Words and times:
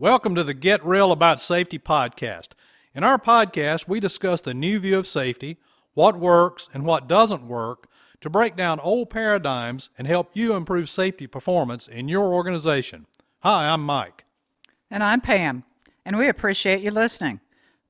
Welcome 0.00 0.34
to 0.36 0.44
the 0.44 0.54
Get 0.54 0.82
Real 0.82 1.12
About 1.12 1.42
Safety 1.42 1.78
podcast. 1.78 2.52
In 2.94 3.04
our 3.04 3.18
podcast, 3.18 3.86
we 3.86 4.00
discuss 4.00 4.40
the 4.40 4.54
new 4.54 4.78
view 4.78 4.98
of 4.98 5.06
safety, 5.06 5.58
what 5.92 6.18
works 6.18 6.70
and 6.72 6.86
what 6.86 7.06
doesn't 7.06 7.46
work, 7.46 7.86
to 8.22 8.30
break 8.30 8.56
down 8.56 8.80
old 8.80 9.10
paradigms 9.10 9.90
and 9.98 10.06
help 10.06 10.30
you 10.32 10.54
improve 10.54 10.88
safety 10.88 11.26
performance 11.26 11.86
in 11.86 12.08
your 12.08 12.32
organization. 12.32 13.08
Hi, 13.40 13.68
I'm 13.68 13.84
Mike. 13.84 14.24
And 14.90 15.04
I'm 15.04 15.20
Pam, 15.20 15.64
and 16.06 16.16
we 16.16 16.28
appreciate 16.28 16.80
you 16.80 16.92
listening. 16.92 17.40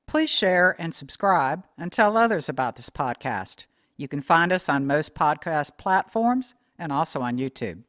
Please 0.05 0.29
share 0.29 0.75
and 0.77 0.93
subscribe 0.93 1.63
and 1.77 1.93
tell 1.93 2.17
others 2.17 2.49
about 2.49 2.75
this 2.75 2.89
podcast. 2.89 3.67
You 3.95 4.09
can 4.09 4.19
find 4.19 4.51
us 4.51 4.67
on 4.67 4.85
most 4.85 5.15
podcast 5.15 5.77
platforms 5.77 6.55
and 6.77 6.91
also 6.91 7.21
on 7.21 7.37
YouTube. 7.37 7.83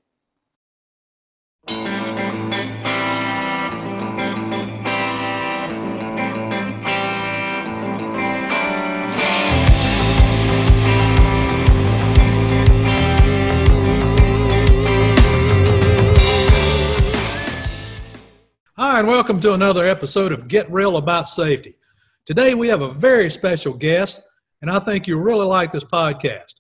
Hi, 18.79 19.01
and 19.01 19.07
welcome 19.07 19.39
to 19.41 19.53
another 19.53 19.87
episode 19.87 20.33
of 20.33 20.49
Get 20.49 20.73
Real 20.73 20.97
About 20.97 21.29
Safety. 21.29 21.77
Today 22.25 22.55
we 22.55 22.69
have 22.69 22.81
a 22.81 22.91
very 22.91 23.29
special 23.29 23.75
guest, 23.75 24.23
and 24.63 24.71
I 24.71 24.79
think 24.79 25.07
you'll 25.07 25.21
really 25.21 25.45
like 25.45 25.71
this 25.71 25.85
podcast. 25.85 26.55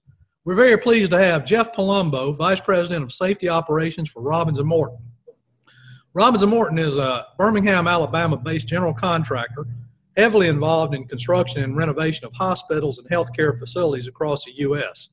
We're 0.44 0.54
very 0.54 0.76
pleased 0.76 1.12
to 1.12 1.18
have 1.18 1.46
Jeff 1.46 1.72
Palumbo, 1.72 2.36
Vice 2.36 2.60
President 2.60 3.02
of 3.02 3.14
Safety 3.14 3.48
Operations 3.48 4.10
for 4.10 4.20
Robins 4.20 4.58
and 4.58 4.68
Morton. 4.68 4.98
Robins 6.12 6.42
and 6.42 6.50
Morton 6.50 6.78
is 6.78 6.98
a 6.98 7.28
Birmingham, 7.38 7.88
Alabama-based 7.88 8.68
general 8.68 8.92
contractor, 8.92 9.64
heavily 10.14 10.48
involved 10.48 10.94
in 10.94 11.06
construction 11.06 11.64
and 11.64 11.78
renovation 11.78 12.26
of 12.26 12.34
hospitals 12.34 12.98
and 12.98 13.08
healthcare 13.08 13.58
facilities 13.58 14.06
across 14.06 14.44
the 14.44 14.52
U.S. 14.56 15.08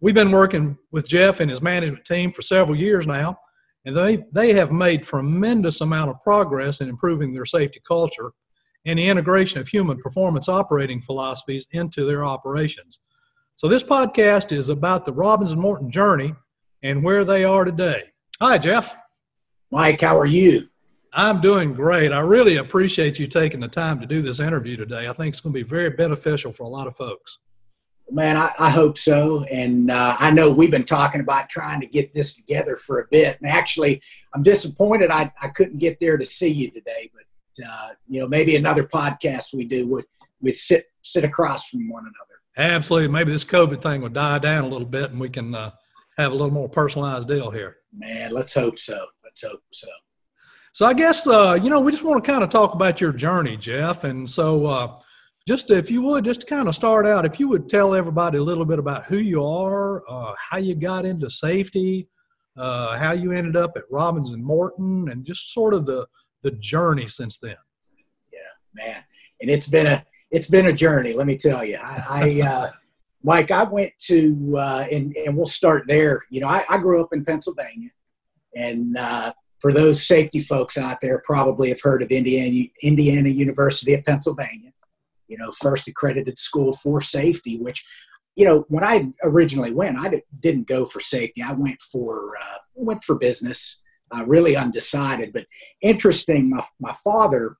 We've 0.00 0.14
been 0.14 0.30
working 0.30 0.78
with 0.92 1.08
Jeff 1.08 1.40
and 1.40 1.50
his 1.50 1.60
management 1.60 2.04
team 2.04 2.30
for 2.30 2.42
several 2.42 2.78
years 2.78 3.04
now, 3.04 3.36
and 3.84 3.96
they, 3.96 4.24
they 4.32 4.52
have 4.52 4.72
made 4.72 5.02
tremendous 5.02 5.80
amount 5.80 6.10
of 6.10 6.22
progress 6.22 6.80
in 6.80 6.88
improving 6.88 7.32
their 7.32 7.44
safety 7.44 7.80
culture 7.86 8.32
and 8.86 8.98
the 8.98 9.06
integration 9.06 9.60
of 9.60 9.68
human 9.68 9.98
performance 9.98 10.48
operating 10.48 11.00
philosophies 11.00 11.66
into 11.72 12.04
their 12.04 12.24
operations. 12.24 13.00
So 13.56 13.68
this 13.68 13.82
podcast 13.82 14.52
is 14.52 14.68
about 14.68 15.04
the 15.04 15.12
Robins 15.12 15.52
and 15.52 15.60
Morton 15.60 15.90
journey 15.90 16.34
and 16.82 17.02
where 17.02 17.24
they 17.24 17.44
are 17.44 17.64
today. 17.64 18.02
Hi, 18.40 18.58
Jeff. 18.58 18.94
Mike, 19.70 20.00
how 20.00 20.18
are 20.18 20.26
you? 20.26 20.68
I'm 21.12 21.40
doing 21.40 21.72
great. 21.72 22.12
I 22.12 22.20
really 22.20 22.56
appreciate 22.56 23.18
you 23.18 23.26
taking 23.26 23.60
the 23.60 23.68
time 23.68 24.00
to 24.00 24.06
do 24.06 24.20
this 24.20 24.40
interview 24.40 24.76
today. 24.76 25.08
I 25.08 25.12
think 25.12 25.32
it's 25.32 25.40
going 25.40 25.54
to 25.54 25.64
be 25.64 25.68
very 25.68 25.90
beneficial 25.90 26.52
for 26.52 26.64
a 26.64 26.68
lot 26.68 26.88
of 26.88 26.96
folks. 26.96 27.38
Man, 28.10 28.36
I, 28.36 28.50
I 28.58 28.70
hope 28.70 28.98
so. 28.98 29.44
And 29.44 29.90
uh, 29.90 30.16
I 30.18 30.30
know 30.30 30.50
we've 30.50 30.70
been 30.70 30.84
talking 30.84 31.20
about 31.20 31.48
trying 31.48 31.80
to 31.80 31.86
get 31.86 32.12
this 32.12 32.36
together 32.36 32.76
for 32.76 33.00
a 33.00 33.06
bit. 33.10 33.38
And 33.40 33.50
actually, 33.50 34.02
I'm 34.34 34.42
disappointed 34.42 35.10
I, 35.10 35.32
I 35.40 35.48
couldn't 35.48 35.78
get 35.78 35.98
there 36.00 36.18
to 36.18 36.24
see 36.24 36.48
you 36.48 36.70
today. 36.70 37.10
But, 37.14 37.66
uh, 37.66 37.88
you 38.08 38.20
know, 38.20 38.28
maybe 38.28 38.56
another 38.56 38.84
podcast 38.84 39.54
we 39.54 39.64
do 39.64 39.88
would, 39.88 40.04
would 40.42 40.56
sit, 40.56 40.86
sit 41.02 41.24
across 41.24 41.68
from 41.68 41.88
one 41.88 42.02
another. 42.02 42.34
Absolutely. 42.56 43.08
Maybe 43.08 43.32
this 43.32 43.44
COVID 43.44 43.82
thing 43.82 44.02
will 44.02 44.10
die 44.10 44.38
down 44.38 44.64
a 44.64 44.68
little 44.68 44.86
bit 44.86 45.10
and 45.10 45.18
we 45.18 45.30
can 45.30 45.54
uh, 45.54 45.70
have 46.18 46.30
a 46.30 46.34
little 46.34 46.52
more 46.52 46.68
personalized 46.68 47.26
deal 47.26 47.50
here. 47.50 47.76
Man, 47.96 48.32
let's 48.32 48.54
hope 48.54 48.78
so. 48.78 49.06
Let's 49.24 49.42
hope 49.42 49.62
so. 49.72 49.88
So 50.72 50.86
I 50.86 50.92
guess, 50.92 51.26
uh, 51.26 51.58
you 51.60 51.70
know, 51.70 51.80
we 51.80 51.92
just 51.92 52.04
want 52.04 52.24
to 52.24 52.30
kind 52.30 52.44
of 52.44 52.50
talk 52.50 52.74
about 52.74 53.00
your 53.00 53.12
journey, 53.12 53.56
Jeff. 53.56 54.04
And 54.04 54.28
so, 54.28 54.66
uh, 54.66 54.98
just 55.46 55.70
if 55.70 55.90
you 55.90 56.02
would 56.02 56.24
just 56.24 56.42
to 56.42 56.46
kind 56.46 56.68
of 56.68 56.74
start 56.74 57.06
out 57.06 57.26
if 57.26 57.38
you 57.38 57.48
would 57.48 57.68
tell 57.68 57.94
everybody 57.94 58.38
a 58.38 58.42
little 58.42 58.64
bit 58.64 58.78
about 58.78 59.04
who 59.04 59.18
you 59.18 59.44
are 59.44 60.02
uh, 60.08 60.34
how 60.38 60.56
you 60.56 60.74
got 60.74 61.04
into 61.04 61.28
safety 61.28 62.08
uh, 62.56 62.96
how 62.96 63.12
you 63.12 63.32
ended 63.32 63.56
up 63.56 63.72
at 63.76 63.84
robins 63.90 64.32
and 64.32 64.44
morton 64.44 65.08
and 65.10 65.24
just 65.24 65.52
sort 65.52 65.74
of 65.74 65.86
the 65.86 66.06
the 66.42 66.52
journey 66.52 67.08
since 67.08 67.38
then. 67.38 67.56
Yeah 68.32 68.84
man. 68.86 69.02
And 69.40 69.50
it's 69.50 69.66
been 69.66 69.86
a 69.86 70.04
it's 70.30 70.48
been 70.48 70.66
a 70.66 70.72
journey 70.72 71.12
let 71.12 71.26
me 71.26 71.36
tell 71.36 71.64
you. 71.64 71.78
I, 71.82 72.04
I 72.08 72.48
uh, 72.48 72.70
mike 73.22 73.50
i 73.50 73.62
went 73.62 73.92
to 73.98 74.54
uh, 74.58 74.86
and, 74.92 75.16
and 75.16 75.36
we'll 75.36 75.46
start 75.46 75.84
there. 75.88 76.22
You 76.30 76.40
know 76.40 76.48
i, 76.48 76.64
I 76.70 76.78
grew 76.78 77.02
up 77.02 77.12
in 77.12 77.24
pennsylvania 77.24 77.90
and 78.54 78.96
uh, 78.96 79.32
for 79.58 79.72
those 79.72 80.06
safety 80.06 80.40
folks 80.40 80.78
out 80.78 81.00
there 81.00 81.22
probably 81.24 81.70
have 81.70 81.80
heard 81.80 82.02
of 82.02 82.10
indiana 82.10 82.68
indiana 82.82 83.30
university 83.30 83.94
of 83.94 84.04
pennsylvania 84.04 84.70
you 85.28 85.36
know, 85.36 85.50
first 85.52 85.88
accredited 85.88 86.38
school 86.38 86.72
for 86.72 87.00
safety, 87.00 87.58
which, 87.58 87.84
you 88.36 88.44
know, 88.44 88.64
when 88.68 88.84
I 88.84 89.08
originally 89.22 89.72
went, 89.72 89.98
I 89.98 90.22
didn't 90.40 90.66
go 90.66 90.84
for 90.84 91.00
safety. 91.00 91.42
I 91.42 91.52
went 91.52 91.80
for, 91.82 92.32
uh, 92.36 92.58
went 92.74 93.04
for 93.04 93.14
business, 93.14 93.78
uh, 94.14 94.24
really 94.26 94.56
undecided. 94.56 95.32
But 95.32 95.46
interesting, 95.80 96.50
my, 96.50 96.64
my 96.80 96.92
father 97.04 97.56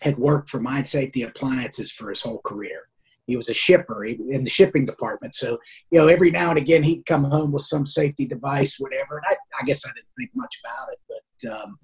had 0.00 0.18
worked 0.18 0.48
for 0.48 0.60
Mine 0.60 0.84
Safety 0.84 1.22
Appliances 1.22 1.90
for 1.90 2.08
his 2.08 2.22
whole 2.22 2.40
career. 2.44 2.88
He 3.26 3.36
was 3.36 3.50
a 3.50 3.54
shipper 3.54 4.06
in 4.06 4.42
the 4.44 4.50
shipping 4.50 4.86
department. 4.86 5.34
So, 5.34 5.58
you 5.90 5.98
know, 5.98 6.08
every 6.08 6.30
now 6.30 6.48
and 6.48 6.58
again 6.58 6.82
he'd 6.82 7.04
come 7.04 7.24
home 7.24 7.52
with 7.52 7.62
some 7.62 7.84
safety 7.84 8.26
device, 8.26 8.76
whatever. 8.78 9.18
And 9.18 9.26
I, 9.28 9.36
I 9.60 9.66
guess 9.66 9.84
I 9.84 9.90
didn't 9.90 10.08
think 10.18 10.30
much 10.34 10.58
about 10.64 10.88
it. 10.92 10.98
But, 11.08 11.52
um, 11.52 11.78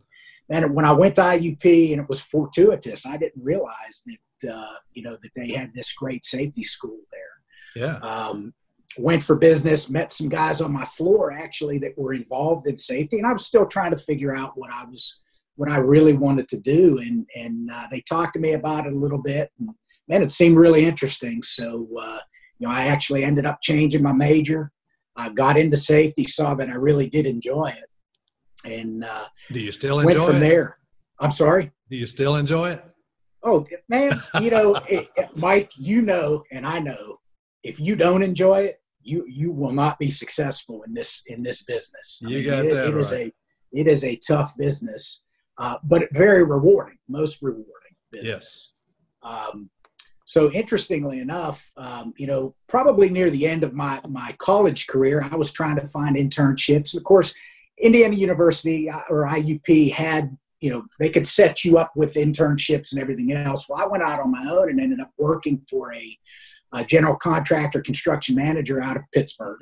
and 0.49 0.75
when 0.75 0.87
I 0.87 0.93
went 0.93 1.17
to 1.17 1.21
IUP 1.21 1.93
and 1.93 2.03
it 2.03 2.09
was 2.09 2.23
fortuitous, 2.23 3.05
I 3.05 3.19
didn't 3.19 3.43
realize 3.43 4.03
that 4.07 4.17
uh, 4.45 4.75
you 4.93 5.03
know 5.03 5.17
that 5.23 5.31
they 5.37 5.53
had 5.53 5.73
this 5.75 5.93
great 5.93 6.25
safety 6.25 6.63
school 6.63 6.99
there. 7.13 7.85
Yeah. 7.85 7.97
Um, 7.99 8.55
went 8.97 9.23
for 9.23 9.37
business, 9.37 9.91
met 9.91 10.13
some 10.13 10.29
guys 10.29 10.61
on 10.61 10.73
my 10.73 10.85
floor 10.85 11.33
actually 11.33 11.79
that 11.79 11.99
were 11.99 12.15
involved 12.15 12.67
in 12.67 12.79
safety, 12.79 13.19
and 13.19 13.27
I 13.27 13.33
was 13.33 13.47
still 13.47 13.67
trying 13.67 13.91
to 13.91 13.99
figure 13.99 14.37
out 14.37 14.53
what 14.57 14.71
I 14.73 14.85
was, 14.85 15.21
what 15.57 15.69
I 15.69 15.79
really 15.79 16.13
wanted 16.15 16.49
to 16.51 16.59
do, 16.59 16.99
and 16.99 17.27
and 17.35 17.71
uh, 17.71 17.87
they 17.91 18.03
talked 18.03 18.35
to 18.35 18.41
me 18.41 18.53
about 18.53 18.87
it 18.87 18.93
a 18.93 18.97
little 18.97 19.23
bit, 19.23 19.51
and 19.59 19.71
man, 20.09 20.23
it 20.23 20.33
seemed 20.33 20.57
really 20.57 20.85
interesting. 20.85 21.43
So 21.43 21.89
uh, 22.01 22.19
you 22.59 22.69
know, 22.69 22.73
I 22.73 22.87
actually 22.87 23.25
ended 23.25 23.47
up 23.47 23.59
changing 23.63 24.03
my 24.03 24.13
major. 24.13 24.71
I 25.17 25.29
got 25.29 25.57
into 25.57 25.77
safety, 25.77 26.25
saw 26.25 26.55
that 26.55 26.69
I 26.69 26.75
really 26.75 27.09
did 27.09 27.27
enjoy 27.27 27.73
it, 27.77 28.71
and 28.71 29.05
uh, 29.05 29.27
do 29.53 29.61
you 29.61 29.73
still 29.73 30.01
enjoy 30.01 30.15
went 30.15 30.27
from 30.27 30.37
it? 30.37 30.41
there. 30.41 30.79
I'm 31.21 31.31
sorry. 31.31 31.71
Do 31.91 31.97
you 31.97 32.07
still 32.07 32.37
enjoy 32.37 32.73
it? 32.73 32.85
Oh 33.45 33.67
man, 33.89 34.23
you 34.41 34.51
know, 34.51 34.77
it, 34.89 35.09
Mike, 35.37 35.71
you 35.77 36.03
know, 36.03 36.45
and 36.51 36.67
I 36.67 36.79
know, 36.79 37.21
if 37.63 37.79
you 37.79 37.95
don't 37.95 38.23
enjoy 38.23 38.63
it, 38.63 38.81
you 39.03 39.27
you 39.29 39.53
will 39.53 39.73
not 39.73 39.99
be 39.99 40.11
successful 40.11 40.83
in 40.85 40.95
this 40.95 41.23
in 41.27 41.43
this 41.43 41.63
business. 41.63 42.21
I 42.25 42.29
you 42.29 42.37
mean, 42.39 42.47
got 42.47 42.65
it, 42.65 42.71
that 42.71 42.89
it 42.89 42.95
right. 42.95 43.01
is 43.01 43.13
a 43.13 43.33
it 43.73 43.87
is 43.87 44.05
a 44.05 44.17
tough 44.17 44.57
business, 44.57 45.25
uh, 45.59 45.77
but 45.85 46.03
very 46.13 46.45
rewarding, 46.45 46.99
most 47.09 47.43
rewarding 47.43 47.97
business. 48.11 48.73
Yes. 49.23 49.33
Um, 49.33 49.71
so 50.27 50.51
interestingly 50.53 51.21
enough, 51.21 51.71
um, 51.77 52.15
you 52.17 52.27
know, 52.27 52.55
probably 52.67 53.11
near 53.11 53.31
the 53.31 53.47
end 53.47 53.63
of 53.63 53.75
my 53.75 54.01
my 54.09 54.35
college 54.39 54.87
career, 54.87 55.27
I 55.31 55.37
was 55.37 55.53
trying 55.53 55.77
to 55.77 55.87
find 55.87 56.17
internships. 56.17 56.97
Of 56.97 57.05
course, 57.05 57.35
Indiana 57.79 58.17
University 58.17 58.89
uh, 58.89 59.01
or 59.11 59.27
IUP 59.27 59.93
had 59.93 60.37
you 60.61 60.71
know 60.71 60.85
they 60.99 61.11
could 61.11 61.27
set 61.27 61.65
you 61.65 61.79
up 61.79 61.93
with 61.95 62.15
internships 62.15 62.93
and 62.93 63.01
everything 63.01 63.33
else. 63.33 63.69
Well 63.69 63.81
i 63.81 63.87
went 63.87 64.03
out 64.03 64.21
on 64.21 64.31
my 64.31 64.47
own 64.51 64.71
and 64.71 64.81
ended 64.81 65.01
up 65.01 65.11
working 65.19 65.61
for 65.69 65.93
a, 65.93 66.19
a 66.73 66.85
general 66.85 67.17
contractor 67.17 67.81
construction 67.83 68.35
manager 68.35 68.83
out 68.83 68.97
of 68.97 69.03
pittsburgh. 69.13 69.61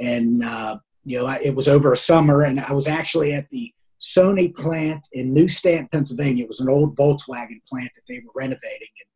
And 0.00 0.44
uh, 0.44 0.78
you 1.04 1.18
know 1.18 1.26
I, 1.26 1.40
it 1.42 1.54
was 1.54 1.68
over 1.68 1.92
a 1.92 1.96
summer 1.96 2.42
and 2.42 2.60
i 2.60 2.72
was 2.72 2.86
actually 2.86 3.32
at 3.32 3.48
the 3.50 3.72
sony 4.00 4.54
plant 4.54 5.08
in 5.12 5.32
new 5.32 5.48
stanton 5.48 5.88
pennsylvania. 5.90 6.44
It 6.44 6.48
was 6.48 6.60
an 6.60 6.68
old 6.68 6.96
volkswagen 6.96 7.60
plant 7.68 7.90
that 7.94 8.02
they 8.08 8.20
were 8.20 8.32
renovating. 8.34 8.88
And 9.00 9.08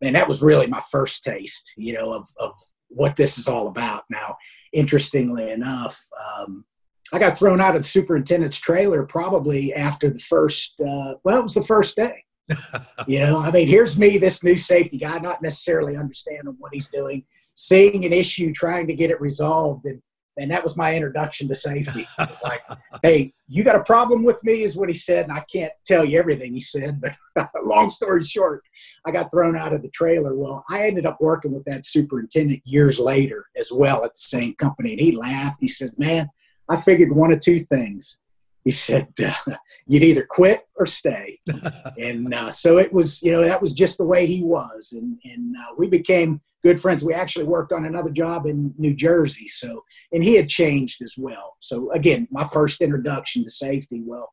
man 0.00 0.12
that 0.12 0.28
was 0.28 0.42
really 0.42 0.66
my 0.66 0.82
first 0.90 1.24
taste 1.24 1.72
you 1.76 1.94
know 1.94 2.12
of, 2.12 2.28
of 2.38 2.52
what 2.88 3.16
this 3.16 3.38
is 3.38 3.48
all 3.48 3.68
about. 3.68 4.04
Now 4.10 4.36
interestingly 4.72 5.50
enough 5.50 6.00
um, 6.38 6.64
I 7.12 7.18
got 7.18 7.38
thrown 7.38 7.60
out 7.60 7.74
of 7.74 7.82
the 7.82 7.88
superintendent's 7.88 8.58
trailer 8.58 9.04
probably 9.04 9.74
after 9.74 10.10
the 10.10 10.18
first, 10.18 10.80
uh, 10.80 11.14
well, 11.24 11.38
it 11.38 11.42
was 11.42 11.54
the 11.54 11.64
first 11.64 11.96
day. 11.96 12.24
you 13.06 13.20
know, 13.20 13.38
I 13.38 13.50
mean, 13.50 13.66
here's 13.66 13.98
me, 13.98 14.18
this 14.18 14.42
new 14.42 14.56
safety 14.56 14.98
guy, 14.98 15.18
not 15.18 15.42
necessarily 15.42 15.96
understanding 15.96 16.56
what 16.58 16.72
he's 16.72 16.88
doing, 16.88 17.24
seeing 17.54 18.04
an 18.04 18.12
issue, 18.12 18.52
trying 18.52 18.86
to 18.88 18.94
get 18.94 19.10
it 19.10 19.20
resolved. 19.20 19.86
And, 19.86 20.00
and 20.36 20.50
that 20.50 20.62
was 20.62 20.76
my 20.76 20.94
introduction 20.94 21.48
to 21.48 21.54
safety. 21.54 22.06
It's 22.18 22.42
like, 22.42 22.62
hey, 23.02 23.32
you 23.46 23.64
got 23.64 23.76
a 23.76 23.84
problem 23.84 24.22
with 24.22 24.42
me, 24.44 24.62
is 24.62 24.76
what 24.76 24.88
he 24.88 24.94
said. 24.94 25.24
And 25.24 25.32
I 25.32 25.44
can't 25.52 25.72
tell 25.84 26.04
you 26.04 26.18
everything 26.18 26.52
he 26.52 26.60
said, 26.60 27.00
but 27.00 27.50
long 27.64 27.90
story 27.90 28.24
short, 28.24 28.62
I 29.04 29.10
got 29.10 29.30
thrown 29.30 29.56
out 29.56 29.72
of 29.72 29.82
the 29.82 29.90
trailer. 29.90 30.34
Well, 30.34 30.64
I 30.68 30.86
ended 30.86 31.06
up 31.06 31.20
working 31.20 31.52
with 31.52 31.64
that 31.64 31.86
superintendent 31.86 32.62
years 32.64 32.98
later 32.98 33.46
as 33.56 33.70
well 33.72 34.04
at 34.04 34.14
the 34.14 34.20
same 34.20 34.54
company. 34.54 34.92
And 34.92 35.00
he 35.00 35.12
laughed. 35.12 35.58
He 35.60 35.68
said, 35.68 35.92
man, 35.98 36.30
I 36.70 36.76
figured 36.76 37.12
one 37.12 37.32
of 37.32 37.40
two 37.40 37.58
things. 37.58 38.18
he 38.64 38.70
said, 38.70 39.08
uh, 39.26 39.56
"You'd 39.86 40.04
either 40.04 40.24
quit 40.24 40.68
or 40.76 40.86
stay." 40.86 41.40
and 41.98 42.32
uh, 42.32 42.52
so 42.52 42.78
it 42.78 42.92
was, 42.92 43.20
you 43.22 43.32
know, 43.32 43.42
that 43.42 43.60
was 43.60 43.72
just 43.74 43.98
the 43.98 44.04
way 44.04 44.24
he 44.24 44.42
was, 44.42 44.92
and 44.92 45.18
and 45.24 45.56
uh, 45.56 45.74
we 45.76 45.88
became 45.88 46.40
good 46.62 46.80
friends. 46.80 47.04
We 47.04 47.12
actually 47.12 47.46
worked 47.46 47.72
on 47.72 47.86
another 47.86 48.10
job 48.10 48.46
in 48.46 48.72
New 48.78 48.94
Jersey, 48.94 49.48
so 49.48 49.82
and 50.12 50.22
he 50.22 50.36
had 50.36 50.48
changed 50.48 51.02
as 51.02 51.14
well. 51.18 51.56
So 51.58 51.90
again, 51.90 52.28
my 52.30 52.46
first 52.46 52.80
introduction 52.80 53.42
to 53.42 53.50
safety. 53.50 54.02
Well, 54.04 54.32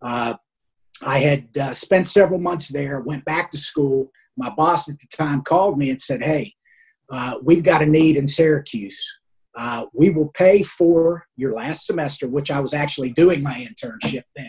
uh, 0.00 0.34
I 1.02 1.18
had 1.18 1.58
uh, 1.58 1.72
spent 1.72 2.06
several 2.06 2.38
months 2.38 2.68
there, 2.68 3.00
went 3.00 3.24
back 3.24 3.50
to 3.50 3.58
school. 3.58 4.12
My 4.36 4.50
boss 4.50 4.88
at 4.88 4.98
the 5.00 5.08
time 5.16 5.42
called 5.42 5.76
me 5.76 5.90
and 5.90 6.00
said, 6.00 6.22
"Hey, 6.22 6.54
uh, 7.10 7.38
we've 7.42 7.64
got 7.64 7.82
a 7.82 7.86
need 7.86 8.16
in 8.16 8.28
Syracuse." 8.28 9.02
Uh, 9.56 9.86
we 9.92 10.10
will 10.10 10.28
pay 10.28 10.62
for 10.62 11.26
your 11.36 11.54
last 11.54 11.86
semester, 11.86 12.28
which 12.28 12.50
I 12.50 12.60
was 12.60 12.74
actually 12.74 13.10
doing 13.10 13.42
my 13.42 13.54
internship 13.54 14.24
then. 14.34 14.48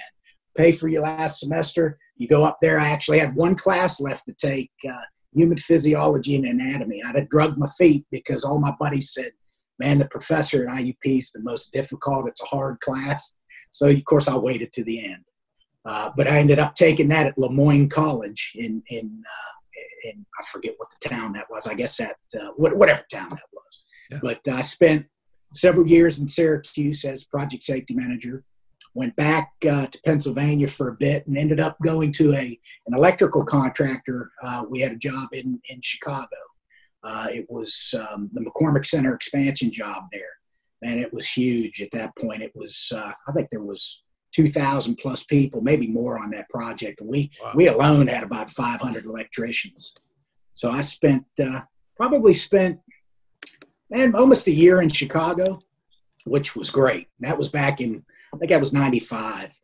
Pay 0.57 0.71
for 0.71 0.87
your 0.87 1.03
last 1.03 1.39
semester. 1.39 1.99
You 2.17 2.27
go 2.27 2.43
up 2.43 2.57
there. 2.61 2.79
I 2.79 2.89
actually 2.89 3.19
had 3.19 3.35
one 3.35 3.55
class 3.55 3.99
left 3.99 4.25
to 4.25 4.33
take 4.33 4.71
uh, 4.89 5.01
human 5.33 5.57
physiology 5.57 6.35
and 6.35 6.45
anatomy. 6.45 7.01
I'd 7.05 7.15
have 7.15 7.29
drugged 7.29 7.57
my 7.57 7.67
feet 7.77 8.05
because 8.11 8.43
all 8.43 8.57
my 8.57 8.73
buddies 8.79 9.13
said, 9.13 9.31
man, 9.79 9.99
the 9.99 10.05
professor 10.05 10.65
at 10.65 10.73
IUP 10.73 10.95
is 11.03 11.31
the 11.31 11.43
most 11.43 11.71
difficult. 11.73 12.27
It's 12.27 12.41
a 12.41 12.47
hard 12.47 12.79
class. 12.79 13.33
So, 13.71 13.87
of 13.87 14.05
course, 14.05 14.27
I 14.27 14.37
waited 14.37 14.71
to 14.73 14.83
the 14.83 15.05
end. 15.05 15.23
Uh, 15.83 16.09
but 16.17 16.27
I 16.27 16.39
ended 16.39 16.57
up 16.57 16.73
taking 16.73 17.09
that 17.09 17.27
at 17.27 17.37
Le 17.37 17.51
Moyne 17.51 17.89
College 17.89 18.53
in, 18.55 18.81
in, 18.87 19.23
uh, 19.23 20.09
in 20.09 20.25
I 20.39 20.43
forget 20.51 20.73
what 20.77 20.89
the 20.89 21.09
town 21.09 21.33
that 21.33 21.45
was. 21.49 21.67
I 21.67 21.75
guess 21.75 21.99
at 21.99 22.15
uh, 22.33 22.51
whatever 22.55 23.03
town 23.11 23.29
that 23.29 23.43
was. 23.53 23.84
Yeah. 24.09 24.19
But 24.21 24.47
I 24.47 24.61
spent 24.61 25.05
several 25.53 25.87
years 25.87 26.19
in 26.19 26.27
Syracuse 26.27 27.05
as 27.05 27.23
project 27.23 27.63
safety 27.63 27.93
manager. 27.93 28.43
Went 28.93 29.15
back 29.17 29.51
uh, 29.69 29.87
to 29.87 30.01
Pennsylvania 30.05 30.67
for 30.67 30.87
a 30.87 30.95
bit 30.95 31.27
and 31.27 31.37
ended 31.37 31.59
up 31.59 31.77
going 31.83 32.13
to 32.13 32.33
a 32.33 32.59
an 32.87 32.93
electrical 32.93 33.43
contractor. 33.43 34.31
Uh, 34.41 34.63
we 34.69 34.79
had 34.79 34.93
a 34.93 34.97
job 34.97 35.29
in 35.33 35.59
in 35.69 35.81
Chicago. 35.81 36.37
Uh, 37.03 37.27
it 37.29 37.45
was 37.49 37.93
um, 37.93 38.29
the 38.33 38.41
McCormick 38.41 38.85
Center 38.85 39.13
expansion 39.13 39.71
job 39.71 40.05
there, 40.11 40.21
and 40.81 40.99
it 40.99 41.13
was 41.13 41.27
huge 41.29 41.81
at 41.81 41.91
that 41.91 42.15
point. 42.17 42.41
It 42.41 42.53
was 42.55 42.91
uh, 42.95 43.11
I 43.27 43.31
think 43.33 43.49
there 43.51 43.61
was 43.61 44.01
2,000 44.35 44.97
plus 44.97 45.23
people, 45.23 45.61
maybe 45.61 45.87
more 45.87 46.19
on 46.19 46.29
that 46.31 46.49
project. 46.49 46.99
We, 47.01 47.31
wow. 47.41 47.53
we 47.55 47.67
alone 47.67 48.07
had 48.07 48.21
about 48.21 48.49
500 48.51 49.05
electricians. 49.05 49.93
So 50.55 50.71
I 50.71 50.81
spent, 50.81 51.23
uh, 51.41 51.61
probably 51.95 52.33
spent 52.33 52.79
man, 53.89 54.15
almost 54.15 54.47
a 54.47 54.51
year 54.51 54.81
in 54.81 54.89
Chicago, 54.89 55.61
which 56.25 56.55
was 56.55 56.69
great. 56.69 57.07
That 57.19 57.37
was 57.37 57.49
back 57.49 57.81
in, 57.81 58.03
I 58.33 58.37
think 58.37 58.49
that 58.49 58.59
was 58.59 58.73
95. 58.73 59.57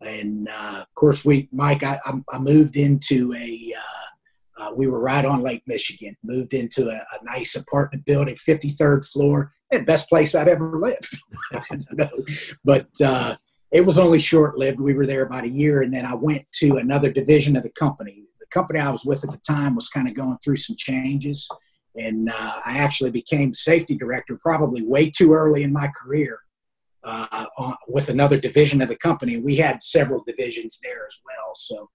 And 0.00 0.48
uh, 0.48 0.80
of 0.80 0.94
course, 0.94 1.24
we, 1.24 1.48
Mike, 1.52 1.82
I, 1.82 1.98
I 2.30 2.38
moved 2.38 2.76
into 2.76 3.32
a, 3.34 3.74
uh, 3.76 4.62
uh, 4.62 4.72
we 4.74 4.86
were 4.86 5.00
right 5.00 5.24
on 5.24 5.42
Lake 5.42 5.62
Michigan, 5.66 6.16
moved 6.22 6.54
into 6.54 6.88
a, 6.88 6.96
a 6.96 7.24
nice 7.24 7.56
apartment 7.56 8.04
building, 8.04 8.36
53rd 8.36 9.08
floor, 9.08 9.52
and 9.70 9.86
best 9.86 10.08
place 10.08 10.34
I'd 10.34 10.48
ever 10.48 10.78
lived. 10.78 11.16
but 12.64 12.88
uh, 13.04 13.36
it 13.70 13.84
was 13.84 13.98
only 13.98 14.18
short 14.18 14.56
lived. 14.56 14.80
We 14.80 14.94
were 14.94 15.06
there 15.06 15.24
about 15.24 15.44
a 15.44 15.48
year, 15.48 15.82
and 15.82 15.92
then 15.92 16.06
I 16.06 16.14
went 16.14 16.46
to 16.54 16.76
another 16.76 17.10
division 17.10 17.56
of 17.56 17.62
the 17.62 17.70
company. 17.70 18.24
The 18.40 18.46
company 18.46 18.80
I 18.80 18.90
was 18.90 19.04
with 19.04 19.24
at 19.24 19.30
the 19.30 19.38
time 19.38 19.74
was 19.74 19.88
kind 19.88 20.08
of 20.08 20.14
going 20.14 20.38
through 20.38 20.56
some 20.56 20.76
changes 20.76 21.48
and 21.98 22.30
uh, 22.30 22.60
I 22.64 22.78
actually 22.78 23.10
became 23.10 23.52
safety 23.52 23.96
director 23.96 24.38
probably 24.40 24.82
way 24.82 25.10
too 25.10 25.32
early 25.34 25.62
in 25.62 25.72
my 25.72 25.88
career 25.88 26.40
uh, 27.04 27.46
on, 27.58 27.76
with 27.88 28.08
another 28.08 28.38
division 28.38 28.80
of 28.80 28.88
the 28.88 28.96
company. 28.96 29.38
We 29.38 29.56
had 29.56 29.82
several 29.82 30.22
divisions 30.26 30.80
there 30.82 31.06
as 31.06 31.18
well. 31.24 31.54
So, 31.54 31.90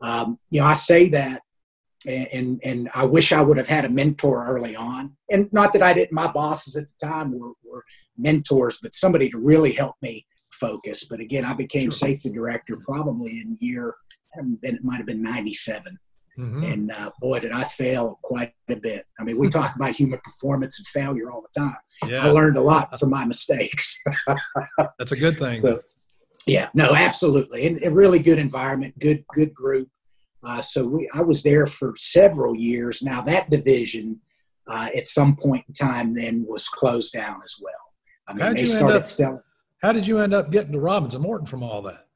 um, 0.00 0.38
you 0.50 0.60
know, 0.60 0.66
I 0.66 0.72
say 0.72 1.08
that, 1.10 1.42
and, 2.06 2.28
and, 2.32 2.60
and 2.64 2.90
I 2.94 3.04
wish 3.04 3.32
I 3.32 3.42
would 3.42 3.58
have 3.58 3.68
had 3.68 3.84
a 3.84 3.88
mentor 3.90 4.44
early 4.46 4.74
on. 4.74 5.16
And 5.30 5.48
not 5.52 5.72
that 5.74 5.82
I 5.82 5.92
didn't. 5.92 6.12
My 6.12 6.30
bosses 6.30 6.76
at 6.76 6.86
the 6.86 7.06
time 7.06 7.38
were, 7.38 7.52
were 7.64 7.84
mentors, 8.16 8.78
but 8.82 8.94
somebody 8.94 9.30
to 9.30 9.38
really 9.38 9.72
help 9.72 9.96
me 10.02 10.26
focus. 10.50 11.04
But 11.04 11.20
again, 11.20 11.44
I 11.44 11.54
became 11.54 11.90
sure. 11.90 12.08
safety 12.08 12.30
director 12.30 12.78
probably 12.84 13.40
in 13.40 13.56
year. 13.60 13.94
It 14.62 14.82
might 14.82 14.96
have 14.96 15.06
been 15.06 15.22
'97. 15.22 15.98
Mm-hmm. 16.38 16.64
And 16.64 16.92
uh, 16.92 17.10
boy, 17.20 17.40
did 17.40 17.52
I 17.52 17.64
fail 17.64 18.18
quite 18.22 18.54
a 18.68 18.76
bit. 18.76 19.06
I 19.18 19.24
mean, 19.24 19.38
we 19.38 19.48
talk 19.50 19.74
about 19.76 19.94
human 19.94 20.20
performance 20.24 20.78
and 20.78 20.86
failure 20.86 21.30
all 21.30 21.42
the 21.42 21.60
time. 21.60 21.76
Yeah. 22.06 22.26
I 22.26 22.30
learned 22.30 22.56
a 22.56 22.62
lot 22.62 22.98
from 22.98 23.10
my 23.10 23.24
mistakes. 23.24 24.02
That's 24.98 25.12
a 25.12 25.16
good 25.16 25.38
thing. 25.38 25.56
So, 25.56 25.82
yeah, 26.46 26.70
no, 26.74 26.94
absolutely, 26.94 27.66
and 27.66 27.82
a 27.84 27.90
really 27.90 28.18
good 28.18 28.38
environment, 28.38 28.98
good 28.98 29.24
good 29.32 29.54
group. 29.54 29.88
Uh, 30.44 30.60
so 30.60 30.84
we, 30.84 31.08
I 31.14 31.22
was 31.22 31.44
there 31.44 31.68
for 31.68 31.94
several 31.96 32.56
years. 32.56 33.00
Now 33.00 33.22
that 33.22 33.48
division, 33.48 34.20
uh, 34.66 34.88
at 34.96 35.06
some 35.06 35.36
point 35.36 35.64
in 35.68 35.74
time, 35.74 36.14
then 36.14 36.44
was 36.48 36.68
closed 36.68 37.12
down 37.12 37.40
as 37.44 37.54
well. 37.60 37.74
I 38.26 38.34
mean, 38.34 38.56
they 38.56 38.66
started 38.66 38.96
up, 38.96 39.06
selling. 39.06 39.40
How 39.82 39.92
did 39.92 40.06
you 40.06 40.18
end 40.18 40.34
up 40.34 40.50
getting 40.50 40.72
to 40.72 40.80
Robins 40.80 41.14
and 41.14 41.22
Morton 41.22 41.46
from 41.46 41.62
all 41.62 41.82
that? 41.82 42.06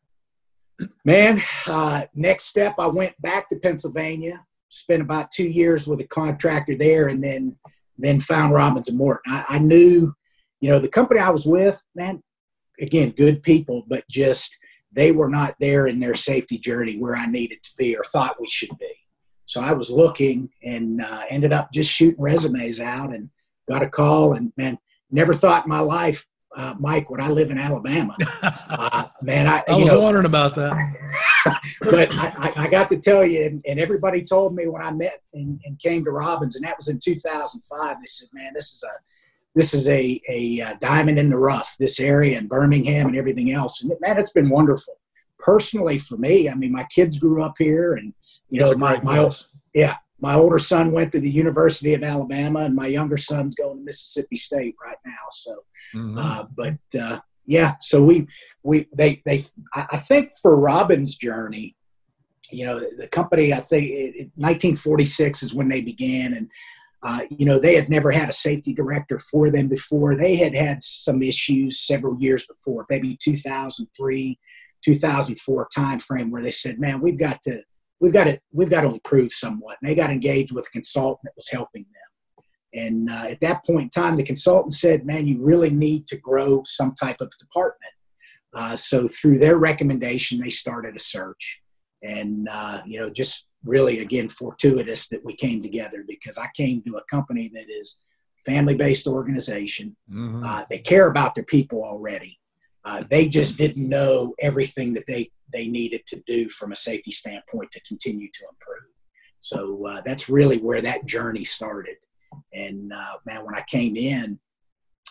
Man, 1.04 1.40
uh, 1.66 2.02
next 2.14 2.44
step, 2.44 2.74
I 2.78 2.86
went 2.86 3.20
back 3.20 3.48
to 3.48 3.56
Pennsylvania, 3.56 4.44
spent 4.68 5.00
about 5.00 5.30
two 5.30 5.48
years 5.48 5.86
with 5.86 6.00
a 6.00 6.06
contractor 6.06 6.76
there, 6.76 7.08
and 7.08 7.22
then 7.22 7.56
then 7.98 8.20
found 8.20 8.52
Robins 8.52 8.88
and 8.88 8.98
Morton. 8.98 9.32
I, 9.32 9.44
I 9.48 9.58
knew, 9.58 10.14
you 10.60 10.68
know, 10.68 10.78
the 10.78 10.88
company 10.88 11.18
I 11.18 11.30
was 11.30 11.46
with, 11.46 11.82
man, 11.94 12.22
again, 12.78 13.14
good 13.16 13.42
people, 13.42 13.84
but 13.88 14.04
just 14.10 14.54
they 14.92 15.12
were 15.12 15.30
not 15.30 15.54
there 15.60 15.86
in 15.86 15.98
their 15.98 16.14
safety 16.14 16.58
journey 16.58 16.98
where 16.98 17.16
I 17.16 17.26
needed 17.26 17.62
to 17.62 17.70
be 17.78 17.96
or 17.96 18.04
thought 18.04 18.40
we 18.40 18.50
should 18.50 18.76
be. 18.78 18.92
So 19.46 19.60
I 19.60 19.72
was 19.72 19.90
looking 19.90 20.50
and 20.62 21.00
uh, 21.00 21.22
ended 21.30 21.52
up 21.52 21.72
just 21.72 21.92
shooting 21.92 22.20
resumes 22.20 22.80
out 22.80 23.14
and 23.14 23.30
got 23.68 23.82
a 23.82 23.88
call 23.88 24.34
and 24.34 24.52
man, 24.56 24.78
never 25.10 25.34
thought 25.34 25.64
in 25.64 25.70
my 25.70 25.80
life 25.80 26.26
uh, 26.56 26.74
Mike, 26.78 27.10
when 27.10 27.20
I 27.20 27.28
live 27.28 27.50
in 27.50 27.58
Alabama, 27.58 28.16
uh, 28.42 29.08
man, 29.20 29.46
I, 29.46 29.62
I 29.68 29.76
was 29.76 29.86
know, 29.92 30.00
wondering 30.00 30.24
about 30.24 30.54
that. 30.54 30.72
but 31.82 32.14
I, 32.14 32.52
I, 32.56 32.68
got 32.68 32.88
to 32.88 32.96
tell 32.96 33.24
you, 33.24 33.44
and, 33.44 33.62
and, 33.66 33.78
everybody 33.78 34.22
told 34.22 34.54
me 34.54 34.66
when 34.66 34.80
I 34.80 34.90
met 34.90 35.20
and, 35.34 35.60
and, 35.64 35.78
came 35.78 36.04
to 36.06 36.10
Robins, 36.10 36.56
and 36.56 36.64
that 36.64 36.78
was 36.78 36.88
in 36.88 36.98
2005. 36.98 37.96
They 38.00 38.06
said, 38.06 38.28
"Man, 38.32 38.52
this 38.54 38.72
is 38.72 38.82
a 38.82 38.92
this 39.54 39.74
is 39.74 39.86
a, 39.86 40.20
a, 40.30 40.60
a 40.60 40.78
diamond 40.80 41.18
in 41.18 41.28
the 41.28 41.38
rough. 41.38 41.76
This 41.78 42.00
area 42.00 42.38
and 42.38 42.48
Birmingham 42.48 43.08
and 43.08 43.16
everything 43.16 43.52
else." 43.52 43.82
And 43.82 43.92
man, 44.00 44.18
it's 44.18 44.32
been 44.32 44.48
wonderful. 44.48 44.94
Personally, 45.38 45.98
for 45.98 46.16
me, 46.16 46.48
I 46.48 46.54
mean, 46.54 46.72
my 46.72 46.84
kids 46.84 47.18
grew 47.18 47.42
up 47.42 47.56
here, 47.58 47.94
and 47.94 48.14
you 48.48 48.60
know, 48.60 48.74
my 48.74 48.98
my 49.02 49.30
yeah, 49.74 49.96
my 50.20 50.34
older 50.34 50.58
son 50.58 50.92
went 50.92 51.12
to 51.12 51.20
the 51.20 51.30
University 51.30 51.92
of 51.92 52.02
Alabama, 52.02 52.60
and 52.60 52.74
my 52.74 52.86
younger 52.86 53.18
son's 53.18 53.54
going 53.54 53.78
to 53.78 53.84
Mississippi 53.84 54.36
State 54.36 54.74
right 54.82 54.96
now. 55.04 55.12
So 55.30 55.56
Mm-hmm. 55.94 56.18
Uh, 56.18 56.44
but 56.56 57.00
uh, 57.00 57.20
yeah, 57.46 57.74
so 57.80 58.02
we 58.02 58.26
we 58.62 58.88
they 58.94 59.22
they 59.24 59.44
I 59.74 59.98
think 59.98 60.32
for 60.42 60.56
Robin's 60.56 61.16
journey, 61.16 61.76
you 62.50 62.66
know, 62.66 62.78
the 62.78 63.08
company 63.08 63.52
I 63.52 63.60
think 63.60 63.90
it, 63.90 64.30
1946 64.34 65.44
is 65.44 65.54
when 65.54 65.68
they 65.68 65.80
began, 65.80 66.34
and 66.34 66.50
uh, 67.02 67.20
you 67.30 67.46
know 67.46 67.58
they 67.58 67.74
had 67.74 67.88
never 67.88 68.10
had 68.10 68.28
a 68.28 68.32
safety 68.32 68.74
director 68.74 69.18
for 69.18 69.50
them 69.50 69.68
before. 69.68 70.16
They 70.16 70.36
had 70.36 70.56
had 70.56 70.82
some 70.82 71.22
issues 71.22 71.80
several 71.80 72.18
years 72.20 72.46
before, 72.46 72.84
maybe 72.90 73.16
2003, 73.22 74.38
2004 74.84 75.68
timeframe, 75.76 76.30
where 76.30 76.42
they 76.42 76.50
said, 76.50 76.80
"Man, 76.80 77.00
we've 77.00 77.18
got 77.18 77.42
to." 77.42 77.62
We've 77.98 78.12
got 78.12 78.24
to 78.24 78.38
we've 78.52 78.68
got 78.68 78.82
to 78.82 78.92
improve 78.92 79.32
somewhat. 79.32 79.78
And 79.80 79.88
they 79.88 79.94
got 79.94 80.10
engaged 80.10 80.52
with 80.52 80.66
a 80.66 80.70
consultant 80.70 81.20
that 81.24 81.32
was 81.34 81.48
helping 81.48 81.84
them. 81.84 82.05
And 82.76 83.10
uh, 83.10 83.24
at 83.30 83.40
that 83.40 83.64
point 83.64 83.84
in 83.84 84.02
time, 84.02 84.16
the 84.16 84.22
consultant 84.22 84.74
said, 84.74 85.06
man, 85.06 85.26
you 85.26 85.36
really 85.42 85.70
need 85.70 86.06
to 86.08 86.16
grow 86.18 86.62
some 86.64 86.94
type 86.94 87.20
of 87.20 87.32
department. 87.38 87.92
Uh, 88.54 88.76
so 88.76 89.08
through 89.08 89.38
their 89.38 89.56
recommendation, 89.56 90.38
they 90.38 90.50
started 90.50 90.94
a 90.94 91.00
search. 91.00 91.62
And, 92.02 92.48
uh, 92.50 92.82
you 92.86 92.98
know, 92.98 93.10
just 93.10 93.48
really, 93.64 94.00
again, 94.00 94.28
fortuitous 94.28 95.08
that 95.08 95.24
we 95.24 95.34
came 95.34 95.62
together 95.62 96.04
because 96.06 96.36
I 96.38 96.48
came 96.54 96.82
to 96.82 96.98
a 96.98 97.04
company 97.10 97.50
that 97.54 97.66
is 97.80 97.88
family-based 98.44 99.06
organization. 99.06 99.96
Mm-hmm. 100.10 100.44
Uh, 100.44 100.62
they 100.70 100.78
care 100.78 101.08
about 101.08 101.34
their 101.34 101.44
people 101.44 101.82
already. 101.82 102.38
Uh, 102.84 103.04
they 103.10 103.28
just 103.28 103.58
didn't 103.58 103.88
know 103.88 104.34
everything 104.38 104.92
that 104.94 105.06
they, 105.06 105.30
they 105.52 105.66
needed 105.66 106.02
to 106.08 106.22
do 106.26 106.48
from 106.50 106.72
a 106.72 106.76
safety 106.76 107.10
standpoint 107.10 107.72
to 107.72 107.80
continue 107.80 108.28
to 108.32 108.44
improve. 108.52 108.90
So 109.40 109.86
uh, 109.86 110.02
that's 110.04 110.28
really 110.28 110.58
where 110.58 110.82
that 110.82 111.06
journey 111.06 111.44
started. 111.44 111.96
And 112.52 112.92
uh, 112.92 113.16
man, 113.26 113.44
when 113.44 113.54
I 113.54 113.62
came 113.62 113.96
in, 113.96 114.38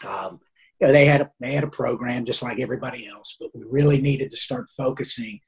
um, 0.05 0.39
you 0.79 0.88
know, 0.88 0.94
they 0.94 1.05
had 1.05 1.22
a, 1.22 1.32
they 1.39 1.53
had 1.53 1.63
a 1.63 1.70
program 1.70 2.25
just 2.25 2.44
like 2.44 2.60
everybody 2.60 3.08
else, 3.08 3.38
but 3.39 3.50
we 3.53 3.63
really 3.70 4.01
needed 4.01 4.32
to 4.32 4.38
start 4.38 4.70
focusing. 4.75 5.39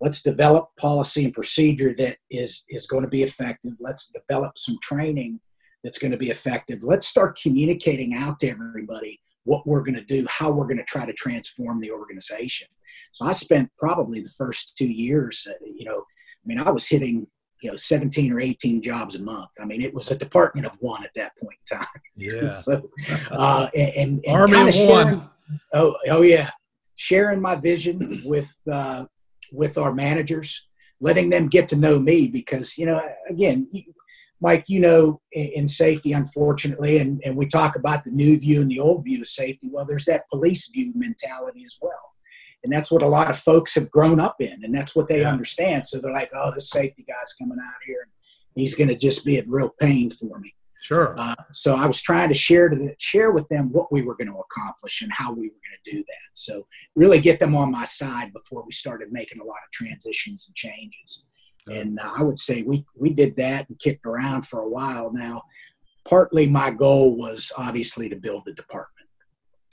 Let's 0.00 0.22
develop 0.22 0.68
policy 0.78 1.24
and 1.24 1.32
procedure 1.32 1.94
that 1.98 2.18
is 2.30 2.64
is 2.68 2.86
going 2.86 3.02
to 3.02 3.08
be 3.08 3.22
effective. 3.22 3.72
Let's 3.80 4.12
develop 4.12 4.58
some 4.58 4.78
training 4.82 5.40
that's 5.82 5.98
going 5.98 6.12
to 6.12 6.18
be 6.18 6.30
effective. 6.30 6.82
Let's 6.82 7.06
start 7.06 7.38
communicating 7.40 8.14
out 8.14 8.40
to 8.40 8.50
everybody 8.50 9.20
what 9.44 9.66
we're 9.66 9.82
going 9.82 9.94
to 9.94 10.04
do, 10.04 10.26
how 10.28 10.50
we're 10.50 10.66
going 10.66 10.76
to 10.76 10.84
try 10.84 11.06
to 11.06 11.12
transform 11.12 11.80
the 11.80 11.92
organization. 11.92 12.68
So 13.12 13.24
I 13.24 13.32
spent 13.32 13.70
probably 13.78 14.20
the 14.20 14.34
first 14.36 14.76
two 14.76 14.88
years, 14.88 15.46
uh, 15.48 15.54
you 15.64 15.84
know, 15.84 15.98
I 15.98 16.44
mean, 16.44 16.58
I 16.58 16.70
was 16.70 16.88
hitting 16.88 17.26
you 17.66 17.72
know 17.72 17.76
17 17.76 18.32
or 18.32 18.40
18 18.40 18.80
jobs 18.80 19.16
a 19.16 19.18
month. 19.18 19.50
I 19.60 19.64
mean 19.64 19.82
it 19.82 19.92
was 19.92 20.10
a 20.12 20.16
department 20.16 20.66
of 20.66 20.72
one 20.78 21.02
at 21.02 21.10
that 21.16 21.36
point 21.36 21.58
in 21.70 21.78
time. 21.78 21.86
Yeah. 22.16 22.44
So 22.44 22.88
uh 23.30 23.68
and, 23.76 24.22
and, 24.24 24.24
army 24.28 24.68
of 24.68 24.72
sharing, 24.72 24.88
one 24.88 25.30
oh 25.74 25.96
oh 26.08 26.22
yeah. 26.22 26.50
Sharing 26.94 27.42
my 27.42 27.56
vision 27.56 28.22
with 28.24 28.54
uh 28.72 29.06
with 29.52 29.78
our 29.78 29.92
managers 29.92 30.64
letting 31.00 31.28
them 31.28 31.48
get 31.48 31.68
to 31.70 31.76
know 31.76 31.98
me 31.98 32.28
because 32.28 32.78
you 32.78 32.86
know 32.86 33.00
again 33.28 33.68
mike 34.40 34.64
you 34.66 34.80
know 34.80 35.20
in, 35.32 35.46
in 35.56 35.68
safety 35.68 36.12
unfortunately 36.12 36.98
and, 36.98 37.20
and 37.24 37.36
we 37.36 37.46
talk 37.46 37.76
about 37.76 38.02
the 38.04 38.10
new 38.10 38.38
view 38.38 38.62
and 38.62 38.70
the 38.70 38.80
old 38.80 39.04
view 39.04 39.20
of 39.20 39.26
safety. 39.26 39.68
Well 39.70 39.84
there's 39.84 40.06
that 40.06 40.28
police 40.30 40.70
view 40.70 40.92
mentality 40.94 41.64
as 41.66 41.76
well 41.82 41.95
and 42.64 42.72
that's 42.72 42.90
what 42.90 43.02
a 43.02 43.08
lot 43.08 43.30
of 43.30 43.38
folks 43.38 43.74
have 43.74 43.90
grown 43.90 44.18
up 44.20 44.36
in 44.40 44.64
and 44.64 44.74
that's 44.74 44.94
what 44.94 45.08
they 45.08 45.20
yeah. 45.20 45.30
understand. 45.30 45.86
So 45.86 45.98
they're 45.98 46.12
like 46.12 46.30
oh 46.34 46.52
this 46.54 46.70
safety 46.70 47.04
guy's 47.06 47.32
coming 47.34 47.58
out 47.60 47.80
here 47.86 48.02
and 48.02 48.10
he's 48.60 48.74
going 48.74 48.88
to 48.88 48.96
just 48.96 49.24
be 49.24 49.38
a 49.38 49.44
real 49.46 49.70
pain 49.80 50.10
for 50.10 50.38
me. 50.38 50.54
Sure. 50.82 51.18
Uh, 51.18 51.34
so 51.52 51.74
i 51.74 51.86
was 51.86 52.00
trying 52.00 52.28
to 52.28 52.34
share 52.34 52.68
to 52.68 52.76
the, 52.76 52.94
share 52.98 53.32
with 53.32 53.48
them 53.48 53.72
what 53.72 53.90
we 53.90 54.02
were 54.02 54.14
going 54.14 54.30
to 54.30 54.38
accomplish 54.38 55.02
and 55.02 55.10
how 55.12 55.32
we 55.32 55.48
were 55.48 55.62
going 55.64 55.78
to 55.84 55.90
do 55.90 55.98
that. 55.98 56.28
So 56.32 56.66
really 56.94 57.20
get 57.20 57.40
them 57.40 57.56
on 57.56 57.72
my 57.72 57.84
side 57.84 58.32
before 58.32 58.62
we 58.64 58.72
started 58.72 59.10
making 59.10 59.40
a 59.40 59.44
lot 59.44 59.56
of 59.66 59.72
transitions 59.72 60.46
and 60.46 60.54
changes. 60.54 61.24
And 61.68 61.98
uh, 61.98 62.12
i 62.16 62.22
would 62.22 62.38
say 62.38 62.62
we 62.62 62.84
we 62.94 63.10
did 63.10 63.34
that 63.36 63.68
and 63.68 63.78
kicked 63.80 64.06
around 64.06 64.42
for 64.42 64.60
a 64.60 64.68
while. 64.68 65.12
Now 65.12 65.42
partly 66.08 66.46
my 66.48 66.70
goal 66.70 67.16
was 67.16 67.50
obviously 67.56 68.08
to 68.08 68.16
build 68.16 68.44
the 68.46 68.52
department 68.52 68.95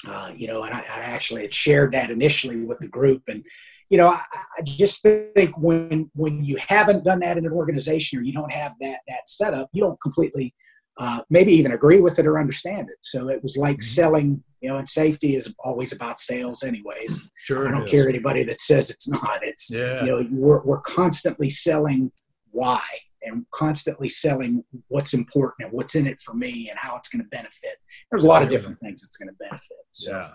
uh, 0.07 0.31
you 0.35 0.47
know, 0.47 0.63
and 0.63 0.73
I, 0.73 0.79
I, 0.79 0.99
actually 0.99 1.43
had 1.43 1.53
shared 1.53 1.93
that 1.93 2.11
initially 2.11 2.61
with 2.61 2.79
the 2.79 2.87
group. 2.87 3.23
And, 3.27 3.45
you 3.89 3.97
know, 3.97 4.09
I, 4.09 4.21
I, 4.57 4.61
just 4.63 5.01
think 5.01 5.57
when 5.57 6.09
when 6.13 6.43
you 6.43 6.57
haven't 6.67 7.03
done 7.03 7.19
that 7.19 7.37
in 7.37 7.45
an 7.45 7.51
organization 7.51 8.19
or 8.19 8.23
you 8.23 8.33
don't 8.33 8.51
have 8.51 8.73
that 8.81 8.99
that 9.07 9.29
setup, 9.29 9.69
you 9.71 9.81
don't 9.81 9.99
completely 10.01 10.53
uh, 10.97 11.21
maybe 11.29 11.53
even 11.53 11.71
agree 11.71 12.01
with 12.01 12.19
it 12.19 12.27
or 12.27 12.39
understand 12.39 12.89
it. 12.89 12.97
So 13.01 13.29
it 13.29 13.41
was 13.41 13.57
like 13.57 13.77
mm-hmm. 13.77 13.81
selling, 13.81 14.43
you 14.61 14.69
know, 14.69 14.77
and 14.77 14.87
safety 14.87 15.35
is 15.35 15.53
always 15.59 15.91
about 15.91 16.19
sales, 16.19 16.63
anyways. 16.63 17.29
Sure, 17.37 17.67
I 17.67 17.71
don't 17.71 17.87
care 17.87 18.07
anybody 18.07 18.43
that 18.45 18.61
says 18.61 18.89
it's 18.89 19.09
not. 19.09 19.39
It's 19.41 19.71
yeah. 19.71 20.03
you 20.03 20.11
know, 20.11 20.27
we're 20.31 20.61
we're 20.63 20.81
constantly 20.81 21.49
selling 21.49 22.11
why 22.51 22.81
and 23.25 23.45
constantly 23.51 24.09
selling 24.09 24.63
what's 24.87 25.13
important 25.13 25.65
and 25.65 25.73
what's 25.73 25.95
in 25.95 26.07
it 26.07 26.19
for 26.19 26.33
me 26.33 26.69
and 26.69 26.77
how 26.79 26.95
it's 26.95 27.09
going 27.09 27.23
to 27.23 27.29
benefit. 27.29 27.77
There's 28.09 28.23
a 28.23 28.27
lot 28.27 28.43
of 28.43 28.49
different 28.49 28.79
things 28.79 29.01
it's 29.05 29.17
going 29.17 29.29
to 29.29 29.35
benefit. 29.39 29.77
So, 29.91 30.11
yeah. 30.11 30.29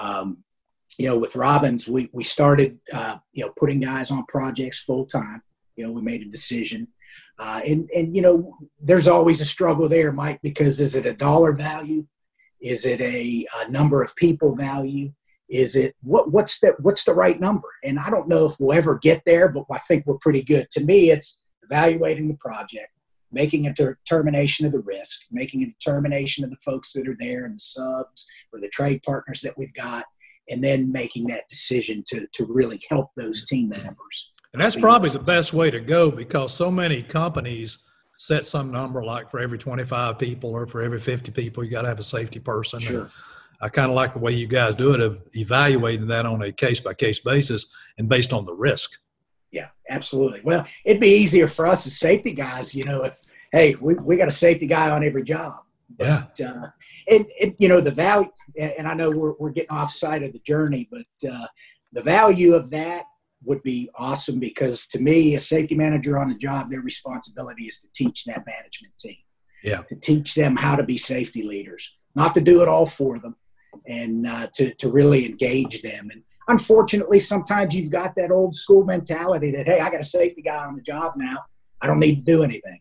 Um, 0.00 0.38
you 0.98 1.06
know, 1.06 1.18
with 1.18 1.36
Robins, 1.36 1.88
we, 1.88 2.08
we 2.12 2.24
started, 2.24 2.78
uh, 2.92 3.18
you 3.32 3.44
know, 3.44 3.52
putting 3.58 3.80
guys 3.80 4.10
on 4.10 4.24
projects 4.26 4.82
full 4.82 5.06
time. 5.06 5.42
You 5.76 5.84
know, 5.84 5.92
we 5.92 6.02
made 6.02 6.22
a 6.22 6.30
decision. 6.30 6.88
Uh, 7.38 7.60
and, 7.66 7.90
and, 7.94 8.16
you 8.16 8.22
know, 8.22 8.56
there's 8.80 9.08
always 9.08 9.40
a 9.40 9.44
struggle 9.44 9.88
there, 9.88 10.12
Mike, 10.12 10.40
because 10.42 10.80
is 10.80 10.94
it 10.94 11.04
a 11.04 11.12
dollar 11.12 11.52
value? 11.52 12.06
Is 12.60 12.86
it 12.86 13.00
a, 13.00 13.46
a 13.58 13.70
number 13.70 14.02
of 14.02 14.16
people 14.16 14.56
value? 14.56 15.12
Is 15.48 15.76
it 15.76 15.94
what, 16.02 16.32
what's 16.32 16.58
that? 16.60 16.80
What's 16.80 17.04
the 17.04 17.14
right 17.14 17.38
number? 17.38 17.68
And 17.84 17.98
I 17.98 18.10
don't 18.10 18.28
know 18.28 18.46
if 18.46 18.54
we'll 18.58 18.76
ever 18.76 18.98
get 18.98 19.22
there, 19.26 19.48
but 19.48 19.64
I 19.70 19.78
think 19.78 20.04
we're 20.06 20.18
pretty 20.18 20.42
good. 20.42 20.70
To 20.72 20.84
me, 20.84 21.10
it's 21.10 21.38
evaluating 21.70 22.28
the 22.28 22.34
project, 22.34 22.92
making 23.32 23.66
a 23.66 23.74
determination 23.74 24.66
of 24.66 24.72
the 24.72 24.80
risk, 24.80 25.22
making 25.30 25.62
a 25.62 25.66
determination 25.66 26.44
of 26.44 26.50
the 26.50 26.56
folks 26.56 26.92
that 26.92 27.08
are 27.08 27.16
there 27.18 27.44
and 27.44 27.54
the 27.54 27.58
subs 27.58 28.26
or 28.52 28.60
the 28.60 28.68
trade 28.68 29.02
partners 29.02 29.40
that 29.42 29.56
we've 29.58 29.74
got, 29.74 30.04
and 30.48 30.62
then 30.62 30.92
making 30.92 31.26
that 31.26 31.48
decision 31.48 32.04
to, 32.06 32.26
to 32.32 32.44
really 32.46 32.80
help 32.88 33.10
those 33.16 33.44
team 33.44 33.68
members. 33.68 34.32
And 34.52 34.62
that's 34.62 34.76
probably 34.76 35.10
the 35.10 35.18
best 35.18 35.52
way 35.52 35.70
to 35.70 35.80
go 35.80 36.10
because 36.10 36.54
so 36.54 36.70
many 36.70 37.02
companies 37.02 37.78
set 38.16 38.46
some 38.46 38.70
number 38.70 39.04
like 39.04 39.30
for 39.30 39.40
every 39.40 39.58
25 39.58 40.18
people 40.18 40.50
or 40.50 40.66
for 40.66 40.82
every 40.82 41.00
50 41.00 41.30
people, 41.32 41.62
you 41.62 41.70
got 41.70 41.82
to 41.82 41.88
have 41.88 41.98
a 41.98 42.04
safety 42.04 42.38
person. 42.38 42.80
Sure. 42.80 43.00
And 43.02 43.10
I 43.60 43.68
kind 43.68 43.90
of 43.90 43.94
like 43.94 44.12
the 44.12 44.18
way 44.18 44.32
you 44.32 44.46
guys 44.46 44.74
do 44.74 44.94
it 44.94 45.00
of 45.00 45.20
evaluating 45.32 46.06
that 46.08 46.26
on 46.26 46.42
a 46.42 46.52
case 46.52 46.80
by 46.80 46.94
case 46.94 47.20
basis 47.20 47.66
and 47.98 48.08
based 48.08 48.32
on 48.32 48.44
the 48.44 48.54
risk 48.54 48.98
yeah, 49.52 49.68
absolutely. 49.88 50.40
Well, 50.44 50.66
it'd 50.84 51.00
be 51.00 51.16
easier 51.16 51.46
for 51.46 51.66
us 51.66 51.86
as 51.86 51.98
safety 51.98 52.34
guys, 52.34 52.74
you 52.74 52.82
know, 52.84 53.04
if 53.04 53.18
hey, 53.52 53.74
we, 53.76 53.94
we 53.94 54.16
got 54.16 54.28
a 54.28 54.32
safety 54.32 54.66
guy 54.66 54.90
on 54.90 55.04
every 55.04 55.22
job. 55.22 55.60
But, 55.88 56.32
yeah. 56.38 56.50
Uh, 56.50 56.66
and, 57.08 57.26
and, 57.40 57.54
you 57.58 57.68
know, 57.68 57.80
the 57.80 57.92
value, 57.92 58.28
and 58.58 58.88
I 58.88 58.94
know 58.94 59.10
we're, 59.10 59.34
we're 59.38 59.50
getting 59.50 59.70
off 59.70 59.92
side 59.92 60.22
of 60.22 60.32
the 60.32 60.40
journey, 60.40 60.88
but 60.90 61.30
uh, 61.30 61.46
the 61.92 62.02
value 62.02 62.54
of 62.54 62.70
that 62.70 63.04
would 63.44 63.62
be 63.62 63.88
awesome 63.94 64.40
because 64.40 64.86
to 64.88 65.00
me, 65.00 65.36
a 65.36 65.40
safety 65.40 65.76
manager 65.76 66.18
on 66.18 66.30
a 66.30 66.36
job, 66.36 66.70
their 66.70 66.80
responsibility 66.80 67.64
is 67.64 67.80
to 67.80 67.88
teach 67.94 68.24
that 68.24 68.44
management 68.46 68.94
team. 68.98 69.16
Yeah. 69.62 69.82
To 69.82 69.96
teach 69.96 70.34
them 70.34 70.56
how 70.56 70.76
to 70.76 70.82
be 70.82 70.98
safety 70.98 71.42
leaders, 71.42 71.96
not 72.14 72.34
to 72.34 72.40
do 72.40 72.62
it 72.62 72.68
all 72.68 72.86
for 72.86 73.18
them, 73.18 73.36
and 73.86 74.26
uh, 74.26 74.48
to, 74.54 74.74
to 74.74 74.90
really 74.90 75.26
engage 75.26 75.82
them. 75.82 76.08
And 76.12 76.22
unfortunately, 76.48 77.18
sometimes 77.18 77.74
you've 77.74 77.90
got 77.90 78.14
that 78.16 78.30
old 78.30 78.54
school 78.54 78.84
mentality 78.84 79.50
that, 79.52 79.66
hey, 79.66 79.80
I 79.80 79.90
got 79.90 80.00
a 80.00 80.04
safety 80.04 80.42
guy 80.42 80.64
on 80.64 80.76
the 80.76 80.82
job 80.82 81.14
now. 81.16 81.44
I 81.80 81.86
don't 81.86 81.98
need 81.98 82.16
to 82.16 82.22
do 82.22 82.42
anything. 82.42 82.80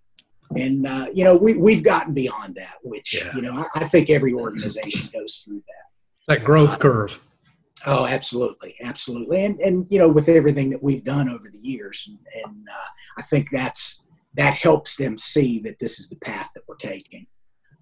And, 0.56 0.88
uh, 0.88 1.08
you 1.14 1.24
know, 1.24 1.36
we, 1.36 1.56
we've 1.56 1.84
gotten 1.84 2.14
beyond 2.14 2.56
that, 2.56 2.76
which, 2.84 3.16
yeah. 3.16 3.36
you 3.36 3.42
know, 3.42 3.54
I, 3.54 3.68
I, 3.76 3.88
think 3.90 4.10
every 4.10 4.34
organization 4.34 5.10
goes 5.12 5.38
through 5.38 5.64
that. 5.68 6.36
That 6.36 6.46
growth 6.46 6.76
uh, 6.76 6.78
curve. 6.78 7.20
Oh, 7.86 8.06
absolutely. 8.06 8.76
Absolutely. 8.82 9.44
And, 9.44 9.60
and, 9.60 9.88
you 9.90 10.00
know, 10.00 10.08
with 10.08 10.30
everything 10.30 10.70
that 10.70 10.82
we've 10.82 11.04
done 11.04 11.30
over 11.30 11.50
the 11.52 11.60
years, 11.60 12.08
and, 12.08 12.20
and 12.46 12.68
uh, 12.70 12.90
I 13.18 13.22
think 13.24 13.50
that's, 13.52 14.04
that 14.36 14.54
helps 14.54 14.96
them 14.96 15.18
see 15.18 15.60
that 15.60 15.80
this 15.80 16.00
is 16.00 16.10
the 16.10 16.16
path 16.18 16.52
that 16.56 16.64
we're 16.68 16.76
taking. 16.76 17.28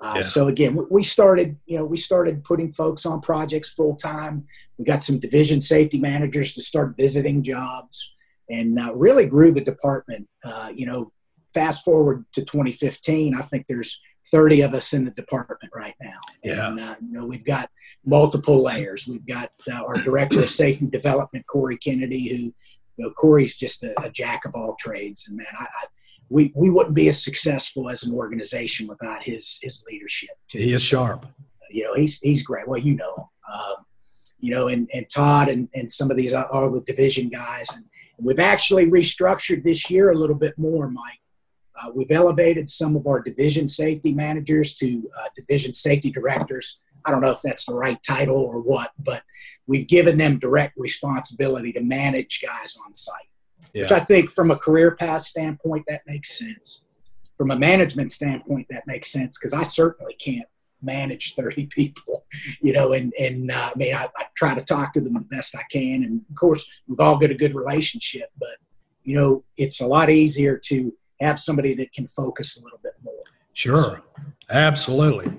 Uh, 0.03 0.15
yeah. 0.17 0.21
So 0.21 0.49
again, 0.49 0.77
we 0.91 1.01
started, 1.01 1.57
you 1.65 1.77
know, 1.77 1.85
we 1.85 1.95
started 1.95 2.43
putting 2.43 2.73
folks 2.73 3.05
on 3.05 3.21
projects 3.21 3.71
full 3.71 3.95
time. 3.95 4.45
We 4.77 4.83
got 4.83 5.01
some 5.01 5.17
division 5.17 5.61
safety 5.61 5.97
managers 5.97 6.53
to 6.55 6.61
start 6.61 6.95
visiting 6.97 7.41
jobs, 7.41 8.13
and 8.49 8.77
uh, 8.77 8.93
really 8.93 9.25
grew 9.25 9.53
the 9.53 9.61
department. 9.61 10.27
Uh, 10.43 10.71
you 10.75 10.85
know, 10.85 11.13
fast 11.53 11.85
forward 11.85 12.25
to 12.33 12.43
2015, 12.43 13.33
I 13.33 13.41
think 13.43 13.65
there's 13.69 14.01
30 14.29 14.61
of 14.61 14.73
us 14.73 14.91
in 14.91 15.05
the 15.05 15.11
department 15.11 15.71
right 15.73 15.95
now. 16.01 16.19
Yeah. 16.43 16.69
And, 16.69 16.79
uh, 16.81 16.95
you 17.01 17.13
know, 17.13 17.25
we've 17.25 17.45
got 17.45 17.69
multiple 18.05 18.61
layers. 18.61 19.07
We've 19.07 19.25
got 19.25 19.51
uh, 19.71 19.83
our 19.85 19.97
director 20.01 20.39
of 20.39 20.49
safety 20.49 20.83
and 20.83 20.91
development, 20.91 21.47
Corey 21.47 21.77
Kennedy, 21.77 22.27
who, 22.27 22.37
you 22.37 22.53
know, 22.97 23.11
Corey's 23.11 23.55
just 23.55 23.83
a, 23.83 23.93
a 24.01 24.09
jack 24.09 24.43
of 24.43 24.53
all 24.53 24.75
trades, 24.77 25.27
and 25.29 25.37
man, 25.37 25.47
I, 25.57 25.63
I 25.63 25.85
we, 26.29 26.51
we 26.55 26.69
wouldn't 26.69 26.95
be 26.95 27.07
as 27.07 27.23
successful 27.23 27.89
as 27.89 28.03
an 28.03 28.13
organization 28.13 28.87
without 28.87 29.23
his 29.23 29.59
his 29.61 29.83
leadership. 29.89 30.31
Too. 30.47 30.59
He 30.59 30.73
is 30.73 30.81
sharp. 30.81 31.25
You 31.69 31.85
know, 31.85 31.93
he's 31.95 32.19
he's 32.19 32.43
great. 32.43 32.67
Well, 32.67 32.79
you 32.79 32.95
know, 32.95 33.29
um, 33.51 33.85
you 34.39 34.53
know, 34.53 34.67
and, 34.67 34.89
and 34.93 35.09
Todd 35.09 35.49
and, 35.49 35.69
and 35.73 35.91
some 35.91 36.11
of 36.11 36.17
these 36.17 36.33
all 36.33 36.69
the 36.71 36.81
division 36.81 37.29
guys, 37.29 37.67
and 37.75 37.85
we've 38.17 38.39
actually 38.39 38.85
restructured 38.85 39.63
this 39.63 39.89
year 39.89 40.11
a 40.11 40.15
little 40.15 40.35
bit 40.35 40.57
more, 40.57 40.89
Mike. 40.89 41.19
Uh, 41.81 41.89
we've 41.93 42.11
elevated 42.11 42.69
some 42.69 42.95
of 42.95 43.07
our 43.07 43.21
division 43.21 43.67
safety 43.67 44.13
managers 44.13 44.75
to 44.75 45.09
uh, 45.19 45.27
division 45.35 45.73
safety 45.73 46.11
directors. 46.11 46.79
I 47.05 47.11
don't 47.11 47.21
know 47.21 47.31
if 47.31 47.41
that's 47.41 47.65
the 47.65 47.73
right 47.75 48.01
title 48.07 48.37
or 48.37 48.61
what, 48.61 48.91
but 48.99 49.23
we've 49.67 49.87
given 49.87 50.17
them 50.17 50.39
direct 50.39 50.77
responsibility 50.77 51.73
to 51.73 51.81
manage 51.81 52.41
guys 52.41 52.77
on 52.85 52.93
site 52.93 53.27
yeah. 53.73 53.83
which 53.83 53.91
I 53.91 53.99
think 53.99 54.29
from 54.29 54.51
a 54.51 54.55
career 54.55 54.95
path 54.95 55.23
standpoint, 55.23 55.85
that 55.87 56.01
makes 56.07 56.37
sense. 56.37 56.81
From 57.37 57.51
a 57.51 57.57
management 57.57 58.11
standpoint, 58.11 58.67
that 58.69 58.85
makes 58.85 59.11
sense 59.11 59.37
because 59.37 59.53
I 59.53 59.63
certainly 59.63 60.13
can't 60.13 60.47
manage 60.81 61.35
30 61.35 61.65
people, 61.71 62.25
you 62.61 62.73
know, 62.73 62.93
and, 62.93 63.13
and 63.19 63.51
uh, 63.51 63.71
I 63.73 63.77
mean, 63.77 63.95
I, 63.95 64.07
I, 64.15 64.25
try 64.35 64.53
to 64.53 64.61
talk 64.61 64.93
to 64.93 65.01
them 65.01 65.13
the 65.13 65.21
best 65.21 65.55
I 65.55 65.63
can. 65.71 66.03
And 66.03 66.21
of 66.29 66.35
course, 66.35 66.69
we've 66.87 66.99
all 66.99 67.17
got 67.17 67.31
a 67.31 67.35
good 67.35 67.55
relationship, 67.55 68.29
but, 68.39 68.57
you 69.03 69.15
know, 69.15 69.43
it's 69.57 69.81
a 69.81 69.87
lot 69.87 70.09
easier 70.09 70.57
to 70.65 70.93
have 71.21 71.39
somebody 71.39 71.73
that 71.75 71.93
can 71.93 72.07
focus 72.07 72.57
a 72.57 72.63
little 72.63 72.79
bit 72.83 72.93
more. 73.03 73.13
Sure. 73.53 74.01
So, 74.17 74.23
Absolutely. 74.49 75.31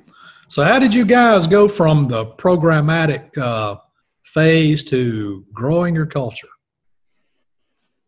So, 0.49 0.63
how 0.63 0.79
did 0.79 0.95
you 0.95 1.05
guys 1.05 1.47
go 1.47 1.69
from 1.69 2.09
the 2.09 2.27
programmatic 2.27 3.37
uh, 3.39 3.77
phase 4.25 4.85
to 4.85 5.45
growing 5.53 5.95
your 5.95 6.07
culture? 6.07 6.49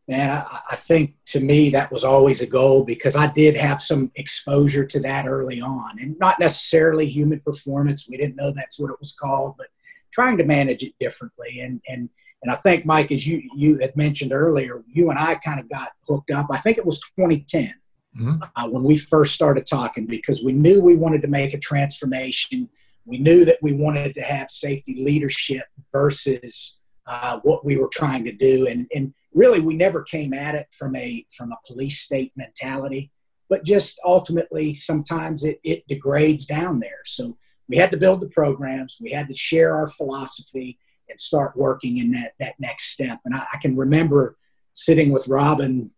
Man, 0.08 0.30
I, 0.30 0.60
I, 0.72 0.76
think 0.76 1.14
to 1.26 1.40
me 1.40 1.70
that 1.70 1.90
was 1.90 2.04
always 2.04 2.40
a 2.40 2.46
goal 2.46 2.84
because 2.84 3.16
I 3.16 3.26
did 3.28 3.56
have 3.56 3.82
some 3.82 4.10
exposure 4.14 4.84
to 4.84 5.00
that 5.00 5.26
early 5.26 5.60
on, 5.60 5.98
and 5.98 6.18
not 6.18 6.38
necessarily 6.38 7.08
human 7.08 7.40
performance. 7.40 8.06
We 8.08 8.16
didn't 8.16 8.36
know 8.36 8.52
that's 8.52 8.78
what 8.78 8.90
it 8.90 9.00
was 9.00 9.14
called, 9.14 9.54
but 9.58 9.68
trying 10.12 10.38
to 10.38 10.44
manage 10.44 10.82
it 10.82 10.94
differently. 11.00 11.60
And 11.60 11.80
and 11.88 12.08
and 12.42 12.52
I 12.52 12.56
think 12.56 12.86
Mike, 12.86 13.10
as 13.10 13.26
you 13.26 13.42
you 13.56 13.78
had 13.78 13.96
mentioned 13.96 14.32
earlier, 14.32 14.82
you 14.86 15.10
and 15.10 15.18
I 15.18 15.34
kind 15.36 15.58
of 15.60 15.68
got 15.68 15.90
hooked 16.08 16.30
up. 16.30 16.46
I 16.50 16.58
think 16.58 16.78
it 16.78 16.86
was 16.86 17.00
2010 17.00 17.74
mm-hmm. 18.16 18.42
uh, 18.54 18.68
when 18.68 18.84
we 18.84 18.96
first 18.96 19.34
started 19.34 19.66
talking 19.66 20.06
because 20.06 20.44
we 20.44 20.52
knew 20.52 20.80
we 20.80 20.96
wanted 20.96 21.22
to 21.22 21.28
make 21.28 21.54
a 21.54 21.58
transformation. 21.58 22.68
We 23.04 23.18
knew 23.18 23.44
that 23.44 23.58
we 23.62 23.72
wanted 23.72 24.14
to 24.14 24.22
have 24.22 24.50
safety 24.50 25.02
leadership 25.04 25.64
versus 25.92 26.78
uh, 27.06 27.38
what 27.42 27.64
we 27.64 27.76
were 27.76 27.88
trying 27.88 28.24
to 28.24 28.32
do, 28.32 28.66
and 28.68 28.86
and 28.94 29.12
really 29.36 29.60
we 29.60 29.76
never 29.76 30.02
came 30.02 30.32
at 30.34 30.56
it 30.56 30.66
from 30.76 30.96
a 30.96 31.24
from 31.36 31.52
a 31.52 31.58
police 31.66 32.00
state 32.00 32.32
mentality, 32.36 33.12
but 33.48 33.64
just 33.64 34.00
ultimately 34.04 34.74
sometimes 34.74 35.44
it 35.44 35.60
it 35.62 35.86
degrades 35.86 36.46
down 36.46 36.80
there. 36.80 37.02
So 37.04 37.36
we 37.68 37.76
had 37.76 37.90
to 37.92 37.96
build 37.96 38.20
the 38.20 38.28
programs, 38.28 38.98
we 39.00 39.12
had 39.12 39.28
to 39.28 39.34
share 39.34 39.76
our 39.76 39.86
philosophy, 39.86 40.78
and 41.08 41.20
start 41.20 41.56
working 41.56 41.98
in 41.98 42.10
that 42.12 42.32
that 42.40 42.54
next 42.58 42.90
step. 42.90 43.20
And 43.24 43.34
I, 43.34 43.44
I 43.52 43.58
can 43.58 43.76
remember 43.76 44.36
sitting 44.72 45.12
with 45.12 45.28
Robin 45.28 45.90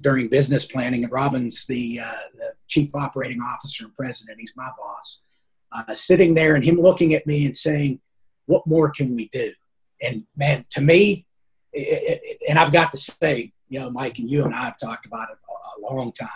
during 0.00 0.28
business 0.28 0.64
planning, 0.64 1.04
and 1.04 1.12
Robin's 1.12 1.66
the, 1.66 2.00
uh, 2.02 2.12
the 2.34 2.52
chief 2.68 2.94
operating 2.94 3.40
officer 3.40 3.84
and 3.84 3.94
president. 3.94 4.40
He's 4.40 4.54
my 4.56 4.70
boss. 4.78 5.22
Uh, 5.72 5.92
sitting 5.92 6.32
there 6.32 6.54
and 6.54 6.64
him 6.64 6.80
looking 6.80 7.12
at 7.12 7.26
me 7.26 7.44
and 7.44 7.56
saying, 7.56 8.00
"What 8.46 8.66
more 8.66 8.90
can 8.90 9.14
we 9.14 9.28
do?" 9.28 9.52
And 10.02 10.24
man, 10.36 10.64
to 10.70 10.80
me, 10.80 11.26
it, 11.72 12.20
it, 12.22 12.38
and 12.48 12.58
I've 12.58 12.72
got 12.72 12.90
to 12.92 12.98
say, 12.98 13.52
you 13.68 13.80
know, 13.80 13.90
Mike 13.90 14.18
and 14.18 14.28
you 14.28 14.44
and 14.44 14.54
I 14.54 14.64
have 14.64 14.78
talked 14.78 15.06
about 15.06 15.28
it 15.30 15.38
a, 15.48 15.86
a 15.86 15.94
long 15.94 16.12
time. 16.12 16.28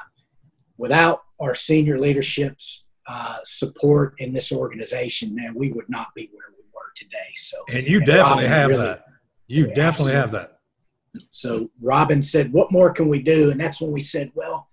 Without 0.76 1.22
our 1.40 1.54
senior 1.54 1.98
leadership's 1.98 2.86
uh, 3.08 3.38
support 3.44 4.14
in 4.18 4.32
this 4.32 4.52
organization, 4.52 5.34
man, 5.34 5.54
we 5.54 5.72
would 5.72 5.88
not 5.88 6.08
be 6.14 6.30
where 6.32 6.46
we 6.56 6.64
were 6.72 6.92
today. 6.96 7.18
So, 7.36 7.58
and 7.72 7.86
you 7.86 7.98
and 7.98 8.06
definitely 8.06 8.44
Robin 8.44 8.50
have 8.50 8.70
really, 8.70 8.82
that. 8.82 9.04
You 9.46 9.66
definitely 9.66 9.84
absolutely. 9.84 10.14
have 10.14 10.32
that. 10.32 10.50
So 11.30 11.70
Robin 11.80 12.22
said, 12.22 12.52
What 12.52 12.72
more 12.72 12.92
can 12.92 13.08
we 13.08 13.22
do? 13.22 13.50
And 13.50 13.60
that's 13.60 13.80
when 13.80 13.92
we 13.92 14.00
said, 14.00 14.32
Well, 14.34 14.68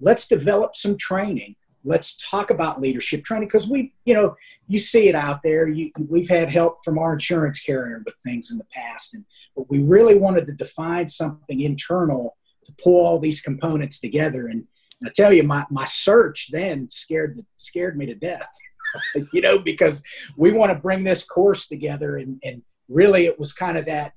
let's 0.00 0.26
develop 0.26 0.76
some 0.76 0.96
training. 0.96 1.56
Let's 1.84 2.16
talk 2.16 2.50
about 2.50 2.80
leadership 2.80 3.24
training 3.24 3.48
because 3.48 3.68
we, 3.68 3.92
you 4.04 4.14
know, 4.14 4.36
you 4.68 4.78
see 4.78 5.08
it 5.08 5.14
out 5.14 5.42
there. 5.42 5.68
You, 5.68 5.90
we've 6.08 6.28
had 6.28 6.48
help 6.48 6.84
from 6.84 6.98
our 6.98 7.12
insurance 7.12 7.60
carrier 7.60 8.02
with 8.04 8.14
things 8.24 8.50
in 8.50 8.58
the 8.58 8.66
past, 8.72 9.14
and 9.14 9.24
but 9.56 9.68
we 9.68 9.82
really 9.82 10.16
wanted 10.16 10.46
to 10.46 10.52
define 10.52 11.08
something 11.08 11.60
internal 11.60 12.36
to 12.64 12.72
pull 12.82 13.04
all 13.04 13.18
these 13.18 13.40
components 13.40 14.00
together. 14.00 14.46
And 14.46 14.66
I 15.04 15.10
tell 15.14 15.32
you, 15.32 15.42
my, 15.42 15.66
my 15.70 15.84
search 15.84 16.50
then 16.52 16.88
scared 16.88 17.38
scared 17.54 17.96
me 17.96 18.06
to 18.06 18.14
death, 18.14 18.48
you 19.32 19.40
know, 19.40 19.58
because 19.58 20.02
we 20.36 20.52
want 20.52 20.72
to 20.72 20.78
bring 20.78 21.04
this 21.04 21.24
course 21.24 21.66
together, 21.66 22.16
and 22.16 22.40
and 22.44 22.62
really 22.88 23.26
it 23.26 23.38
was 23.38 23.52
kind 23.52 23.76
of 23.76 23.86
that 23.86 24.14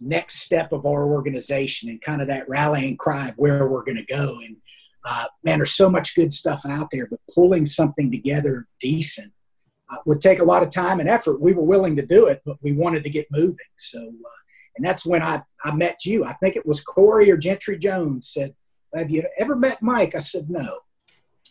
next 0.00 0.40
step 0.40 0.72
of 0.72 0.86
our 0.86 1.04
organization 1.04 1.90
and 1.90 2.00
kind 2.00 2.22
of 2.22 2.28
that 2.28 2.48
rallying 2.48 2.96
cry 2.96 3.28
of 3.28 3.34
where 3.36 3.66
we're 3.66 3.84
going 3.84 3.96
to 3.96 4.04
go. 4.04 4.38
And 4.40 4.56
uh, 5.04 5.26
man, 5.44 5.58
there's 5.58 5.72
so 5.72 5.90
much 5.90 6.14
good 6.14 6.32
stuff 6.32 6.62
out 6.68 6.88
there, 6.92 7.06
but 7.06 7.20
pulling 7.34 7.66
something 7.66 8.10
together 8.10 8.66
decent 8.80 9.32
uh, 9.90 9.96
would 10.06 10.20
take 10.20 10.40
a 10.40 10.44
lot 10.44 10.62
of 10.62 10.70
time 10.70 11.00
and 11.00 11.08
effort. 11.08 11.40
We 11.40 11.52
were 11.52 11.62
willing 11.62 11.96
to 11.96 12.06
do 12.06 12.26
it, 12.26 12.42
but 12.44 12.58
we 12.62 12.72
wanted 12.72 13.04
to 13.04 13.10
get 13.10 13.26
moving. 13.30 13.56
So, 13.78 13.98
uh, 13.98 14.38
and 14.76 14.86
that's 14.86 15.06
when 15.06 15.22
I, 15.22 15.42
I 15.64 15.74
met 15.74 16.04
you. 16.04 16.24
I 16.24 16.34
think 16.34 16.56
it 16.56 16.66
was 16.66 16.80
Corey 16.80 17.30
or 17.30 17.36
Gentry 17.36 17.78
Jones 17.78 18.30
said, 18.32 18.54
Have 18.94 19.10
you 19.10 19.26
ever 19.38 19.56
met 19.56 19.82
Mike? 19.82 20.14
I 20.14 20.18
said, 20.18 20.50
No. 20.50 20.80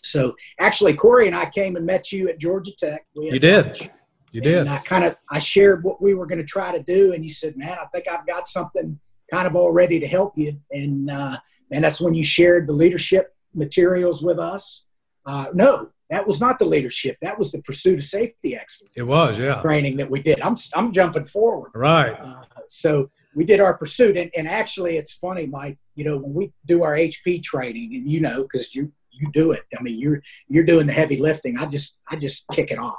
So 0.03 0.35
actually, 0.59 0.93
Corey 0.93 1.27
and 1.27 1.35
I 1.35 1.49
came 1.49 1.75
and 1.75 1.85
met 1.85 2.11
you 2.11 2.29
at 2.29 2.39
Georgia 2.39 2.71
Tech. 2.77 3.05
You 3.15 3.39
did. 3.39 3.91
You 4.31 4.41
did. 4.41 4.67
I 4.67 4.77
kind 4.79 5.03
of 5.03 5.17
I 5.29 5.39
shared 5.39 5.83
what 5.83 6.01
we 6.01 6.13
were 6.13 6.25
going 6.25 6.39
to 6.39 6.45
try 6.45 6.71
to 6.71 6.81
do, 6.81 7.13
and 7.13 7.23
you 7.23 7.31
said, 7.31 7.57
"Man, 7.57 7.77
I 7.81 7.85
think 7.87 8.05
I've 8.07 8.27
got 8.27 8.47
something 8.47 8.99
kind 9.31 9.47
of 9.47 9.55
all 9.55 9.71
ready 9.71 9.99
to 9.99 10.07
help 10.07 10.33
you." 10.37 10.59
And 10.71 11.09
uh, 11.09 11.37
and 11.71 11.83
that's 11.83 11.99
when 11.99 12.13
you 12.13 12.23
shared 12.23 12.67
the 12.67 12.73
leadership 12.73 13.33
materials 13.53 14.23
with 14.23 14.39
us. 14.39 14.85
Uh, 15.25 15.47
no, 15.53 15.89
that 16.09 16.25
was 16.25 16.39
not 16.39 16.59
the 16.59 16.65
leadership. 16.65 17.17
That 17.21 17.37
was 17.37 17.51
the 17.51 17.61
pursuit 17.61 17.99
of 17.99 18.03
safety 18.03 18.55
excellence. 18.55 18.93
It 18.95 19.05
was, 19.05 19.37
yeah, 19.37 19.61
training 19.61 19.97
that 19.97 20.09
we 20.09 20.21
did. 20.21 20.41
I'm 20.41 20.55
I'm 20.75 20.91
jumping 20.91 21.25
forward. 21.25 21.71
Right. 21.75 22.11
Uh, 22.19 22.41
so 22.67 23.11
we 23.35 23.43
did 23.45 23.59
our 23.59 23.77
pursuit, 23.77 24.17
and, 24.17 24.31
and 24.35 24.47
actually, 24.47 24.97
it's 24.97 25.13
funny, 25.13 25.45
Mike. 25.45 25.77
You 25.95 26.05
know, 26.05 26.17
when 26.17 26.33
we 26.33 26.53
do 26.65 26.83
our 26.83 26.95
HP 26.95 27.43
training, 27.43 27.95
and 27.95 28.09
you 28.09 28.21
know, 28.21 28.43
because 28.43 28.73
you 28.73 28.91
you 29.11 29.29
do 29.33 29.51
it. 29.51 29.63
I 29.77 29.83
mean, 29.83 29.99
you're 29.99 30.21
you're 30.47 30.63
doing 30.63 30.87
the 30.87 30.93
heavy 30.93 31.17
lifting. 31.17 31.57
I 31.57 31.65
just 31.67 31.99
I 32.09 32.15
just 32.15 32.45
kick 32.49 32.71
it 32.71 32.79
off 32.79 32.97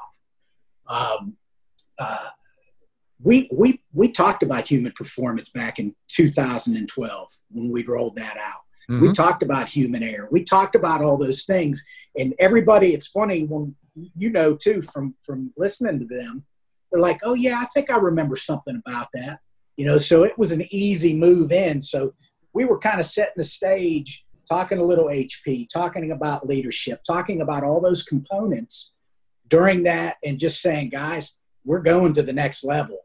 um, 0.90 1.36
uh, 1.98 2.28
we 3.22 3.48
we 3.52 3.82
we 3.92 4.10
talked 4.10 4.42
about 4.42 4.68
human 4.68 4.92
performance 4.92 5.50
back 5.50 5.78
in 5.78 5.94
2012 6.08 7.28
when 7.50 7.70
we 7.70 7.84
rolled 7.84 8.16
that 8.16 8.36
out. 8.36 8.62
Mm-hmm. 8.90 9.06
We 9.06 9.12
talked 9.12 9.44
about 9.44 9.68
human 9.68 10.02
error. 10.02 10.28
We 10.32 10.42
talked 10.42 10.74
about 10.74 11.00
all 11.00 11.16
those 11.16 11.44
things, 11.44 11.84
and 12.18 12.34
everybody. 12.40 12.92
It's 12.92 13.06
funny 13.06 13.44
when 13.44 13.76
you 13.94 14.30
know 14.30 14.56
too 14.56 14.82
from 14.82 15.14
from 15.22 15.52
listening 15.56 16.00
to 16.00 16.06
them. 16.06 16.44
They're 16.90 17.00
like, 17.00 17.20
"Oh 17.22 17.34
yeah, 17.34 17.60
I 17.60 17.66
think 17.66 17.88
I 17.90 17.96
remember 17.96 18.34
something 18.34 18.82
about 18.84 19.06
that." 19.14 19.38
You 19.76 19.86
know, 19.86 19.98
so 19.98 20.24
it 20.24 20.36
was 20.36 20.50
an 20.50 20.66
easy 20.70 21.14
move 21.14 21.52
in. 21.52 21.80
So 21.82 22.14
we 22.52 22.64
were 22.64 22.78
kind 22.78 22.98
of 22.98 23.06
setting 23.06 23.34
the 23.36 23.44
stage, 23.44 24.24
talking 24.48 24.78
a 24.78 24.84
little 24.84 25.06
HP, 25.06 25.68
talking 25.72 26.10
about 26.10 26.48
leadership, 26.48 27.02
talking 27.06 27.40
about 27.40 27.62
all 27.62 27.80
those 27.80 28.02
components 28.02 28.92
during 29.46 29.84
that 29.84 30.16
and 30.24 30.40
just 30.40 30.60
saying, 30.60 30.88
guys, 30.90 31.34
we're 31.64 31.80
going 31.80 32.14
to 32.14 32.22
the 32.22 32.32
next 32.32 32.64
level. 32.64 32.98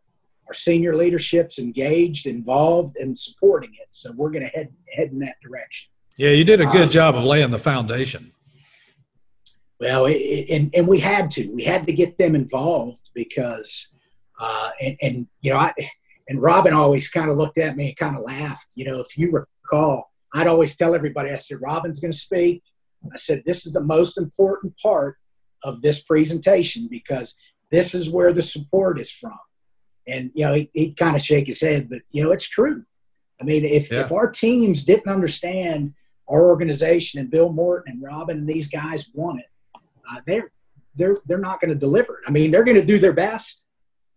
Our 0.48 0.54
senior 0.54 0.96
leadership's 0.96 1.58
engaged, 1.60 2.28
involved, 2.28 2.98
and 2.98 3.18
supporting 3.18 3.72
it. 3.82 3.88
So 3.90 4.12
we're 4.12 4.30
going 4.30 4.44
to 4.44 4.50
head 4.50 4.70
head 4.96 5.10
in 5.10 5.20
that 5.20 5.36
direction. 5.42 5.90
Yeah, 6.18 6.32
you 6.32 6.44
did 6.44 6.62
a 6.62 6.66
good 6.66 6.84
um, 6.84 6.90
job 6.90 7.16
of 7.16 7.24
laying 7.24 7.52
the 7.52 7.60
foundation. 7.60 8.32
Well, 9.80 10.06
it, 10.08 10.50
and 10.50 10.74
and 10.76 10.88
we 10.88 11.00
had 11.00 11.32
to. 11.32 11.48
We 11.48 11.64
had 11.64 11.86
to 11.88 11.94
get 11.94 12.18
them 12.18 12.36
involved 12.36 13.10
because, 13.14 13.90
uh, 14.40 14.70
and, 14.82 14.98
and 15.02 15.28
you 15.42 15.52
know, 15.52 15.58
I 15.58 15.74
and 16.28 16.42
Robin 16.42 16.74
always 16.74 17.10
kind 17.10 17.30
of 17.30 17.38
looked 17.38 17.58
at 17.58 17.76
me 17.76 17.90
and 17.90 17.98
kind 17.98 18.16
of 18.18 18.24
laughed. 18.24 18.68
You 18.76 18.86
know, 18.86 19.00
if 19.00 19.18
you 19.18 19.32
recall, 19.32 20.12
I'd 20.34 20.48
always 20.48 20.76
tell 20.76 20.96
everybody, 20.96 21.30
I 21.30 21.36
said, 21.36 21.60
Robin's 21.62 22.00
going 22.00 22.12
to 22.12 22.18
speak. 22.18 22.64
I 23.12 23.18
said, 23.18 23.44
this 23.46 23.66
is 23.66 23.74
the 23.74 23.82
most 23.82 24.18
important 24.18 24.78
part 24.82 25.18
of 25.64 25.82
this 25.82 26.02
presentation 26.02 26.88
because 26.90 27.38
this 27.72 27.94
is 27.94 28.10
where 28.10 28.34
the 28.34 28.42
support 28.42 29.00
is 29.00 29.12
from. 29.12 29.38
And, 30.08 30.32
you 30.34 30.46
know, 30.46 30.54
he, 30.54 30.70
he'd 30.74 30.98
kind 30.98 31.16
of 31.16 31.22
shake 31.22 31.48
his 31.48 31.62
head, 31.62 31.90
but, 31.90 32.02
you 32.12 32.24
know, 32.24 32.32
it's 32.32 32.48
true. 32.48 32.86
I 33.42 33.44
mean, 33.44 33.66
if, 33.66 33.92
yeah. 33.92 34.02
if 34.02 34.12
our 34.12 34.30
teams 34.30 34.84
didn't 34.84 35.12
understand 35.12 35.94
our 36.28 36.48
organization 36.48 37.20
and 37.20 37.30
Bill 37.30 37.52
Morton 37.52 37.94
and 37.94 38.04
Robin 38.04 38.38
and 38.38 38.48
these 38.48 38.70
guys 38.70 39.10
want 39.14 39.40
it, 39.40 39.48
uh, 40.10 40.22
they're, 40.26 40.52
they're, 40.96 41.18
they're 41.26 41.38
not 41.38 41.60
going 41.60 41.72
to 41.72 41.78
deliver 41.78 42.20
it. 42.20 42.24
I 42.28 42.32
mean, 42.32 42.52
they're 42.52 42.64
going 42.64 42.78
to 42.78 42.86
do 42.86 43.00
their 43.00 43.14
best, 43.14 43.64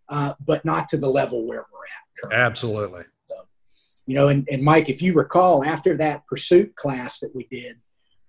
uh, 0.08 0.34
but 0.44 0.64
not 0.64 0.88
to 0.90 0.96
the 0.96 1.08
level 1.08 1.46
where 1.46 1.64
we're 1.72 1.84
at. 1.84 2.22
Currently. 2.22 2.46
Absolutely. 2.46 3.02
So, 3.28 3.34
you 4.06 4.14
know, 4.14 4.28
and, 4.28 4.46
and 4.50 4.62
Mike, 4.62 4.88
if 4.88 5.02
you 5.02 5.14
recall, 5.14 5.64
after 5.64 5.96
that 5.96 6.26
pursuit 6.26 6.76
class 6.76 7.20
that 7.20 7.34
we 7.34 7.46
did, 7.50 7.76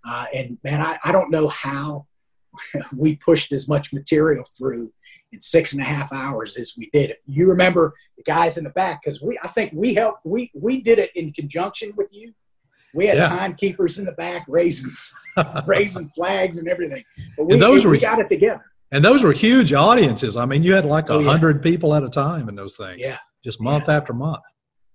uh, 0.07 0.25
and 0.33 0.57
man, 0.63 0.81
I, 0.81 0.97
I 1.03 1.11
don't 1.11 1.29
know 1.29 1.49
how 1.49 2.07
we 2.95 3.15
pushed 3.15 3.51
as 3.51 3.67
much 3.67 3.93
material 3.93 4.45
through 4.57 4.91
in 5.31 5.41
six 5.41 5.73
and 5.73 5.81
a 5.81 5.85
half 5.85 6.11
hours 6.11 6.57
as 6.57 6.73
we 6.77 6.89
did. 6.91 7.11
If 7.11 7.17
you 7.27 7.47
remember 7.47 7.93
the 8.17 8.23
guys 8.23 8.57
in 8.57 8.63
the 8.63 8.69
back, 8.71 9.01
because 9.03 9.21
we, 9.21 9.39
I 9.43 9.49
think 9.49 9.71
we 9.73 9.93
helped, 9.93 10.25
we, 10.25 10.51
we 10.53 10.81
did 10.81 10.99
it 10.99 11.11
in 11.15 11.31
conjunction 11.33 11.93
with 11.95 12.13
you. 12.13 12.33
We 12.93 13.05
had 13.05 13.17
yeah. 13.17 13.29
timekeepers 13.29 13.99
in 13.99 14.05
the 14.05 14.13
back 14.13 14.45
raising, 14.47 14.91
raising 15.67 16.09
flags 16.09 16.57
and 16.57 16.67
everything. 16.67 17.03
But 17.37 17.45
we, 17.45 17.53
and 17.53 17.61
those 17.61 17.85
we 17.85 17.91
were, 17.91 17.97
got 17.97 18.19
it 18.19 18.29
together. 18.29 18.65
And 18.91 19.05
those 19.05 19.23
were 19.23 19.31
huge 19.31 19.73
audiences. 19.73 20.35
I 20.35 20.45
mean, 20.45 20.63
you 20.63 20.73
had 20.73 20.85
like 20.85 21.09
a 21.09 21.13
oh, 21.13 21.23
hundred 21.23 21.57
yeah. 21.57 21.71
people 21.71 21.93
at 21.93 22.03
a 22.03 22.09
time 22.09 22.49
in 22.49 22.55
those 22.55 22.75
things. 22.75 22.99
Yeah. 22.99 23.17
Just 23.43 23.61
month 23.61 23.85
yeah. 23.87 23.97
after 23.97 24.13
month 24.13 24.43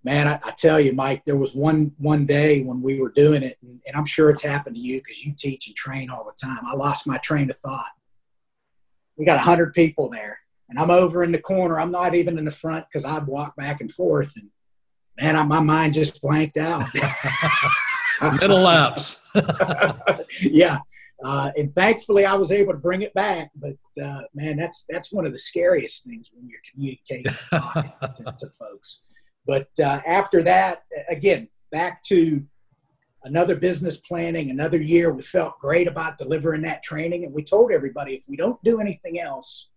man, 0.05 0.29
I, 0.29 0.39
I, 0.45 0.53
tell 0.53 0.79
you, 0.79 0.93
Mike, 0.93 1.25
there 1.25 1.37
was 1.37 1.55
one 1.55 1.93
one 1.99 2.27
day 2.27 2.63
when 2.63 2.83
we 2.83 3.01
were 3.01 3.11
doing 3.11 3.43
it, 3.43 3.57
and, 3.63 3.81
and 3.87 3.97
I'm 3.97 4.05
sure 4.05 4.31
it's 4.31 4.45
happened 4.45 4.77
to 4.77 4.83
you 4.83 5.01
because 5.01 5.25
you 5.25 5.35
teach 5.37 5.67
and 5.67 5.75
train 5.75 6.11
all 6.11 6.25
the 6.25 6.47
time. 6.47 6.61
I 6.67 6.75
lost 6.75 7.07
my 7.07 7.19
train 7.19 7.51
of 7.51 7.57
thought. 7.59 7.91
We 9.17 9.25
got 9.25 9.39
hundred 9.41 9.75
people 9.75 10.09
there, 10.09 10.39
and 10.69 10.79
I'm 10.79 10.91
over 10.91 11.23
in 11.23 11.33
the 11.33 11.41
corner. 11.41 11.79
I'm 11.79 11.93
not 11.93 12.15
even 12.15 12.39
in 12.39 12.45
the 12.45 12.51
front 12.51 12.87
because 12.89 13.05
I'd 13.05 13.27
walk 13.27 13.57
back 13.57 13.81
and 13.81 13.91
forth, 13.91 14.33
and 14.37 14.51
man, 15.21 15.37
I, 15.37 15.45
my 15.45 15.61
mind 15.61 15.95
just 15.95 16.21
blanked 16.21 16.57
out. 16.57 16.89
Middle 18.41 18.61
lapse. 18.61 19.29
yeah. 20.43 20.79
Uh, 21.25 21.51
and 21.57 21.75
thankfully, 21.75 22.27
I 22.27 22.35
was 22.35 22.53
able 22.53 22.73
to 22.73 22.79
bring 22.79 23.03
it 23.03 23.15
back. 23.15 23.51
But 23.57 23.77
uh, 24.03 24.23
man, 24.35 24.57
that's 24.57 24.85
that's 24.89 25.13
one 25.13 25.27
of 25.27 25.33
the 25.33 25.39
scariest 25.39 26.05
things 26.05 26.31
when 26.35 26.49
you're 26.49 26.61
communicating 26.73 27.33
talking 27.51 27.93
to, 28.01 28.25
to 28.39 28.47
folks. 28.59 29.03
But 29.47 29.69
uh, 29.83 30.01
after 30.07 30.43
that, 30.43 30.83
again, 31.09 31.49
back 31.71 32.03
to 32.05 32.45
another 33.25 33.57
business 33.57 33.97
planning, 33.97 34.51
another 34.51 34.81
year. 34.81 35.13
We 35.13 35.23
felt 35.23 35.59
great 35.59 35.89
about 35.89 36.19
delivering 36.19 36.63
that 36.63 36.83
training, 36.83 37.25
and 37.25 37.33
we 37.33 37.43
told 37.43 37.73
everybody 37.73 38.15
if 38.15 38.25
we 38.29 38.37
don't 38.37 38.63
do 38.63 38.81
anything 38.81 39.19
else, 39.19 39.71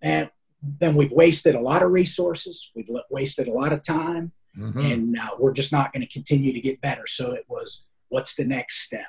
and 0.00 0.30
then 0.62 0.94
we've 0.94 1.12
wasted 1.12 1.54
a 1.54 1.60
lot 1.60 1.82
of 1.82 1.90
resources, 1.90 2.70
we've 2.74 2.88
wasted 3.10 3.48
a 3.48 3.52
lot 3.52 3.72
of 3.72 3.82
time, 3.82 4.32
mm-hmm. 4.56 4.80
and 4.80 5.18
uh, 5.18 5.30
we're 5.38 5.52
just 5.52 5.72
not 5.72 5.92
going 5.92 6.06
to 6.06 6.12
continue 6.12 6.52
to 6.52 6.60
get 6.60 6.80
better. 6.80 7.06
So 7.06 7.32
it 7.32 7.44
was, 7.48 7.86
what's 8.08 8.34
the 8.34 8.44
next 8.44 8.80
step? 8.80 9.06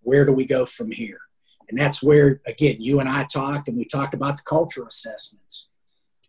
Where 0.00 0.24
do 0.24 0.32
we 0.32 0.46
go 0.46 0.64
from 0.64 0.90
here? 0.90 1.20
And 1.68 1.78
that's 1.78 2.02
where, 2.02 2.40
again, 2.46 2.76
you 2.80 2.98
and 3.00 3.08
I 3.08 3.24
talked, 3.24 3.68
and 3.68 3.76
we 3.76 3.84
talked 3.84 4.14
about 4.14 4.38
the 4.38 4.42
culture 4.44 4.86
assessments. 4.86 5.68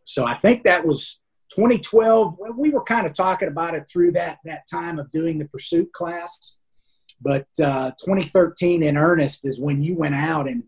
So 0.03 0.25
I 0.25 0.33
think 0.33 0.63
that 0.63 0.85
was 0.85 1.21
2012, 1.55 2.37
we 2.57 2.69
were 2.69 2.83
kind 2.83 3.07
of 3.07 3.13
talking 3.13 3.47
about 3.47 3.73
it 3.73 3.89
through 3.91 4.11
that 4.13 4.39
that 4.45 4.67
time 4.69 4.99
of 4.99 5.11
doing 5.11 5.39
the 5.39 5.45
pursuit 5.45 5.91
class, 5.93 6.57
but 7.21 7.47
uh, 7.63 7.91
2013 8.03 8.83
in 8.83 8.97
earnest 8.97 9.45
is 9.45 9.59
when 9.59 9.83
you 9.83 9.95
went 9.95 10.15
out 10.15 10.47
and 10.47 10.63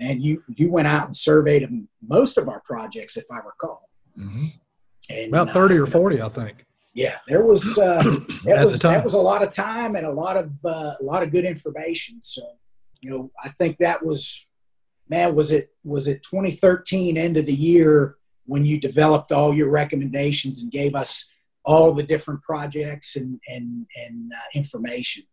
and 0.00 0.22
you 0.22 0.42
you 0.48 0.70
went 0.70 0.88
out 0.88 1.06
and 1.06 1.16
surveyed 1.16 1.66
most 2.06 2.36
of 2.38 2.48
our 2.48 2.60
projects, 2.64 3.16
if 3.16 3.24
I 3.30 3.38
recall. 3.38 3.88
Mm-hmm. 4.18 4.46
And, 5.10 5.28
About 5.28 5.50
30 5.50 5.78
uh, 5.78 5.82
or 5.82 5.86
40, 5.86 6.22
I 6.22 6.28
think. 6.28 6.64
Yeah, 6.94 7.16
there 7.28 7.44
was 7.44 7.76
uh, 7.76 8.02
that 8.44 8.64
was 8.64 8.78
that 8.78 9.04
was 9.04 9.14
a 9.14 9.18
lot 9.18 9.42
of 9.42 9.50
time 9.50 9.96
and 9.96 10.06
a 10.06 10.12
lot 10.12 10.36
of 10.36 10.52
uh, 10.64 10.94
a 11.00 11.02
lot 11.02 11.22
of 11.22 11.32
good 11.32 11.44
information. 11.44 12.22
So, 12.22 12.42
you 13.00 13.10
know, 13.10 13.30
I 13.42 13.48
think 13.48 13.78
that 13.78 14.04
was 14.04 14.46
man, 15.08 15.34
was 15.34 15.50
it 15.50 15.70
was 15.82 16.08
it 16.08 16.22
2013 16.22 17.16
end 17.16 17.36
of 17.36 17.46
the 17.46 17.54
year 17.54 18.16
when 18.46 18.64
you 18.64 18.78
developed 18.78 19.32
all 19.32 19.54
your 19.54 19.70
recommendations 19.70 20.62
and 20.62 20.70
gave 20.70 20.94
us 20.94 21.26
all 21.64 21.92
the 21.92 22.02
different 22.02 22.42
projects 22.42 23.16
and 23.16 23.40
and 23.48 23.86
and 23.96 24.32
uh, 24.32 24.48
information. 24.54 25.24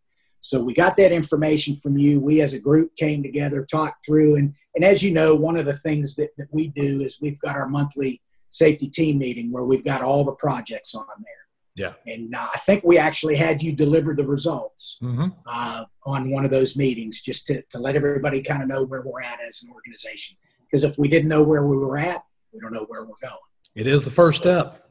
So 0.42 0.60
we 0.60 0.74
got 0.74 0.96
that 0.96 1.12
information 1.12 1.76
from 1.76 1.96
you. 1.96 2.20
We 2.20 2.40
as 2.42 2.52
a 2.52 2.58
group 2.58 2.94
came 2.96 3.22
together, 3.22 3.64
talked 3.64 4.04
through, 4.04 4.36
and 4.36 4.54
and 4.74 4.84
as 4.84 5.02
you 5.02 5.12
know, 5.12 5.34
one 5.34 5.56
of 5.56 5.66
the 5.66 5.76
things 5.76 6.14
that, 6.16 6.30
that 6.38 6.48
we 6.50 6.68
do 6.68 7.00
is 7.00 7.20
we've 7.20 7.40
got 7.40 7.56
our 7.56 7.68
monthly 7.68 8.22
safety 8.50 8.88
team 8.88 9.18
meeting 9.18 9.52
where 9.52 9.64
we've 9.64 9.84
got 9.84 10.02
all 10.02 10.24
the 10.24 10.32
projects 10.32 10.94
on 10.94 11.06
there. 11.18 11.42
Yeah. 11.74 12.12
And 12.12 12.34
uh, 12.34 12.48
I 12.54 12.58
think 12.58 12.84
we 12.84 12.98
actually 12.98 13.36
had 13.36 13.62
you 13.62 13.72
deliver 13.72 14.14
the 14.14 14.26
results 14.26 14.98
mm-hmm. 15.02 15.28
uh, 15.46 15.84
on 16.04 16.30
one 16.30 16.44
of 16.44 16.50
those 16.50 16.76
meetings 16.76 17.22
just 17.22 17.46
to, 17.46 17.62
to 17.70 17.78
let 17.78 17.96
everybody 17.96 18.42
kind 18.42 18.62
of 18.62 18.68
know 18.68 18.84
where 18.84 19.02
we're 19.02 19.22
at 19.22 19.40
as 19.46 19.62
an 19.62 19.70
organization. 19.74 20.36
Because 20.66 20.84
if 20.84 20.98
we 20.98 21.08
didn't 21.08 21.28
know 21.28 21.42
where 21.42 21.66
we 21.66 21.76
were 21.76 21.98
at, 21.98 22.24
we 22.52 22.60
don't 22.60 22.74
know 22.74 22.86
where 22.88 23.04
we're 23.04 23.14
going. 23.22 23.36
It 23.74 23.86
is 23.86 24.04
the 24.04 24.10
first 24.10 24.42
so, 24.42 24.70
step. 24.70 24.90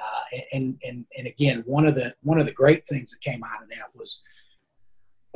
Uh, 0.00 0.38
and, 0.52 0.78
and, 0.84 1.04
and 1.16 1.26
again, 1.26 1.62
one 1.66 1.86
of 1.86 1.94
the, 1.94 2.14
one 2.22 2.40
of 2.40 2.46
the 2.46 2.52
great 2.52 2.86
things 2.86 3.12
that 3.12 3.20
came 3.20 3.42
out 3.44 3.62
of 3.62 3.68
that 3.68 3.86
was 3.94 4.20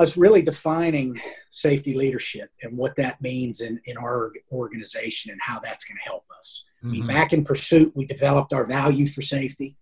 us 0.02 0.16
really 0.16 0.42
defining 0.42 1.20
safety 1.50 1.94
leadership 1.94 2.50
and 2.62 2.76
what 2.76 2.96
that 2.96 3.20
means 3.22 3.60
in, 3.60 3.80
in 3.86 3.96
our 3.96 4.32
organization 4.52 5.30
and 5.30 5.40
how 5.40 5.58
that's 5.60 5.84
going 5.84 5.96
to 5.96 6.02
help 6.02 6.24
us. 6.36 6.64
Mm-hmm. 6.78 6.88
I 6.88 6.92
mean, 6.92 7.06
back 7.06 7.32
in 7.32 7.44
pursuit, 7.44 7.92
we 7.94 8.04
developed 8.04 8.52
our 8.52 8.66
value 8.66 9.06
for 9.06 9.22
safety 9.22 9.76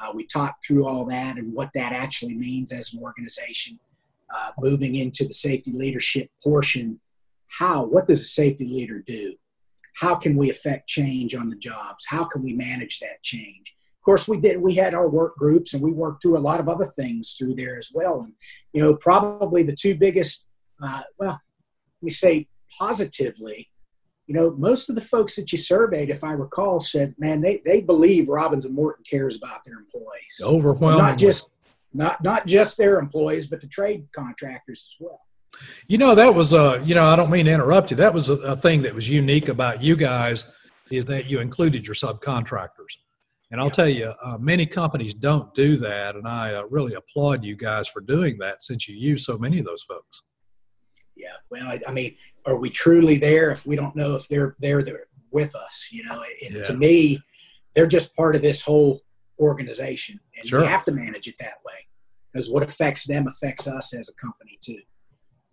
uh, 0.00 0.12
we 0.14 0.26
talked 0.26 0.64
through 0.64 0.86
all 0.86 1.04
that 1.04 1.36
and 1.36 1.52
what 1.52 1.70
that 1.74 1.92
actually 1.92 2.34
means 2.34 2.72
as 2.72 2.92
an 2.92 3.00
organization. 3.02 3.78
Uh, 4.34 4.50
moving 4.60 4.94
into 4.94 5.24
the 5.24 5.34
safety 5.34 5.72
leadership 5.72 6.30
portion, 6.42 7.00
how, 7.48 7.84
what 7.84 8.06
does 8.06 8.20
a 8.20 8.26
safety 8.26 8.64
leader 8.64 9.02
do? 9.04 9.34
How 9.96 10.14
can 10.14 10.36
we 10.36 10.50
affect 10.50 10.88
change 10.88 11.34
on 11.34 11.48
the 11.48 11.56
jobs? 11.56 12.06
How 12.08 12.24
can 12.24 12.42
we 12.42 12.52
manage 12.52 13.00
that 13.00 13.22
change? 13.22 13.74
Of 14.00 14.04
course, 14.04 14.26
we 14.26 14.40
did. 14.40 14.60
We 14.60 14.74
had 14.74 14.94
our 14.94 15.08
work 15.08 15.36
groups, 15.36 15.74
and 15.74 15.82
we 15.82 15.92
worked 15.92 16.22
through 16.22 16.38
a 16.38 16.40
lot 16.40 16.58
of 16.58 16.68
other 16.70 16.86
things 16.86 17.34
through 17.38 17.54
there 17.54 17.76
as 17.76 17.90
well. 17.92 18.22
And 18.22 18.32
you 18.72 18.80
know, 18.80 18.96
probably 18.96 19.62
the 19.62 19.76
two 19.76 19.94
biggest, 19.94 20.46
uh, 20.82 21.02
well, 21.18 21.38
we 22.00 22.08
say 22.10 22.48
positively, 22.78 23.68
you 24.26 24.34
know, 24.34 24.52
most 24.52 24.88
of 24.88 24.94
the 24.94 25.02
folks 25.02 25.36
that 25.36 25.52
you 25.52 25.58
surveyed, 25.58 26.08
if 26.08 26.24
I 26.24 26.32
recall, 26.32 26.80
said, 26.80 27.14
man, 27.18 27.40
they, 27.40 27.60
they 27.66 27.80
believe 27.80 28.28
Robins 28.28 28.64
and 28.64 28.74
Morton 28.74 29.04
cares 29.08 29.36
about 29.36 29.64
their 29.64 29.74
employees. 29.74 30.40
Overwhelmingly. 30.42 31.02
Not 31.02 31.18
just 31.18 31.50
not 31.92 32.22
not 32.22 32.46
just 32.46 32.78
their 32.78 33.00
employees, 33.00 33.48
but 33.48 33.60
the 33.60 33.66
trade 33.66 34.06
contractors 34.14 34.86
as 34.88 34.96
well. 35.00 35.20
You 35.88 35.98
know, 35.98 36.14
that 36.14 36.34
was 36.34 36.52
a, 36.52 36.80
you 36.84 36.94
know, 36.94 37.04
I 37.04 37.16
don't 37.16 37.30
mean 37.30 37.46
to 37.46 37.52
interrupt 37.52 37.90
you. 37.90 37.96
That 37.96 38.14
was 38.14 38.30
a, 38.30 38.34
a 38.36 38.56
thing 38.56 38.82
that 38.82 38.94
was 38.94 39.10
unique 39.10 39.48
about 39.48 39.82
you 39.82 39.96
guys 39.96 40.44
is 40.90 41.04
that 41.06 41.28
you 41.28 41.40
included 41.40 41.84
your 41.84 41.96
subcontractors. 41.96 42.98
And 43.50 43.60
I'll 43.60 43.66
yeah. 43.66 43.72
tell 43.72 43.88
you, 43.88 44.14
uh, 44.22 44.38
many 44.38 44.64
companies 44.64 45.12
don't 45.12 45.52
do 45.54 45.76
that. 45.78 46.14
And 46.14 46.26
I 46.26 46.54
uh, 46.54 46.62
really 46.70 46.94
applaud 46.94 47.44
you 47.44 47.56
guys 47.56 47.88
for 47.88 48.00
doing 48.00 48.38
that 48.38 48.62
since 48.62 48.88
you 48.88 48.96
use 48.96 49.24
so 49.24 49.36
many 49.36 49.58
of 49.58 49.64
those 49.64 49.82
folks. 49.82 50.22
Yeah. 51.16 51.34
Well, 51.50 51.66
I, 51.66 51.80
I 51.86 51.90
mean, 51.90 52.16
are 52.46 52.56
we 52.56 52.70
truly 52.70 53.16
there 53.16 53.50
if 53.50 53.66
we 53.66 53.76
don't 53.76 53.96
know 53.96 54.14
if 54.14 54.28
they're 54.28 54.56
there 54.60 54.82
they're 54.82 55.06
with 55.30 55.54
us 55.54 55.88
you 55.90 56.02
know 56.04 56.22
yeah. 56.50 56.62
to 56.62 56.74
me 56.74 57.20
they're 57.74 57.86
just 57.86 58.14
part 58.16 58.34
of 58.34 58.42
this 58.42 58.62
whole 58.62 59.00
organization 59.38 60.18
and 60.36 60.48
sure. 60.48 60.60
we 60.60 60.66
have 60.66 60.84
to 60.84 60.92
manage 60.92 61.26
it 61.26 61.36
that 61.38 61.54
way 61.64 61.86
because 62.32 62.50
what 62.50 62.62
affects 62.62 63.06
them 63.06 63.26
affects 63.26 63.66
us 63.66 63.94
as 63.94 64.08
a 64.08 64.14
company 64.14 64.58
too 64.62 64.80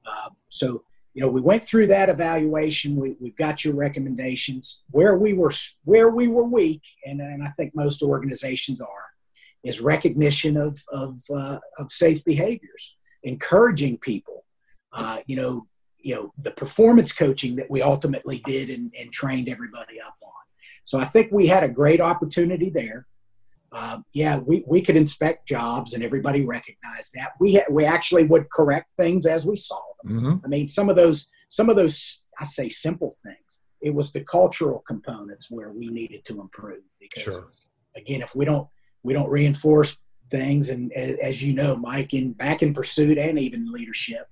um, 0.07 0.35
so 0.49 0.83
you 1.17 1.23
know 1.23 1.31
we 1.31 1.41
went 1.41 1.67
through 1.67 1.87
that 1.87 2.09
evaluation. 2.09 2.95
We, 2.95 3.15
we've 3.19 3.35
got 3.35 3.65
your 3.65 3.73
recommendations. 3.73 4.83
Where 4.91 5.17
we 5.17 5.33
were 5.33 5.51
where 5.83 6.09
we 6.09 6.27
were 6.27 6.43
weak 6.43 6.83
and, 7.07 7.19
and 7.19 7.43
i 7.43 7.49
think 7.57 7.71
most 7.73 8.03
organizations 8.03 8.81
are 8.81 9.05
is 9.63 9.81
recognition 9.81 10.57
of 10.57 10.79
of, 10.91 11.23
uh, 11.35 11.57
of 11.79 11.91
safe 11.91 12.23
behaviors 12.23 12.95
encouraging 13.23 13.97
people 13.97 14.45
uh, 14.93 15.17
you 15.25 15.35
know 15.35 15.65
you 15.97 16.13
know 16.13 16.31
the 16.37 16.51
performance 16.51 17.13
coaching 17.13 17.55
that 17.55 17.71
we 17.71 17.81
ultimately 17.81 18.43
did 18.45 18.69
and, 18.69 18.93
and 18.99 19.11
trained 19.11 19.49
everybody 19.49 19.99
up 19.99 20.17
on. 20.21 20.43
So 20.83 20.99
i 20.99 21.05
think 21.05 21.31
we 21.31 21.47
had 21.47 21.63
a 21.63 21.77
great 21.81 21.99
opportunity 21.99 22.69
there 22.69 23.07
uh, 23.71 23.97
yeah 24.13 24.37
we, 24.39 24.63
we 24.67 24.81
could 24.81 24.95
inspect 24.95 25.47
jobs 25.47 25.93
and 25.93 26.03
everybody 26.03 26.45
recognized 26.45 27.13
that 27.13 27.31
we 27.39 27.55
ha- 27.55 27.69
we 27.69 27.85
actually 27.85 28.23
would 28.23 28.49
correct 28.49 28.87
things 28.97 29.25
as 29.25 29.45
we 29.45 29.55
saw 29.55 29.79
them 30.03 30.19
mm-hmm. 30.19 30.45
i 30.45 30.47
mean 30.47 30.67
some 30.67 30.89
of 30.89 30.95
those 30.95 31.27
some 31.49 31.69
of 31.69 31.75
those 31.75 32.23
i 32.39 32.45
say 32.45 32.69
simple 32.69 33.15
things 33.23 33.59
it 33.81 33.93
was 33.93 34.11
the 34.11 34.23
cultural 34.23 34.83
components 34.87 35.47
where 35.51 35.71
we 35.71 35.87
needed 35.87 36.23
to 36.25 36.39
improve 36.41 36.81
because 36.99 37.23
sure. 37.23 37.47
again 37.95 38.21
if 38.21 38.35
we 38.35 38.45
don't 38.45 38.67
we 39.03 39.13
don't 39.13 39.29
reinforce 39.29 39.97
things 40.31 40.69
and 40.69 40.91
as 40.93 41.43
you 41.43 41.53
know 41.53 41.75
mike 41.75 42.13
in 42.13 42.33
back 42.33 42.61
in 42.61 42.73
pursuit 42.73 43.17
and 43.17 43.37
even 43.37 43.71
leadership 43.71 44.27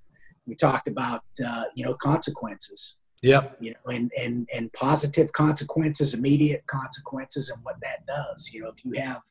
we 0.45 0.56
talked 0.56 0.88
about 0.88 1.24
uh, 1.45 1.63
you 1.76 1.84
know 1.84 1.93
consequences 1.95 2.98
Yep. 3.21 3.58
You 3.60 3.71
know, 3.71 3.93
and 3.93 4.12
and 4.19 4.47
and 4.54 4.71
positive 4.73 5.32
consequences, 5.32 6.13
immediate 6.13 6.65
consequences, 6.67 7.49
and 7.49 7.63
what 7.63 7.75
that 7.82 8.06
does. 8.06 8.51
You 8.54 8.63
know, 8.63 8.69
if 8.69 8.84
you 8.86 9.01
have 9.01 9.21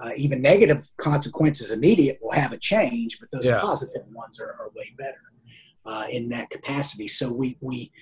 uh, 0.00 0.10
even 0.16 0.40
negative 0.40 0.88
consequences, 0.98 1.70
immediate 1.70 2.18
will 2.22 2.32
have 2.32 2.52
a 2.52 2.58
change, 2.58 3.18
but 3.18 3.30
those 3.30 3.46
yeah. 3.46 3.60
positive 3.60 4.02
ones 4.12 4.40
are, 4.40 4.56
are 4.60 4.70
way 4.74 4.92
better 4.96 5.20
uh, 5.84 6.04
in 6.10 6.28
that 6.30 6.50
capacity. 6.50 7.08
So 7.08 7.32
we 7.32 7.56
we 7.60 7.92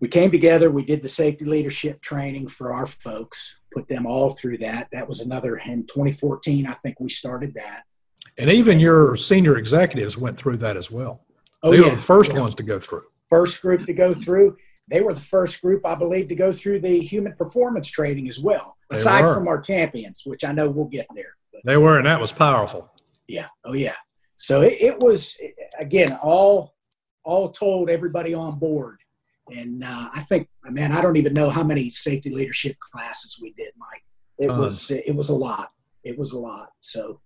we 0.00 0.08
came 0.08 0.30
together. 0.30 0.70
We 0.70 0.84
did 0.84 1.02
the 1.02 1.08
safety 1.08 1.44
leadership 1.44 2.00
training 2.00 2.48
for 2.48 2.72
our 2.72 2.86
folks. 2.86 3.58
Put 3.72 3.88
them 3.88 4.06
all 4.06 4.30
through 4.30 4.58
that. 4.58 4.88
That 4.92 5.08
was 5.08 5.20
another 5.20 5.56
in 5.56 5.86
2014. 5.86 6.66
I 6.66 6.72
think 6.72 7.00
we 7.00 7.08
started 7.08 7.54
that. 7.54 7.82
And 8.36 8.50
even 8.50 8.78
your 8.78 9.16
senior 9.16 9.56
executives 9.56 10.16
went 10.16 10.38
through 10.38 10.58
that 10.58 10.76
as 10.76 10.90
well. 10.90 11.24
Oh, 11.62 11.72
they 11.72 11.78
yeah. 11.78 11.88
were 11.88 11.96
the 11.96 12.02
first 12.02 12.32
yeah. 12.32 12.40
ones 12.40 12.54
to 12.56 12.62
go 12.62 12.78
through. 12.78 13.04
First 13.30 13.60
group 13.62 13.84
to 13.86 13.92
go 13.92 14.14
through. 14.14 14.56
They 14.90 15.02
were 15.02 15.12
the 15.12 15.20
first 15.20 15.60
group, 15.60 15.84
I 15.84 15.94
believe, 15.94 16.28
to 16.28 16.34
go 16.34 16.50
through 16.50 16.80
the 16.80 16.98
human 17.00 17.34
performance 17.34 17.88
training 17.88 18.28
as 18.28 18.38
well, 18.38 18.76
aside 18.90 19.26
from 19.34 19.46
our 19.46 19.60
champions, 19.60 20.22
which 20.24 20.44
I 20.44 20.52
know 20.52 20.70
we'll 20.70 20.86
get 20.86 21.06
there. 21.14 21.36
But, 21.52 21.62
they 21.64 21.76
were, 21.76 21.98
and 21.98 22.06
that 22.06 22.20
was 22.20 22.32
powerful. 22.32 22.90
Yeah. 23.26 23.48
Oh, 23.64 23.74
yeah. 23.74 23.96
So 24.36 24.62
it, 24.62 24.78
it 24.80 25.00
was, 25.00 25.36
again, 25.78 26.16
all 26.22 26.74
all 27.28 27.50
told, 27.50 27.90
everybody 27.90 28.32
on 28.32 28.58
board. 28.58 29.00
And 29.50 29.84
uh, 29.84 30.08
I 30.14 30.22
think, 30.22 30.48
man, 30.64 30.92
I 30.92 31.02
don't 31.02 31.16
even 31.16 31.34
know 31.34 31.50
how 31.50 31.62
many 31.62 31.90
safety 31.90 32.30
leadership 32.30 32.78
classes 32.78 33.38
we 33.40 33.52
did, 33.52 33.72
Mike. 33.76 34.02
It 34.38 34.50
was 34.50 34.90
it 34.90 35.14
was 35.14 35.28
a 35.30 35.34
lot. 35.34 35.68
It 36.04 36.18
was 36.18 36.32
a 36.32 36.38
lot. 36.38 36.70
So 36.80 37.20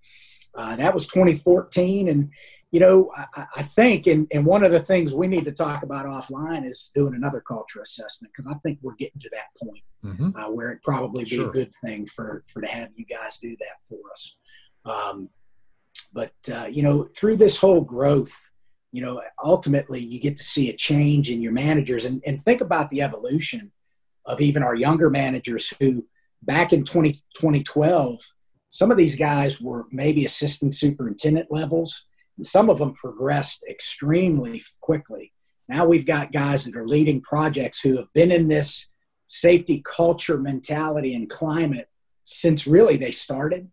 uh, 0.56 0.76
that 0.76 0.94
was 0.94 1.06
2014, 1.06 2.08
and 2.08 2.30
you 2.72 2.80
know, 2.80 3.12
I, 3.14 3.46
I 3.56 3.62
think, 3.62 4.06
and, 4.06 4.26
and 4.32 4.46
one 4.46 4.64
of 4.64 4.72
the 4.72 4.80
things 4.80 5.12
we 5.12 5.26
need 5.26 5.44
to 5.44 5.52
talk 5.52 5.82
about 5.82 6.06
offline 6.06 6.66
is 6.66 6.90
doing 6.94 7.14
another 7.14 7.42
culture 7.42 7.82
assessment 7.82 8.32
because 8.34 8.50
I 8.50 8.58
think 8.60 8.78
we're 8.80 8.94
getting 8.94 9.20
to 9.20 9.30
that 9.30 9.66
point 9.66 9.84
mm-hmm. 10.02 10.30
uh, 10.34 10.50
where 10.50 10.70
it 10.70 10.82
probably 10.82 11.24
be 11.24 11.36
sure. 11.36 11.50
a 11.50 11.52
good 11.52 11.70
thing 11.84 12.06
for 12.06 12.42
for 12.46 12.62
to 12.62 12.66
have 12.68 12.88
you 12.96 13.04
guys 13.04 13.38
do 13.38 13.54
that 13.58 13.86
for 13.86 13.98
us. 14.10 14.36
Um, 14.86 15.28
but 16.14 16.32
uh, 16.50 16.64
you 16.64 16.82
know, 16.82 17.04
through 17.14 17.36
this 17.36 17.58
whole 17.58 17.82
growth, 17.82 18.34
you 18.90 19.02
know, 19.02 19.22
ultimately 19.44 20.00
you 20.00 20.18
get 20.18 20.38
to 20.38 20.42
see 20.42 20.70
a 20.70 20.76
change 20.76 21.30
in 21.30 21.42
your 21.42 21.52
managers, 21.52 22.06
and 22.06 22.22
and 22.26 22.40
think 22.42 22.62
about 22.62 22.88
the 22.88 23.02
evolution 23.02 23.70
of 24.24 24.40
even 24.40 24.62
our 24.62 24.74
younger 24.74 25.10
managers 25.10 25.74
who 25.78 26.06
back 26.42 26.72
in 26.72 26.84
20, 26.84 27.12
2012 27.36 28.20
some 28.68 28.90
of 28.90 28.96
these 28.96 29.16
guys 29.16 29.60
were 29.60 29.84
maybe 29.92 30.24
assistant 30.24 30.74
superintendent 30.74 31.48
levels 31.50 32.06
and 32.36 32.46
some 32.46 32.70
of 32.70 32.78
them 32.78 32.94
progressed 32.94 33.64
extremely 33.68 34.62
quickly. 34.80 35.32
Now 35.68 35.86
we've 35.86 36.06
got 36.06 36.32
guys 36.32 36.64
that 36.64 36.76
are 36.76 36.86
leading 36.86 37.20
projects 37.20 37.80
who 37.80 37.96
have 37.96 38.12
been 38.12 38.32
in 38.32 38.48
this 38.48 38.88
safety 39.26 39.82
culture 39.84 40.38
mentality 40.38 41.14
and 41.14 41.30
climate 41.30 41.88
since 42.24 42.66
really 42.66 42.96
they 42.96 43.10
started. 43.10 43.70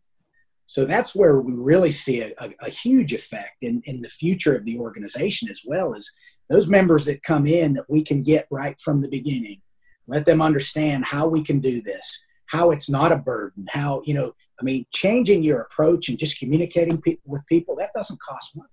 So 0.66 0.86
that's 0.86 1.16
where 1.16 1.42
we 1.42 1.54
really 1.54 1.92
see 1.92 2.22
a, 2.22 2.30
a, 2.40 2.52
a, 2.62 2.70
huge 2.70 3.12
effect 3.12 3.64
in, 3.64 3.82
in 3.86 4.02
the 4.02 4.10
future 4.10 4.56
of 4.56 4.66
the 4.66 4.78
organization 4.78 5.50
as 5.50 5.64
well 5.66 5.96
as 5.96 6.10
those 6.48 6.68
members 6.68 7.06
that 7.06 7.24
come 7.24 7.48
in 7.48 7.74
that 7.74 7.90
we 7.90 8.04
can 8.04 8.22
get 8.22 8.48
right 8.52 8.80
from 8.80 9.02
the 9.02 9.10
beginning. 9.10 9.62
Let 10.08 10.26
them 10.26 10.42
understand 10.42 11.06
how 11.06 11.28
we 11.28 11.44
can 11.44 11.60
do 11.60 11.82
this, 11.82 12.20
how 12.50 12.72
it's 12.72 12.90
not 12.90 13.12
a 13.12 13.16
burden, 13.16 13.66
how, 13.70 14.02
you 14.06 14.14
know, 14.14 14.34
I 14.60 14.64
mean, 14.64 14.86
changing 14.92 15.44
your 15.44 15.62
approach 15.62 16.10
and 16.10 16.18
just 16.18 16.40
communicating 16.40 17.02
pe- 17.02 17.18
with 17.26 17.46
people, 17.48 17.76
that 17.78 17.92
doesn't 17.96 18.20
cost 18.22 18.58
money. 18.58 18.70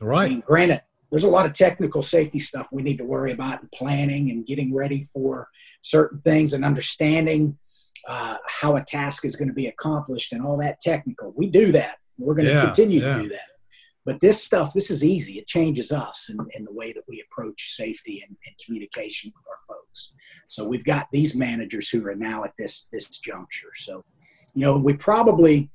Right. 0.00 0.26
I 0.26 0.28
mean, 0.28 0.42
granted, 0.46 0.82
there's 1.10 1.24
a 1.24 1.28
lot 1.28 1.46
of 1.46 1.54
technical 1.54 2.02
safety 2.02 2.38
stuff 2.38 2.68
we 2.70 2.82
need 2.82 2.98
to 2.98 3.04
worry 3.04 3.32
about 3.32 3.62
and 3.62 3.72
planning 3.72 4.30
and 4.30 4.46
getting 4.46 4.74
ready 4.74 5.08
for 5.12 5.48
certain 5.80 6.20
things 6.20 6.52
and 6.52 6.64
understanding 6.64 7.58
uh, 8.06 8.36
how 8.46 8.76
a 8.76 8.84
task 8.84 9.24
is 9.24 9.34
going 9.34 9.48
to 9.48 9.54
be 9.54 9.66
accomplished 9.66 10.32
and 10.32 10.44
all 10.44 10.58
that 10.58 10.80
technical. 10.80 11.32
We 11.36 11.46
do 11.46 11.72
that. 11.72 11.96
We're 12.18 12.34
going 12.34 12.46
to 12.46 12.52
yeah, 12.52 12.64
continue 12.64 13.00
yeah. 13.00 13.16
to 13.16 13.22
do 13.22 13.28
that. 13.30 13.48
But 14.04 14.20
this 14.20 14.42
stuff, 14.42 14.72
this 14.72 14.90
is 14.90 15.04
easy. 15.04 15.38
It 15.38 15.48
changes 15.48 15.90
us 15.90 16.28
in, 16.28 16.38
in 16.56 16.64
the 16.64 16.72
way 16.72 16.92
that 16.92 17.02
we 17.08 17.24
approach 17.28 17.74
safety 17.74 18.22
and, 18.26 18.36
and, 18.46 18.54
communication 18.64 19.32
with 19.34 19.44
our 19.48 19.58
folks. 19.66 19.75
So 20.48 20.66
we've 20.66 20.84
got 20.84 21.06
these 21.12 21.34
managers 21.34 21.88
who 21.88 22.06
are 22.06 22.14
now 22.14 22.44
at 22.44 22.52
this 22.58 22.86
this 22.92 23.06
juncture. 23.08 23.72
So, 23.74 24.04
you 24.54 24.62
know, 24.62 24.76
we 24.76 24.94
probably 24.94 25.70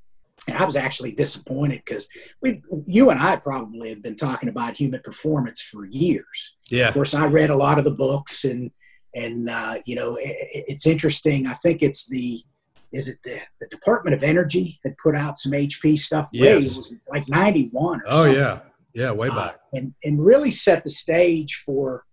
and 0.47 0.57
I 0.57 0.65
was 0.65 0.75
actually 0.75 1.11
disappointed 1.11 1.83
because 1.85 2.07
we, 2.41 2.61
you 2.85 3.09
and 3.11 3.21
I 3.21 3.35
probably 3.35 3.89
have 3.89 4.01
been 4.01 4.15
talking 4.15 4.49
about 4.49 4.75
human 4.75 5.01
performance 5.01 5.61
for 5.61 5.85
years. 5.85 6.55
Yeah. 6.69 6.87
Of 6.87 6.95
course, 6.95 7.13
I 7.13 7.27
read 7.27 7.51
a 7.51 7.55
lot 7.55 7.77
of 7.77 7.85
the 7.85 7.91
books, 7.91 8.43
and 8.43 8.71
and 9.13 9.49
uh, 9.49 9.75
you 9.85 9.95
know, 9.95 10.15
it, 10.15 10.35
it's 10.67 10.87
interesting. 10.87 11.47
I 11.47 11.53
think 11.53 11.83
it's 11.83 12.07
the 12.07 12.43
is 12.91 13.07
it 13.07 13.19
the, 13.23 13.39
the 13.59 13.67
Department 13.67 14.15
of 14.15 14.23
Energy 14.23 14.79
that 14.83 14.97
put 14.97 15.15
out 15.15 15.37
some 15.37 15.53
HP 15.53 15.97
stuff? 15.97 16.29
Yes. 16.33 16.43
Way, 16.43 16.71
it 16.71 16.75
was 16.75 16.95
like 17.09 17.29
ninety 17.29 17.69
one. 17.71 18.01
Oh 18.07 18.23
something. 18.23 18.35
Oh 18.35 18.39
yeah, 18.39 18.59
yeah, 18.93 19.11
way 19.11 19.29
uh, 19.29 19.35
back, 19.35 19.53
uh, 19.53 19.77
and 19.77 19.93
and 20.03 20.25
really 20.25 20.51
set 20.51 20.83
the 20.83 20.89
stage 20.89 21.61
for 21.65 22.05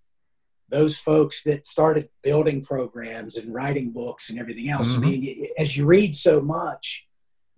those 0.70 0.98
folks 0.98 1.42
that 1.44 1.66
started 1.66 2.08
building 2.22 2.62
programs 2.62 3.36
and 3.36 3.54
writing 3.54 3.90
books 3.90 4.28
and 4.28 4.38
everything 4.38 4.68
else. 4.68 4.92
Mm-hmm. 4.92 5.04
I 5.04 5.10
mean, 5.10 5.46
as 5.58 5.76
you 5.76 5.86
read 5.86 6.14
so 6.14 6.40
much 6.40 7.06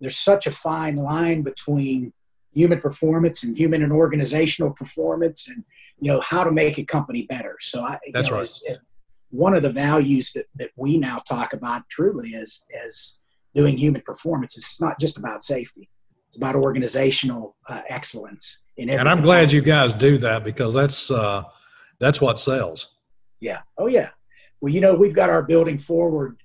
there's 0.01 0.17
such 0.17 0.47
a 0.47 0.51
fine 0.51 0.97
line 0.97 1.43
between 1.43 2.11
human 2.53 2.81
performance 2.81 3.43
and 3.43 3.55
human 3.55 3.81
and 3.81 3.93
organizational 3.93 4.71
performance 4.71 5.47
and 5.47 5.63
you 5.99 6.11
know 6.11 6.19
how 6.19 6.43
to 6.43 6.51
make 6.51 6.77
a 6.77 6.83
company 6.83 7.21
better. 7.21 7.55
So 7.61 7.83
i 7.83 7.97
that's 8.11 8.29
know, 8.29 8.37
right. 8.37 8.41
as, 8.41 8.61
as 8.67 8.79
one 9.29 9.53
of 9.53 9.63
the 9.63 9.71
values 9.71 10.33
that, 10.33 10.47
that 10.55 10.71
we 10.75 10.97
now 10.97 11.19
talk 11.19 11.53
about 11.53 11.87
truly 11.89 12.31
is 12.31 12.65
as 12.83 13.19
doing 13.55 13.77
human 13.77 14.01
performance. 14.01 14.57
It's 14.57 14.81
not 14.81 14.99
just 14.99 15.17
about 15.17 15.43
safety. 15.43 15.87
It's 16.27 16.35
about 16.35 16.55
organizational 16.55 17.55
uh, 17.69 17.81
excellence 17.89 18.61
in 18.77 18.89
and 18.89 19.09
i'm 19.09 19.21
glad 19.21 19.51
you 19.51 19.61
guys 19.61 19.93
do 19.93 20.17
that 20.17 20.45
because 20.45 20.73
that's 20.73 21.11
uh, 21.11 21.43
that's 21.99 22.21
what 22.21 22.39
sells 22.39 22.95
yeah 23.41 23.59
oh 23.77 23.87
yeah 23.87 24.09
well 24.61 24.73
you 24.73 24.79
know 24.79 24.95
we've 24.95 25.15
got 25.15 25.29
our 25.29 25.43
building 25.43 25.77
forward 25.77 26.37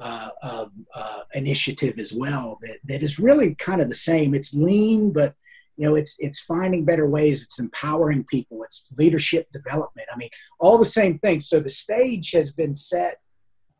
uh, 0.00 0.28
uh, 0.42 0.66
uh, 0.94 1.20
initiative 1.34 1.98
as 1.98 2.12
well 2.12 2.58
that, 2.62 2.78
that 2.84 3.02
is 3.02 3.18
really 3.18 3.56
kind 3.56 3.80
of 3.80 3.88
the 3.88 3.94
same. 3.94 4.32
It's 4.32 4.54
lean, 4.54 5.12
but 5.12 5.34
you 5.76 5.86
know, 5.86 5.94
it's 5.94 6.16
it's 6.18 6.40
finding 6.40 6.84
better 6.84 7.08
ways. 7.08 7.42
It's 7.42 7.58
empowering 7.58 8.24
people. 8.24 8.62
It's 8.64 8.84
leadership 8.96 9.48
development. 9.52 10.08
I 10.12 10.16
mean, 10.16 10.28
all 10.58 10.78
the 10.78 10.84
same 10.84 11.18
things. 11.18 11.48
So 11.48 11.60
the 11.60 11.68
stage 11.68 12.32
has 12.32 12.52
been 12.52 12.74
set 12.74 13.18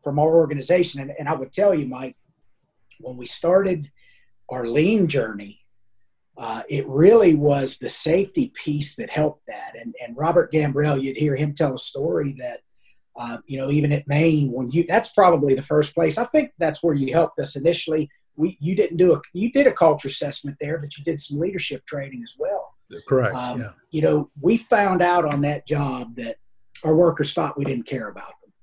from 0.03 0.19
our 0.19 0.35
organization, 0.35 1.01
and, 1.01 1.11
and 1.19 1.27
I 1.27 1.33
would 1.33 1.51
tell 1.51 1.73
you, 1.73 1.85
Mike, 1.85 2.15
when 2.99 3.17
we 3.17 3.25
started 3.25 3.91
our 4.49 4.65
lean 4.65 5.07
journey, 5.07 5.61
uh, 6.39 6.61
it 6.69 6.87
really 6.87 7.35
was 7.35 7.77
the 7.77 7.89
safety 7.89 8.51
piece 8.55 8.95
that 8.95 9.09
helped 9.09 9.45
that. 9.47 9.73
And, 9.79 9.93
and 10.01 10.15
Robert 10.17 10.51
Gambrell, 10.51 11.01
you'd 11.01 11.17
hear 11.17 11.35
him 11.35 11.53
tell 11.53 11.75
a 11.75 11.79
story 11.79 12.35
that 12.39 12.61
uh, 13.19 13.37
you 13.47 13.59
know, 13.59 13.69
even 13.69 13.91
at 13.91 14.07
Maine, 14.07 14.49
when 14.51 14.71
you 14.71 14.85
that's 14.87 15.11
probably 15.11 15.53
the 15.53 15.61
first 15.61 15.93
place. 15.93 16.17
I 16.17 16.25
think 16.25 16.51
that's 16.57 16.81
where 16.81 16.95
you 16.95 17.13
helped 17.13 17.37
us 17.39 17.57
initially. 17.57 18.09
We 18.37 18.57
you 18.61 18.75
didn't 18.75 18.95
do 18.95 19.13
a 19.13 19.21
you 19.33 19.51
did 19.51 19.67
a 19.67 19.73
culture 19.73 20.07
assessment 20.07 20.55
there, 20.61 20.79
but 20.79 20.97
you 20.97 21.03
did 21.03 21.19
some 21.19 21.37
leadership 21.37 21.85
training 21.85 22.21
as 22.23 22.35
well. 22.39 22.75
Correct. 23.07 23.35
Um, 23.35 23.59
yeah. 23.59 23.71
You 23.91 24.01
know, 24.03 24.31
we 24.39 24.55
found 24.55 25.01
out 25.01 25.25
on 25.25 25.41
that 25.41 25.67
job 25.67 26.15
that 26.15 26.37
our 26.85 26.95
workers 26.95 27.33
thought 27.33 27.57
we 27.57 27.65
didn't 27.65 27.87
care 27.87 28.07
about 28.07 28.33
them. 28.41 28.53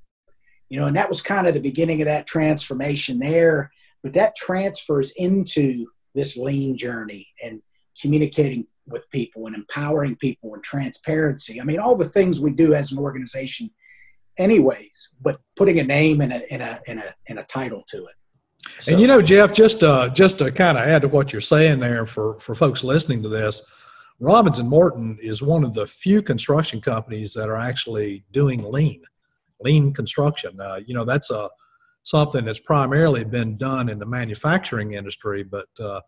You 0.70 0.80
know, 0.80 0.86
and 0.86 0.96
that 0.96 1.10
was 1.10 1.20
kind 1.20 1.46
of 1.46 1.52
the 1.52 1.60
beginning 1.60 2.00
of 2.00 2.06
that 2.06 2.26
transformation 2.26 3.18
there. 3.18 3.70
But 4.02 4.14
that 4.14 4.36
transfers 4.36 5.12
into 5.16 5.86
this 6.14 6.36
lean 6.36 6.78
journey 6.78 7.28
and 7.44 7.60
communicating 8.00 8.66
with 8.86 9.08
people 9.10 9.46
and 9.46 9.56
empowering 9.56 10.16
people 10.16 10.54
and 10.54 10.62
transparency. 10.62 11.60
I 11.60 11.64
mean, 11.64 11.78
all 11.78 11.96
the 11.96 12.08
things 12.08 12.40
we 12.40 12.52
do 12.52 12.74
as 12.74 12.92
an 12.92 12.98
organization 12.98 13.70
anyways, 14.38 15.10
but 15.20 15.40
putting 15.56 15.80
a 15.80 15.84
name 15.84 16.20
and 16.20 16.32
a, 16.32 16.54
a, 16.54 17.14
a, 17.28 17.36
a 17.38 17.44
title 17.44 17.82
to 17.88 17.98
it. 17.98 18.14
So, 18.78 18.92
and 18.92 19.00
you 19.00 19.06
know, 19.06 19.22
Jeff, 19.22 19.52
just 19.52 19.82
uh, 19.82 20.08
just 20.08 20.38
to 20.38 20.50
kind 20.50 20.76
of 20.76 20.84
add 20.84 21.02
to 21.02 21.08
what 21.08 21.32
you're 21.32 21.40
saying 21.40 21.80
there 21.80 22.06
for, 22.06 22.38
for 22.40 22.54
folks 22.54 22.82
listening 22.82 23.22
to 23.22 23.28
this, 23.28 23.62
Robins 24.18 24.58
and 24.58 24.68
Morton 24.68 25.18
is 25.20 25.42
one 25.42 25.62
of 25.62 25.74
the 25.74 25.86
few 25.86 26.22
construction 26.22 26.80
companies 26.80 27.32
that 27.34 27.48
are 27.48 27.56
actually 27.56 28.24
doing 28.32 28.62
lean, 28.62 29.02
lean 29.60 29.92
construction. 29.92 30.60
Uh, 30.60 30.80
you 30.84 30.94
know, 30.94 31.04
that's 31.04 31.30
a 31.30 31.48
something 32.02 32.44
that's 32.44 32.60
primarily 32.60 33.24
been 33.24 33.56
done 33.56 33.88
in 33.88 33.98
the 33.98 34.06
manufacturing 34.06 34.94
industry, 34.94 35.42
but 35.42 35.68
uh, 35.80 36.00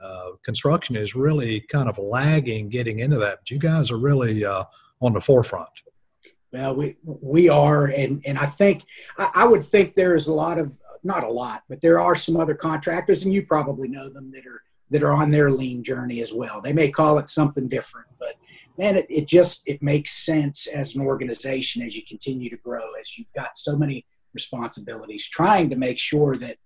uh, 0.00 0.32
construction 0.42 0.96
is 0.96 1.14
really 1.14 1.60
kind 1.60 1.88
of 1.88 1.98
lagging 1.98 2.68
getting 2.68 2.98
into 2.98 3.18
that. 3.18 3.40
But 3.40 3.50
you 3.50 3.58
guys 3.58 3.90
are 3.90 3.98
really 3.98 4.44
uh, 4.44 4.64
on 5.00 5.12
the 5.12 5.20
forefront. 5.20 5.68
Well, 6.52 6.76
we 6.76 6.96
we 7.04 7.48
are, 7.48 7.86
and 7.86 8.22
and 8.24 8.38
I 8.38 8.46
think 8.46 8.84
I, 9.18 9.30
I, 9.34 9.46
would 9.46 9.64
think 9.64 9.94
there 9.94 10.14
is 10.14 10.26
a 10.26 10.32
lot 10.32 10.58
of 10.58 10.78
not 11.02 11.24
a 11.24 11.28
lot, 11.28 11.64
but 11.68 11.80
there 11.80 12.00
are 12.00 12.14
some 12.14 12.36
other 12.36 12.54
contractors, 12.54 13.24
and 13.24 13.34
you 13.34 13.44
probably 13.44 13.88
know 13.88 14.08
them 14.08 14.30
that 14.32 14.46
are 14.46 14.62
that 14.90 15.02
are 15.02 15.12
on 15.12 15.30
their 15.30 15.50
lean 15.50 15.82
journey 15.82 16.20
as 16.20 16.32
well. 16.32 16.60
They 16.60 16.72
may 16.72 16.90
call 16.90 17.18
it 17.18 17.28
something 17.28 17.68
different, 17.68 18.06
but 18.18 18.34
man, 18.78 18.96
it, 18.96 19.06
it 19.08 19.26
just 19.26 19.62
it 19.66 19.82
makes 19.82 20.12
sense 20.12 20.66
as 20.66 20.94
an 20.94 21.02
organization 21.02 21.82
as 21.82 21.96
you 21.96 22.02
continue 22.06 22.48
to 22.50 22.56
grow, 22.56 22.94
as 23.00 23.18
you've 23.18 23.32
got 23.34 23.58
so 23.58 23.76
many 23.76 24.06
responsibilities, 24.32 25.26
trying 25.28 25.70
to 25.70 25.76
make 25.76 25.98
sure 25.98 26.36
that 26.36 26.58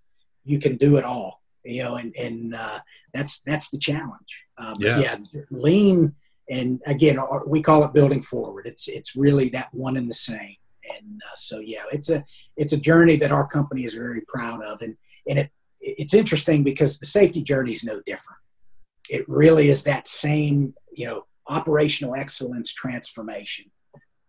you 0.44 0.58
can 0.58 0.76
do 0.76 0.96
it 0.96 1.04
all. 1.04 1.39
You 1.64 1.82
know, 1.82 1.96
and 1.96 2.14
and 2.16 2.54
uh, 2.54 2.80
that's 3.12 3.40
that's 3.40 3.70
the 3.70 3.78
challenge. 3.78 4.44
Uh, 4.58 4.74
yeah. 4.78 4.98
yeah, 4.98 5.16
lean 5.50 6.14
and 6.50 6.82
again, 6.84 7.18
we 7.46 7.62
call 7.62 7.84
it 7.84 7.94
building 7.94 8.22
forward. 8.22 8.66
It's 8.66 8.88
it's 8.88 9.14
really 9.14 9.48
that 9.50 9.72
one 9.72 9.96
and 9.96 10.10
the 10.10 10.14
same. 10.14 10.56
And 10.98 11.20
uh, 11.24 11.36
so 11.36 11.60
yeah, 11.60 11.84
it's 11.92 12.10
a 12.10 12.24
it's 12.56 12.72
a 12.72 12.76
journey 12.76 13.16
that 13.16 13.30
our 13.30 13.46
company 13.46 13.84
is 13.84 13.94
very 13.94 14.22
proud 14.22 14.62
of, 14.64 14.82
and 14.82 14.96
and 15.28 15.38
it 15.38 15.50
it's 15.80 16.12
interesting 16.12 16.62
because 16.64 16.98
the 16.98 17.06
safety 17.06 17.42
journey 17.42 17.72
is 17.72 17.84
no 17.84 18.00
different. 18.04 18.40
It 19.08 19.26
really 19.28 19.70
is 19.70 19.84
that 19.84 20.08
same 20.08 20.74
you 20.92 21.06
know 21.06 21.26
operational 21.48 22.16
excellence 22.16 22.74
transformation. 22.74 23.66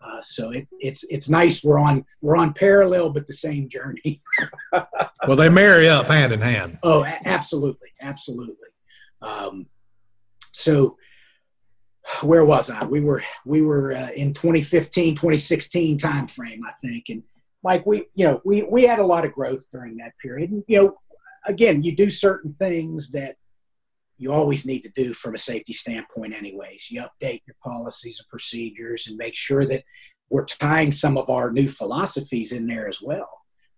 Uh, 0.04 0.22
so 0.22 0.50
it, 0.52 0.68
it's 0.80 1.04
it's 1.10 1.30
nice 1.30 1.64
we're 1.64 1.78
on 1.78 2.04
we're 2.22 2.36
on 2.36 2.54
parallel 2.54 3.12
but 3.12 3.28
the 3.28 3.34
same 3.34 3.70
journey. 3.70 4.22
well, 5.28 5.38
they 5.38 5.50
marry 5.50 5.88
up 5.88 6.08
hand 6.08 6.34
in 6.34 6.42
hand. 6.42 6.80
Oh, 6.84 7.06
absolutely, 7.26 7.90
absolutely. 8.02 8.56
Um, 9.22 9.68
so 10.52 10.98
where 12.24 12.46
was 12.46 12.70
I? 12.70 12.86
We 12.86 13.02
were 13.02 13.24
we 13.46 13.62
were 13.62 13.94
uh, 13.94 14.10
in 14.16 14.34
2015, 14.34 15.16
2016 15.16 15.98
timeframe, 16.00 16.60
I 16.66 16.74
think, 16.84 17.06
and 17.10 17.24
like 17.64 17.86
we, 17.86 18.06
you 18.16 18.26
know, 18.26 18.42
we 18.44 18.64
we 18.64 18.84
had 18.84 19.00
a 19.00 19.06
lot 19.06 19.26
of 19.26 19.34
growth 19.34 19.66
during 19.72 19.98
that 19.98 20.14
period. 20.22 20.52
And 20.52 20.64
you 20.68 20.78
know, 20.78 20.98
again, 21.46 21.84
you 21.84 21.96
do 21.96 22.10
certain 22.10 22.54
things 22.54 23.12
that 23.12 23.36
you 24.21 24.31
always 24.31 24.67
need 24.67 24.81
to 24.81 24.91
do 24.95 25.13
from 25.13 25.34
a 25.34 25.39
safety 25.39 25.73
standpoint, 25.73 26.34
anyways. 26.34 26.88
You 26.91 27.01
update 27.01 27.41
your 27.47 27.55
policies 27.63 28.19
and 28.19 28.29
procedures 28.29 29.07
and 29.07 29.17
make 29.17 29.36
sure 29.36 29.65
that 29.65 29.84
we're 30.29 30.45
tying 30.45 30.91
some 30.91 31.17
of 31.17 31.27
our 31.29 31.51
new 31.51 31.67
philosophies 31.67 32.51
in 32.51 32.67
there 32.67 32.88
as 32.88 32.99
well. 33.01 33.29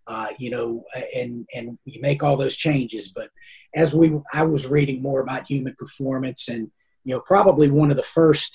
Uh, 0.06 0.28
you 0.38 0.50
know, 0.50 0.84
and 1.16 1.48
and 1.56 1.80
you 1.86 2.02
make 2.02 2.22
all 2.22 2.36
those 2.36 2.58
changes. 2.58 3.08
But 3.08 3.30
as 3.74 3.96
we, 3.96 4.12
I 4.34 4.44
was 4.44 4.68
reading 4.68 5.02
more 5.02 5.22
about 5.22 5.48
human 5.48 5.76
performance 5.76 6.50
and 6.50 6.70
you 7.06 7.16
know, 7.16 7.22
probably 7.26 7.72
one 7.72 7.90
of 7.90 7.96
the 7.96 8.04
first, 8.04 8.52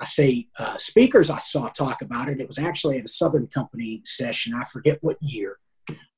I 0.00 0.04
say, 0.04 0.46
uh, 0.60 0.76
speakers 0.76 1.28
I 1.28 1.38
saw 1.38 1.68
talk 1.68 2.02
about 2.02 2.28
it. 2.28 2.40
It 2.40 2.46
was 2.46 2.58
actually 2.58 2.98
at 2.98 3.04
a 3.04 3.08
Southern 3.08 3.48
Company 3.48 4.02
session. 4.04 4.54
I 4.54 4.64
forget 4.64 4.98
what 5.00 5.16
year, 5.20 5.58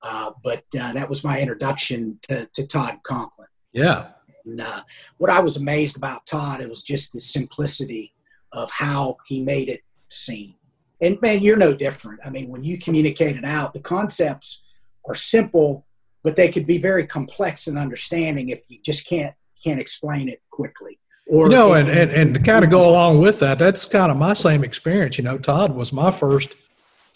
uh, 0.03 0.33
but 0.45 0.65
uh, 0.79 0.93
that 0.93 1.09
was 1.09 1.25
my 1.25 1.41
introduction 1.41 2.19
to, 2.25 2.47
to 2.53 2.67
Todd 2.67 2.99
Conklin. 3.05 3.49
Yeah. 3.73 4.09
And, 4.49 4.61
uh, 4.61 4.83
what 5.19 5.31
I 5.31 5.41
was 5.41 5.57
amazed 5.57 5.97
about 5.97 6.27
Todd, 6.27 6.61
it 6.61 6.69
was 6.69 6.83
just 6.83 7.13
the 7.13 7.21
simplicity 7.21 8.15
of 8.53 8.71
how 8.71 9.19
he 9.27 9.43
made 9.43 9.69
it 9.69 9.83
seem. 10.09 10.55
And 11.01 11.21
man, 11.21 11.43
you're 11.43 11.57
no 11.57 11.75
different. 11.75 12.21
I 12.25 12.31
mean, 12.31 12.49
when 12.49 12.65
you 12.65 12.79
communicate 12.79 13.37
it 13.37 13.45
out, 13.45 13.73
the 13.75 13.81
concepts 13.81 14.63
are 15.07 15.15
simple, 15.15 15.87
but 16.25 16.35
they 16.35 16.49
could 16.51 16.67
be 16.67 16.79
very 16.79 17.07
complex 17.07 17.69
in 17.69 17.79
understanding 17.79 18.49
if 18.49 18.65
you 18.69 18.79
just 18.85 19.07
can't 19.07 19.35
can't 19.63 19.81
explain 19.81 20.29
it 20.29 20.41
quickly. 20.51 21.01
Or, 21.27 21.47
you 21.47 21.51
know, 21.51 21.75
and, 21.75 21.89
and, 21.89 22.11
and 22.13 22.35
to 22.35 22.41
kind 22.41 22.65
of 22.65 22.71
go 22.71 22.89
along 22.89 23.19
with 23.19 23.41
that, 23.41 23.59
that's 23.59 23.85
kind 23.85 24.11
of 24.11 24.17
my 24.17 24.33
same 24.33 24.65
experience. 24.65 25.19
You 25.19 25.25
know, 25.25 25.37
Todd 25.37 25.75
was 25.75 25.93
my 25.93 26.11
first 26.11 26.55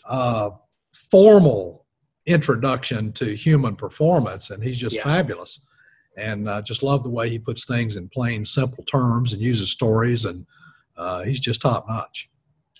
uh, 0.05 0.51
formal 0.92 1.87
introduction 2.27 3.12
to 3.12 3.25
human 3.35 3.77
performance, 3.77 4.51
and 4.51 4.62
he's 4.62 4.77
just 4.77 4.97
Yeah. 4.97 5.05
fabulous. 5.05 5.64
And 6.16 6.48
uh, 6.48 6.61
just 6.62 6.83
love 6.83 7.03
the 7.03 7.11
way 7.11 7.31
he 7.31 7.38
puts 7.38 7.64
things 7.64 7.96
in 7.96 8.09
plain, 8.09 8.44
simple 8.44 8.85
terms 8.85 9.33
and 9.33 9.40
uses 9.40 9.70
stories, 9.70 10.27
and 10.27 10.46
uh, 10.96 11.22
he's 11.22 11.40
just 11.40 11.62
top 11.62 11.88
notch. 11.88 12.29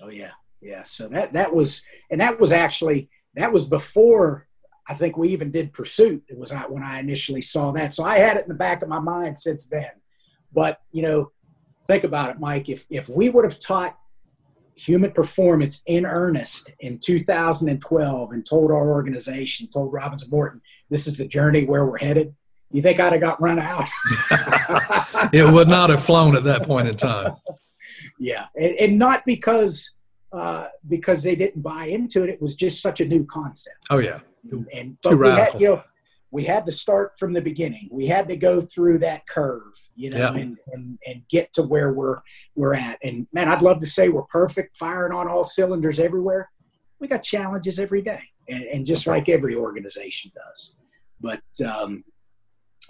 Oh 0.03 0.11
yeah, 0.11 0.33
yeah. 0.61 0.83
So 0.83 1.09
that 1.09 1.33
that 1.33 1.55
was, 1.55 1.81
and 2.11 2.21
that 2.21 2.39
was 2.39 2.53
actually 2.53 3.09
that 3.35 3.51
was 3.51 3.65
before 3.65 4.47
I 4.89 4.95
think 4.95 5.17
we 5.17 5.29
even 5.29 5.51
did 5.51 5.73
Pursuit. 5.73 6.25
It 6.29 6.37
was 6.37 6.53
when 6.69 6.83
I 6.83 6.99
initially 6.99 7.43
saw 7.43 7.73
that. 7.73 7.95
So 7.95 8.05
I 8.05 8.19
had 8.19 8.37
it 8.37 8.43
in 8.43 8.49
the 8.49 8.55
back 8.55 8.83
of 8.83 8.89
my 8.89 8.99
mind 8.99 9.39
since 9.39 9.67
then. 9.67 9.91
But 10.53 10.81
you 10.91 11.03
know, 11.03 11.33
think 11.87 12.05
about 12.05 12.31
it, 12.31 12.41
Mike. 12.41 12.69
If 12.69 12.87
if 12.91 13.09
we 13.09 13.29
would 13.29 13.45
have 13.45 13.61
taught 13.61 13.99
human 14.75 15.13
performance 15.13 15.83
in 15.87 16.05
earnest 16.05 16.71
in 16.81 16.99
2012 16.99 18.33
and 18.33 18.45
told 18.45 18.71
our 18.71 18.91
organization, 18.91 19.69
told 19.69 19.93
Robins 19.93 20.31
Morton, 20.31 20.61
this 20.91 21.07
is 21.07 21.17
the 21.17 21.27
journey 21.27 21.65
where 21.65 21.85
we're 21.87 21.99
headed, 21.99 22.35
you 22.73 22.83
think 22.83 22.99
I'd 23.01 23.13
have 23.13 23.21
got 23.21 23.41
run 23.41 23.59
out? 23.59 23.89
it 25.33 25.51
would 25.51 25.69
not 25.69 25.91
have 25.91 26.03
flown 26.03 26.37
at 26.37 26.45
that 26.45 26.65
point 26.65 26.89
in 26.89 26.97
time. 26.97 27.35
Yeah, 28.19 28.47
and, 28.57 28.75
and 28.77 28.99
not 28.99 29.25
because 29.27 29.93
uh, 30.33 30.67
because 30.89 31.23
they 31.23 31.35
didn't 31.37 31.63
buy 31.63 31.87
into 31.87 32.23
it. 32.23 32.31
It 32.31 32.41
was 32.41 32.55
just 32.55 32.81
such 32.81 33.01
a 33.01 33.05
new 33.05 33.25
concept. 33.25 33.87
Oh 33.91 33.99
yeah, 33.99 34.21
and, 34.51 34.67
and 34.75 34.97
too 35.03 35.17
we 35.19 35.29
had, 35.29 35.37
radical. 35.39 35.61
you 35.61 35.69
know, 35.69 35.83
we 36.31 36.45
had 36.45 36.65
to 36.67 36.73
start 36.73 37.19
from 37.19 37.33
the 37.35 37.43
beginning. 37.43 37.89
We 37.93 38.07
had 38.07 38.29
to 38.29 38.37
go 38.37 38.61
through 38.61 38.99
that 39.01 39.27
curve, 39.27 39.75
you 39.95 40.11
know, 40.11 40.19
Yeah. 40.19 40.35
and, 40.35 40.57
and 40.73 40.99
and 41.07 41.23
get 41.29 41.53
to 41.55 41.63
where 41.63 41.93
we're 41.93 42.21
we're 42.55 42.75
at. 42.75 42.99
And 43.03 43.27
man, 43.33 43.49
I'd 43.49 43.63
love 43.63 43.81
to 43.81 43.87
say 43.87 44.09
we're 44.09 44.23
perfect, 44.23 44.77
firing 44.77 45.13
on 45.13 45.29
all 45.29 45.45
cylinders 45.45 45.99
everywhere. 46.01 46.51
We 47.01 47.09
got 47.09 47.23
challenges 47.23 47.79
every 47.79 48.01
day, 48.03 48.23
and, 48.49 48.63
and 48.65 48.87
just 48.87 49.07
like 49.07 49.29
every 49.29 49.57
organization 49.57 50.31
does. 50.35 50.77
But 51.21 51.43
um, 51.67 52.05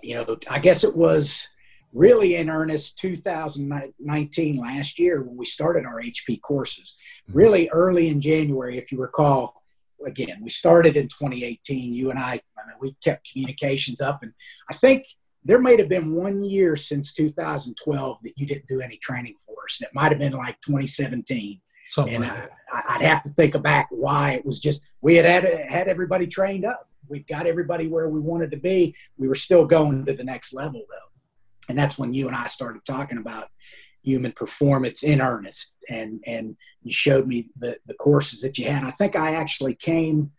you 0.03 0.15
know, 0.15 0.37
I 0.49 0.59
guess 0.59 0.85
it 0.85 0.97
was 0.97 1.49
really 1.93 2.37
in 2.37 2.49
earnest 2.49 2.99
2019 2.99 4.57
last 4.57 4.99
year 4.99 5.23
when 5.23 5.37
we 5.37 5.45
started 5.45 5.85
our 5.85 6.01
HP 6.01 6.41
courses. 6.41 6.95
Mhm. 7.29 7.35
Really 7.35 7.69
early 7.71 8.09
in 8.09 8.21
January, 8.21 8.79
if 8.79 8.91
you 8.91 8.99
recall. 8.99 9.63
Again, 10.05 10.41
we 10.43 10.51
started 10.51 10.97
in 10.97 11.07
2018. 11.07 11.95
You 11.95 12.11
and 12.11 12.19
I, 12.19 12.41
I 12.59 12.67
mean, 12.67 12.77
we 12.81 12.97
kept 13.05 13.31
communications 13.31 14.01
up, 14.01 14.23
and 14.23 14.33
I 14.69 14.75
think 14.75 15.07
there 15.45 15.61
might 15.61 15.79
have 15.79 15.89
been 15.89 16.15
one 16.15 16.43
year 16.43 16.77
since 16.77 17.13
2012 17.13 18.19
that 18.23 18.33
you 18.37 18.47
didn't 18.47 18.67
do 18.67 18.81
any 18.81 18.97
training 18.97 19.37
for 19.45 19.55
us. 19.65 19.79
And 19.81 19.87
it 19.87 19.95
might 19.95 20.11
have 20.13 20.19
been 20.19 20.33
like 20.33 20.61
2017 20.61 21.61
something 21.89 22.15
and 22.15 22.25
like 22.25 22.51
I, 22.73 22.83
I'd 22.91 23.03
have 23.03 23.23
to 23.25 23.31
think 23.31 23.61
back 23.63 23.89
why 23.91 24.33
it 24.33 24.45
was 24.45 24.59
just 24.59 24.83
we 25.03 25.17
had 25.17 25.25
had 25.25 25.45
had 25.45 25.89
everybody 25.89 26.27
trained 26.27 26.65
up. 26.65 26.89
We 27.09 27.21
got 27.21 27.47
everybody 27.47 27.89
where 27.89 28.09
we 28.09 28.21
wanted 28.21 28.51
to 28.53 28.57
be. 28.57 28.95
We 29.19 29.29
were 29.29 29.35
still 29.35 29.65
going 29.65 30.05
to 30.07 30.15
the 30.15 30.25
next 30.25 30.53
level 30.55 30.83
though, 30.91 31.11
and 31.69 31.79
that's 31.79 31.99
when 31.99 32.13
you 32.15 32.27
and 32.29 32.37
I 32.37 32.47
started 32.47 32.83
talking 32.85 33.19
about 33.19 33.49
human 34.03 34.33
performance 34.33 35.03
in 35.03 35.21
earnest. 35.21 35.75
And 35.89 36.23
and 36.27 36.57
you 36.83 36.93
showed 36.93 37.27
me 37.27 37.47
the 37.57 37.77
the 37.87 37.95
courses 37.95 38.41
that 38.43 38.57
you 38.59 38.69
had. 38.71 38.85
I 38.85 38.91
think 38.91 39.17
I 39.17 39.35
actually 39.35 39.75
came. 39.75 40.33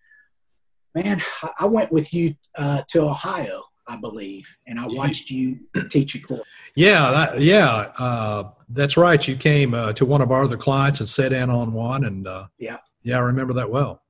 Man, 0.95 1.21
I- 1.41 1.49
I 1.62 1.65
went 1.65 1.91
with 1.91 2.13
you 2.13 2.36
uh, 2.58 2.84
to 2.89 3.02
Ohio, 3.02 3.63
I 3.88 3.95
believe, 3.97 4.45
and 4.67 4.80
I 4.80 4.86
watched 4.88 5.32
you 5.32 5.60
teach 5.89 6.13
a 6.15 6.19
course. 6.21 6.43
Yeah, 6.76 7.10
that, 7.12 7.39
yeah, 7.41 7.91
uh, 7.97 8.52
that's 8.69 8.95
right. 8.95 9.28
You 9.28 9.36
came 9.36 9.73
uh, 9.73 9.93
to 9.93 10.06
one 10.06 10.21
of 10.21 10.32
our 10.32 10.43
other 10.43 10.58
clients 10.58 10.99
and 10.99 11.10
sat 11.10 11.34
in 11.34 11.49
on 11.49 11.73
one, 11.73 12.06
and 12.06 12.28
uh, 12.28 12.45
Yeah. 12.60 12.78
yeah, 13.02 13.17
I 13.17 13.21
remember 13.21 13.54
that 13.54 13.71
well. 13.71 14.02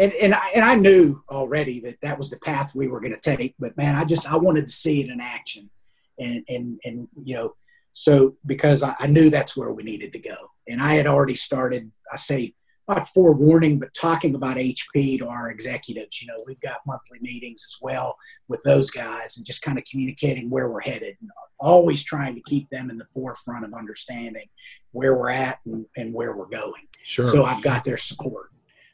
And 0.00 0.12
and 0.14 0.34
I, 0.34 0.50
and 0.54 0.64
I 0.64 0.74
knew 0.74 1.22
already 1.30 1.80
that 1.80 1.98
that 2.00 2.18
was 2.18 2.30
the 2.30 2.38
path 2.38 2.74
we 2.74 2.88
were 2.88 3.00
going 3.00 3.14
to 3.14 3.20
take. 3.20 3.54
But 3.58 3.76
man, 3.76 3.94
I 3.94 4.04
just 4.04 4.30
I 4.30 4.36
wanted 4.36 4.66
to 4.66 4.72
see 4.72 5.02
it 5.02 5.10
in 5.10 5.20
action, 5.20 5.70
and 6.18 6.42
and 6.48 6.80
and 6.84 7.08
you 7.22 7.34
know, 7.34 7.54
so 7.92 8.36
because 8.46 8.82
I, 8.82 8.96
I 8.98 9.06
knew 9.06 9.28
that's 9.28 9.56
where 9.56 9.70
we 9.72 9.82
needed 9.82 10.12
to 10.14 10.18
go, 10.18 10.36
and 10.66 10.82
I 10.82 10.94
had 10.94 11.06
already 11.06 11.34
started. 11.34 11.92
I 12.10 12.16
say 12.16 12.54
not 12.88 13.08
forewarning, 13.08 13.78
but 13.78 13.94
talking 13.94 14.34
about 14.34 14.56
HP 14.56 15.18
to 15.18 15.28
our 15.28 15.50
executives. 15.50 16.20
You 16.20 16.28
know, 16.28 16.42
we've 16.46 16.60
got 16.60 16.78
monthly 16.86 17.18
meetings 17.20 17.64
as 17.68 17.76
well 17.82 18.16
with 18.48 18.62
those 18.64 18.90
guys, 18.90 19.36
and 19.36 19.46
just 19.46 19.60
kind 19.60 19.78
of 19.78 19.84
communicating 19.84 20.48
where 20.48 20.70
we're 20.70 20.80
headed. 20.80 21.16
And 21.20 21.30
always 21.58 22.02
trying 22.02 22.34
to 22.34 22.40
keep 22.46 22.70
them 22.70 22.88
in 22.88 22.96
the 22.96 23.06
forefront 23.12 23.66
of 23.66 23.74
understanding 23.74 24.48
where 24.92 25.14
we're 25.14 25.28
at 25.28 25.58
and, 25.66 25.84
and 25.94 26.14
where 26.14 26.34
we're 26.34 26.48
going. 26.48 26.86
Sure. 27.04 27.24
So 27.24 27.44
I've 27.44 27.62
got 27.62 27.84
their 27.84 27.98
support. 27.98 28.50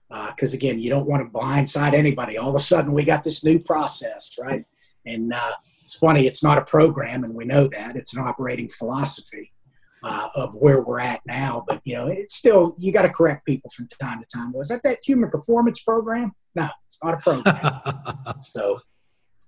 Because 0.09 0.55
again, 0.55 0.79
you 0.79 0.91
don't 0.91 1.07
want 1.07 1.23
to 1.25 1.39
blindside 1.39 1.95
anybody. 1.95 2.39
All 2.39 2.49
of 2.51 2.55
a 2.55 2.61
sudden, 2.61 2.93
we 2.93 3.05
got 3.05 3.25
this 3.25 3.45
new 3.45 3.59
process, 3.59 4.37
right? 4.41 4.65
And 5.05 5.33
uh, 5.33 5.53
it's 5.83 5.95
funny, 5.95 6.27
it's 6.27 6.43
not 6.43 6.59
a 6.59 6.65
program, 6.65 7.25
and 7.25 7.35
we 7.35 7.45
know 7.45 7.69
that. 7.69 7.97
It's 7.97 8.15
an 8.17 8.23
operating 8.23 8.69
philosophy 8.69 9.53
uh, 10.03 10.29
of 10.37 10.55
where 10.55 10.81
we're 10.83 11.01
at 11.01 11.21
now. 11.27 11.65
But, 11.67 11.81
you 11.85 11.95
know, 11.95 12.07
it's 12.09 12.37
still, 12.37 12.77
you 12.79 12.93
got 12.93 13.03
to 13.03 13.09
correct 13.09 13.45
people 13.47 13.71
from 13.75 13.89
time 13.89 14.21
to 14.21 14.27
time. 14.27 14.53
Was 14.53 14.69
that 14.69 14.83
that 14.85 14.99
human 15.05 15.31
performance 15.31 15.81
program? 15.83 16.33
No, 16.55 16.69
it's 16.87 16.99
not 17.03 17.15
a 17.15 17.17
program. 17.19 17.81
so, 18.41 18.81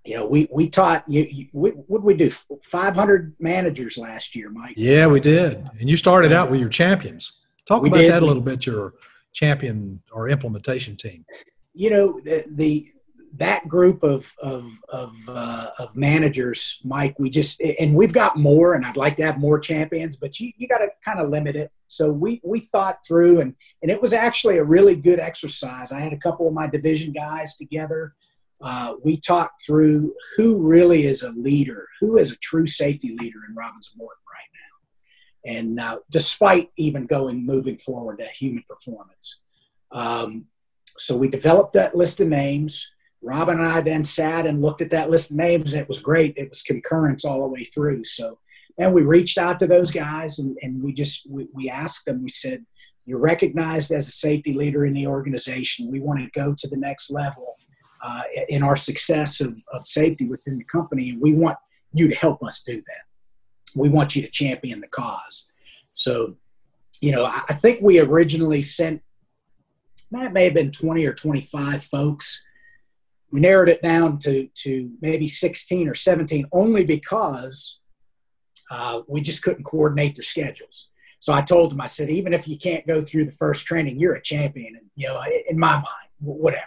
you 0.04 0.14
know, 0.14 0.26
we, 0.26 0.48
we 0.52 0.68
taught, 0.68 1.04
you, 1.08 1.26
you, 1.30 1.46
what 1.52 1.74
what 1.88 1.98
did 1.98 2.04
we 2.04 2.14
do? 2.14 2.30
500 2.62 3.34
managers 3.38 3.98
last 3.98 4.34
year, 4.34 4.50
Mike. 4.50 4.74
yeah, 4.76 5.06
we 5.06 5.20
did. 5.20 5.68
And 5.80 5.88
you 5.88 5.96
started 5.96 6.32
out 6.32 6.50
with 6.50 6.60
your 6.60 6.68
champions. 6.68 7.32
Talk 7.66 7.82
We 7.82 7.88
about 7.88 7.98
did. 7.98 8.12
that 8.12 8.22
a 8.22 8.26
little 8.26 8.42
bit. 8.42 8.64
Your 8.66 8.94
champion 9.38 10.02
or 10.12 10.28
implementation 10.28 10.96
team. 10.96 11.24
you 11.72 11.90
know 11.90 12.06
the, 12.24 12.44
the 12.60 12.72
that 13.36 13.68
group 13.68 14.02
of 14.02 14.32
of 14.42 14.64
of, 14.88 15.12
uh, 15.28 15.68
of 15.78 15.94
managers, 15.94 16.78
Mike. 16.82 17.14
We 17.18 17.30
just 17.30 17.60
and 17.60 17.94
we've 17.94 18.12
got 18.12 18.36
more, 18.36 18.74
and 18.74 18.84
I'd 18.84 18.96
like 18.96 19.16
to 19.16 19.26
have 19.28 19.38
more 19.38 19.58
champions, 19.58 20.16
but 20.16 20.40
you 20.40 20.52
you 20.56 20.66
got 20.66 20.78
to 20.78 20.88
kind 21.04 21.20
of 21.20 21.28
limit 21.28 21.54
it. 21.56 21.70
So 21.86 22.10
we 22.10 22.40
we 22.42 22.60
thought 22.60 22.98
through, 23.06 23.40
and 23.42 23.54
and 23.82 23.90
it 23.90 24.00
was 24.00 24.12
actually 24.12 24.58
a 24.58 24.64
really 24.64 24.96
good 24.96 25.20
exercise. 25.20 25.92
I 25.92 26.00
had 26.00 26.12
a 26.12 26.18
couple 26.26 26.48
of 26.48 26.54
my 26.54 26.66
division 26.66 27.12
guys 27.12 27.56
together. 27.56 28.14
Uh, 28.60 28.94
we 29.04 29.20
talked 29.20 29.64
through 29.64 30.12
who 30.36 30.48
really 30.60 31.02
is 31.06 31.22
a 31.22 31.30
leader, 31.30 31.86
who 32.00 32.18
is 32.18 32.32
a 32.32 32.36
true 32.36 32.66
safety 32.66 33.16
leader 33.20 33.40
in 33.48 33.54
Robins 33.54 33.88
and 33.92 33.98
Morton 33.98 34.24
right 34.36 34.50
now, 34.62 34.67
and 35.44 35.78
uh, 35.80 35.98
despite 36.10 36.70
even 36.76 37.06
going 37.06 37.44
moving 37.44 37.78
forward 37.78 38.18
to 38.18 38.26
human 38.26 38.64
performance. 38.68 39.36
Um, 39.92 40.46
so 40.98 41.16
we 41.16 41.28
developed 41.28 41.74
that 41.74 41.96
list 41.96 42.20
of 42.20 42.28
names. 42.28 42.86
Robin 43.22 43.58
and 43.58 43.68
I 43.68 43.80
then 43.80 44.04
sat 44.04 44.46
and 44.46 44.62
looked 44.62 44.82
at 44.82 44.90
that 44.90 45.10
list 45.10 45.30
of 45.30 45.36
names, 45.36 45.72
and 45.72 45.80
it 45.80 45.88
was 45.88 46.00
great. 46.00 46.34
It 46.36 46.48
was 46.48 46.62
concurrence 46.62 47.24
all 47.24 47.40
the 47.40 47.48
way 47.48 47.64
through. 47.64 48.04
So, 48.04 48.38
and 48.78 48.92
we 48.92 49.02
reached 49.02 49.38
out 49.38 49.58
to 49.60 49.66
those 49.66 49.90
guys, 49.90 50.38
and, 50.38 50.56
and 50.62 50.82
we 50.82 50.92
just 50.92 51.28
we, 51.30 51.48
we 51.52 51.68
asked 51.68 52.04
them. 52.04 52.22
We 52.22 52.28
said, 52.28 52.64
"You're 53.06 53.18
recognized 53.18 53.90
as 53.90 54.08
a 54.08 54.12
safety 54.12 54.54
leader 54.54 54.86
in 54.86 54.92
the 54.92 55.06
organization. 55.06 55.90
We 55.90 56.00
want 56.00 56.20
to 56.20 56.30
go 56.30 56.54
to 56.56 56.68
the 56.68 56.76
next 56.76 57.10
level 57.10 57.56
uh, 58.02 58.22
in 58.48 58.62
our 58.62 58.76
success 58.76 59.40
of, 59.40 59.60
of 59.72 59.86
safety 59.86 60.26
within 60.28 60.58
the 60.58 60.64
company, 60.64 61.10
and 61.10 61.20
we 61.20 61.32
want 61.32 61.56
you 61.92 62.08
to 62.08 62.14
help 62.14 62.42
us 62.44 62.62
do 62.62 62.76
that. 62.76 63.07
We 63.74 63.88
want 63.88 64.16
you 64.16 64.22
to 64.22 64.28
champion 64.28 64.80
the 64.80 64.88
cause." 64.88 65.46
So, 65.92 66.36
you 67.00 67.12
know, 67.12 67.24
I, 67.24 67.42
I 67.48 67.54
think 67.54 67.80
we 67.80 67.98
originally 67.98 68.62
sent 68.62 69.02
that 70.10 70.32
may 70.32 70.44
have 70.44 70.54
been 70.54 70.70
20 70.70 71.04
or 71.06 71.14
25 71.14 71.84
folks. 71.84 72.42
We 73.30 73.40
narrowed 73.40 73.68
it 73.68 73.82
down 73.82 74.18
to, 74.20 74.48
to 74.62 74.90
maybe 75.00 75.28
16 75.28 75.88
or 75.88 75.94
17 75.94 76.46
only 76.52 76.84
because 76.84 77.78
uh, 78.70 79.02
we 79.06 79.20
just 79.20 79.42
couldn't 79.42 79.64
coordinate 79.64 80.16
their 80.16 80.22
schedules. 80.22 80.88
So 81.20 81.32
I 81.32 81.42
told 81.42 81.72
them, 81.72 81.80
I 81.80 81.86
said, 81.86 82.10
even 82.10 82.32
if 82.32 82.46
you 82.46 82.56
can't 82.56 82.86
go 82.86 83.02
through 83.02 83.26
the 83.26 83.32
first 83.32 83.66
training, 83.66 83.98
you're 83.98 84.14
a 84.14 84.22
champion, 84.22 84.76
and 84.76 84.86
you 84.94 85.08
know, 85.08 85.20
in 85.48 85.58
my 85.58 85.72
mind, 85.72 85.86
whatever. 86.20 86.64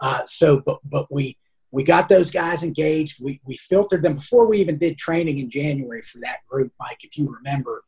Uh, 0.00 0.20
so, 0.26 0.62
but 0.64 0.78
but 0.84 1.06
we 1.10 1.36
we 1.72 1.84
got 1.84 2.08
those 2.08 2.30
guys 2.30 2.62
engaged. 2.62 3.22
We 3.22 3.40
we 3.44 3.56
filtered 3.56 4.02
them 4.02 4.16
before 4.16 4.48
we 4.48 4.58
even 4.58 4.78
did 4.78 4.98
training 4.98 5.38
in 5.38 5.50
January 5.50 6.02
for 6.02 6.18
that 6.20 6.38
group, 6.48 6.72
Mike. 6.80 6.98
If 7.02 7.16
you 7.16 7.28
remember, 7.28 7.84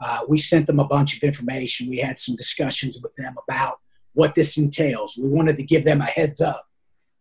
uh, 0.00 0.20
we 0.28 0.38
sent 0.38 0.66
them 0.66 0.80
a 0.80 0.86
bunch 0.86 1.16
of 1.16 1.22
information. 1.22 1.90
We 1.90 1.98
had 1.98 2.18
some 2.18 2.36
discussions 2.36 3.00
with 3.02 3.14
them 3.16 3.34
about 3.48 3.78
what 4.14 4.34
this 4.34 4.56
entails. 4.56 5.18
We 5.20 5.28
wanted 5.28 5.56
to 5.58 5.64
give 5.64 5.84
them 5.84 6.00
a 6.00 6.06
heads 6.06 6.40
up. 6.40 6.66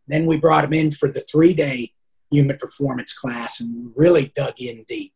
Then 0.07 0.25
we 0.25 0.37
brought 0.37 0.61
them 0.61 0.73
in 0.73 0.91
for 0.91 1.11
the 1.11 1.19
three 1.19 1.53
day 1.53 1.93
human 2.31 2.57
performance 2.57 3.13
class 3.13 3.59
and 3.59 3.73
we 3.75 3.91
really 3.95 4.31
dug 4.35 4.55
in 4.59 4.83
deep. 4.87 5.13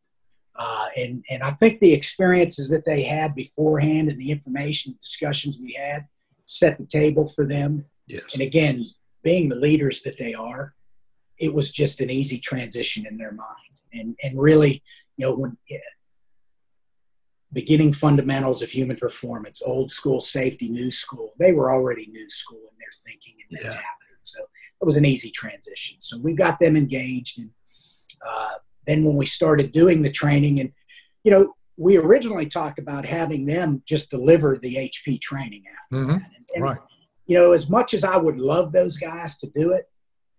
Uh, 0.56 0.86
and, 0.98 1.26
and 1.30 1.44
I 1.44 1.52
think 1.52 1.80
the 1.80 1.94
experiences 1.94 2.70
that 2.70 2.86
they 2.86 3.04
had 3.04 3.36
beforehand 3.36 4.10
and 4.10 4.20
the 4.20 4.32
information 4.32 4.96
discussions 5.00 5.60
we 5.62 5.74
had 5.74 6.06
set 6.46 6.78
the 6.78 6.86
table 6.86 7.26
for 7.28 7.46
them. 7.46 7.86
Yes. 8.08 8.34
And 8.34 8.42
again, 8.42 8.84
being 9.24 9.50
the 9.50 9.56
leaders 9.56 10.04
that 10.04 10.18
they 10.18 10.34
are, 10.34 10.76
it 11.42 11.54
was 11.54 11.72
just 11.72 12.00
an 12.00 12.10
easy 12.12 12.38
transition 12.38 13.06
in 13.08 13.18
their 13.18 13.32
mind. 13.32 13.76
And, 13.92 14.16
and 14.24 14.40
really, 14.40 14.84
you 15.18 15.26
know, 15.26 15.36
when 15.36 15.58
beginning 17.52 17.94
fundamentals 17.94 18.62
of 18.62 18.70
human 18.70 18.96
performance, 18.96 19.62
old 19.66 19.92
school 19.92 20.22
safety, 20.22 20.70
new 20.70 20.92
school, 20.92 21.34
they 21.40 21.52
were 21.52 21.74
already 21.74 22.06
new 22.08 22.30
school 22.30 22.60
in 22.60 22.78
their 22.78 22.94
thinking 23.06 23.34
and 23.42 23.52
Yeah. 23.52 23.64
mentality. 23.64 23.86
So 24.22 24.40
it 24.40 24.86
was 24.86 24.98
an 24.98 25.06
easy 25.06 25.32
transition. 25.32 26.00
So 26.00 26.20
we 26.20 26.34
got 26.34 26.60
them 26.60 26.78
engaged. 26.78 27.40
And 27.40 27.50
uh, 28.26 28.50
then 28.86 29.04
when 29.04 29.18
we 29.18 29.26
started 29.26 29.72
doing 29.72 30.04
the 30.04 30.12
training, 30.12 30.60
and, 30.60 30.72
you 31.24 31.32
know, 31.32 31.54
we 31.76 31.98
originally 31.98 32.46
talked 32.46 32.78
about 32.78 33.04
having 33.06 33.46
them 33.46 33.82
just 33.88 34.12
deliver 34.12 34.60
the 34.62 34.76
HP 34.76 35.20
training 35.20 35.64
after 35.68 35.96
mm-hmm. 35.96 36.12
that. 36.12 36.30
And, 36.36 36.46
and, 36.54 36.64
right. 36.64 36.78
You 37.26 37.36
know, 37.38 37.52
as 37.54 37.68
much 37.68 37.96
as 37.96 38.04
I 38.04 38.18
would 38.18 38.38
love 38.38 38.72
those 38.72 38.98
guys 38.98 39.38
to 39.38 39.50
do 39.50 39.74
it, 39.74 39.86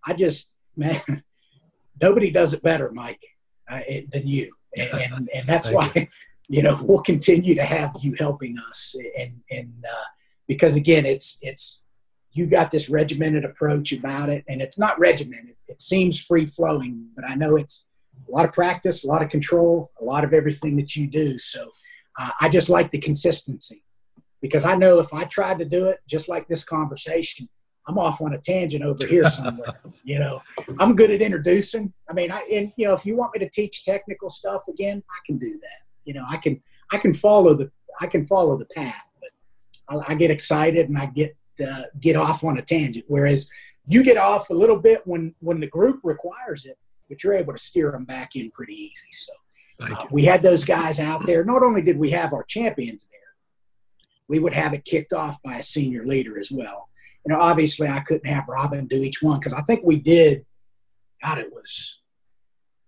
I 0.05 0.13
just, 0.13 0.52
man, 0.75 1.01
nobody 2.01 2.31
does 2.31 2.53
it 2.53 2.63
better, 2.63 2.91
Mike, 2.91 3.21
uh, 3.69 3.81
it, 3.87 4.11
than 4.11 4.27
you. 4.27 4.53
And, 4.75 4.89
and, 5.13 5.29
and 5.33 5.47
that's 5.47 5.71
why, 5.71 5.91
you. 5.95 6.07
you. 6.49 6.63
know, 6.63 6.79
we'll 6.83 7.01
continue 7.01 7.55
to 7.55 7.63
have 7.63 7.91
you 7.99 8.15
helping 8.17 8.57
us. 8.69 8.95
And, 9.17 9.41
and, 9.51 9.73
uh, 9.89 10.05
because 10.47 10.75
again, 10.75 11.05
it's, 11.05 11.37
it's, 11.41 11.83
you 12.31 12.47
got 12.47 12.71
this 12.71 12.89
regimented 12.89 13.45
approach 13.45 13.91
about 13.91 14.29
it 14.29 14.43
and 14.47 14.61
it's 14.61 14.77
not 14.77 14.99
regimented. 14.99 15.55
It 15.67 15.79
seems 15.79 16.19
free 16.19 16.45
flowing, 16.45 17.09
but 17.15 17.23
I 17.29 17.35
know 17.35 17.55
it's, 17.55 17.85
a 18.27 18.31
lot 18.31 18.45
of 18.45 18.53
practice, 18.53 19.03
a 19.03 19.07
lot 19.07 19.21
of 19.21 19.29
control, 19.29 19.91
a 19.99 20.03
lot 20.03 20.23
of 20.23 20.33
everything 20.33 20.75
that 20.77 20.95
you 20.95 21.07
do. 21.07 21.37
So 21.37 21.71
uh, 22.19 22.29
I 22.41 22.49
just 22.49 22.69
like 22.69 22.91
the 22.91 22.99
consistency 22.99 23.83
because 24.41 24.65
I 24.65 24.75
know 24.75 24.99
if 24.99 25.13
I 25.13 25.23
tried 25.25 25.59
to 25.59 25.65
do 25.65 25.87
it 25.87 25.99
just 26.07 26.29
like 26.29 26.47
this 26.47 26.63
conversation, 26.63 27.49
I'm 27.87 27.97
off 27.97 28.21
on 28.21 28.33
a 28.33 28.37
tangent 28.37 28.83
over 28.83 29.05
here 29.05 29.27
somewhere. 29.27 29.79
you 30.03 30.19
know, 30.19 30.41
I'm 30.79 30.95
good 30.95 31.11
at 31.11 31.21
introducing. 31.21 31.93
I 32.09 32.13
mean, 32.13 32.31
I 32.31 32.41
and 32.51 32.71
you 32.77 32.87
know, 32.87 32.93
if 32.93 33.05
you 33.05 33.15
want 33.15 33.33
me 33.33 33.39
to 33.39 33.49
teach 33.49 33.83
technical 33.83 34.29
stuff 34.29 34.63
again, 34.69 35.03
I 35.09 35.19
can 35.25 35.37
do 35.37 35.51
that. 35.51 35.81
You 36.05 36.13
know, 36.13 36.25
I 36.29 36.37
can 36.37 36.61
I 36.91 36.97
can 36.97 37.13
follow 37.13 37.55
the 37.55 37.71
I 37.99 38.07
can 38.07 38.25
follow 38.25 38.57
the 38.57 38.67
path, 38.67 39.03
but 39.19 40.01
I, 40.01 40.13
I 40.13 40.15
get 40.15 40.31
excited 40.31 40.87
and 40.87 40.97
I 40.97 41.07
get 41.07 41.35
uh, 41.65 41.83
get 41.99 42.15
off 42.15 42.43
on 42.43 42.57
a 42.57 42.61
tangent. 42.61 43.05
Whereas 43.07 43.49
you 43.85 44.03
get 44.03 44.17
off 44.17 44.49
a 44.49 44.53
little 44.53 44.79
bit 44.79 45.01
when 45.05 45.35
when 45.39 45.59
the 45.59 45.67
group 45.67 45.99
requires 46.03 46.65
it, 46.65 46.77
but 47.09 47.23
you're 47.23 47.33
able 47.33 47.53
to 47.53 47.59
steer 47.59 47.91
them 47.91 48.05
back 48.05 48.35
in 48.35 48.49
pretty 48.51 48.73
easy. 48.73 49.11
So 49.11 49.33
uh, 49.81 50.05
we 50.09 50.23
had 50.23 50.41
those 50.41 50.63
guys 50.63 50.99
out 50.99 51.25
there. 51.25 51.43
Not 51.43 51.63
only 51.63 51.81
did 51.81 51.97
we 51.97 52.11
have 52.11 52.33
our 52.33 52.43
champions 52.43 53.09
there, 53.11 53.19
we 54.27 54.39
would 54.39 54.53
have 54.53 54.73
it 54.73 54.85
kicked 54.85 55.13
off 55.13 55.41
by 55.43 55.57
a 55.57 55.63
senior 55.63 56.05
leader 56.05 56.39
as 56.39 56.51
well. 56.51 56.89
You 57.25 57.33
know, 57.33 57.39
obviously 57.39 57.87
I 57.87 58.01
couldn't 58.01 58.27
have 58.27 58.45
Robin 58.47 58.87
do 58.87 58.97
each 58.97 59.21
one 59.21 59.39
because 59.39 59.53
I 59.53 59.61
think 59.61 59.81
we 59.83 59.97
did, 59.97 60.45
God, 61.23 61.37
it 61.37 61.51
was 61.51 61.99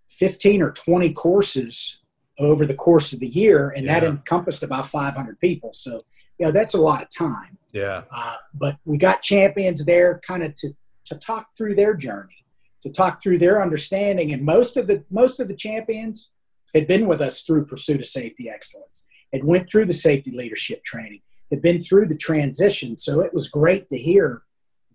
15 0.09 0.61
or 0.61 0.71
20 0.71 1.13
courses 1.13 1.99
over 2.37 2.65
the 2.65 2.75
course 2.75 3.13
of 3.13 3.21
the 3.21 3.27
year, 3.27 3.69
and 3.69 3.85
yeah. 3.85 3.99
that 3.99 4.07
encompassed 4.07 4.63
about 4.63 4.87
500 4.87 5.39
people. 5.39 5.71
So, 5.71 6.01
you 6.37 6.45
know, 6.45 6.51
that's 6.51 6.73
a 6.73 6.81
lot 6.81 7.01
of 7.01 7.09
time. 7.09 7.57
Yeah. 7.71 8.03
Uh, 8.13 8.35
but 8.53 8.77
we 8.83 8.97
got 8.97 9.21
champions 9.21 9.85
there 9.85 10.19
kind 10.25 10.43
of 10.43 10.53
to, 10.55 10.73
to 11.05 11.15
talk 11.15 11.47
through 11.57 11.75
their 11.75 11.93
journey 11.93 12.45
to 12.85 12.91
talk 12.91 13.19
through 13.21 13.39
their 13.39 13.63
understanding. 13.63 14.31
And 14.31 14.43
most 14.43 14.77
of 14.77 14.85
the 14.85 15.03
most 15.09 15.39
of 15.39 15.47
the 15.47 15.55
champions 15.55 16.29
had 16.75 16.85
been 16.85 17.07
with 17.07 17.19
us 17.19 17.41
through 17.41 17.65
Pursuit 17.65 17.99
of 17.99 18.05
Safety 18.05 18.47
Excellence, 18.47 19.07
had 19.33 19.43
went 19.43 19.69
through 19.69 19.85
the 19.85 19.93
safety 19.93 20.29
leadership 20.29 20.83
training, 20.83 21.21
had 21.51 21.61
been 21.61 21.79
through 21.79 22.07
the 22.07 22.17
transition. 22.17 22.97
So 22.97 23.21
it 23.21 23.33
was 23.33 23.49
great 23.49 23.89
to 23.89 23.97
hear 23.97 24.43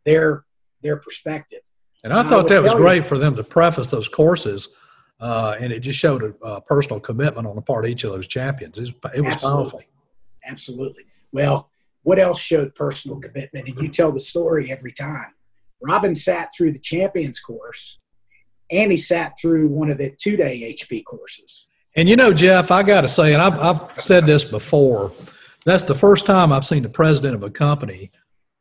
their 0.05 0.45
their 0.83 0.97
perspective. 0.97 1.61
And 2.03 2.13
I 2.13 2.23
thought 2.23 2.47
I 2.47 2.55
that 2.55 2.63
was 2.63 2.75
great 2.75 2.97
you, 2.97 3.03
for 3.03 3.19
them 3.19 3.37
to 3.37 3.45
preface 3.45 3.89
those 3.89 4.09
courses. 4.09 4.69
Uh, 5.21 5.55
and 5.61 5.71
it 5.71 5.81
just 5.81 5.99
showed 5.99 6.23
a, 6.23 6.47
a, 6.47 6.61
personal 6.63 6.99
commitment 6.99 7.47
on 7.47 7.55
the 7.55 7.61
part 7.61 7.85
of 7.85 7.91
each 7.91 8.05
of 8.05 8.13
those 8.13 8.27
champions. 8.27 8.79
It 8.79 8.81
was, 8.81 8.93
it 9.15 9.21
was 9.21 9.35
absolutely. 9.35 9.63
powerful. 9.63 9.81
Absolutely. 10.47 11.05
Well, 11.31 11.69
what 12.05 12.19
else 12.19 12.41
showed 12.41 12.75
personal 12.75 13.21
commitment? 13.21 13.69
And 13.69 13.83
you 13.83 13.89
tell 13.89 14.13
the 14.13 14.21
story 14.21 14.73
every 14.73 14.93
time. 14.93 15.35
Robin 15.83 16.15
sat 16.15 16.51
through 16.57 16.73
the 16.73 16.79
champions 16.79 17.39
course 17.39 17.99
and 18.71 18.91
he 18.91 18.99
sat 18.99 19.35
through 19.41 19.69
one 19.69 19.91
of 19.91 19.99
the 19.99 20.15
two 20.19 20.37
day 20.37 20.75
HP 20.75 21.05
courses. 21.05 21.69
And 21.97 22.09
you 22.09 22.17
know, 22.17 22.33
Jeff, 22.33 22.71
I 22.71 22.83
got 22.83 23.03
to 23.03 23.09
say, 23.09 23.35
and 23.35 23.43
I've, 23.43 23.59
I've 23.59 24.01
said 24.01 24.25
this 24.25 24.45
before, 24.45 25.13
that's 25.65 25.83
the 25.83 25.95
first 25.95 26.27
time 26.27 26.53
I've 26.53 26.65
seen 26.65 26.83
the 26.83 26.89
president 26.89 27.35
of 27.35 27.43
a 27.43 27.51
company 27.51 28.11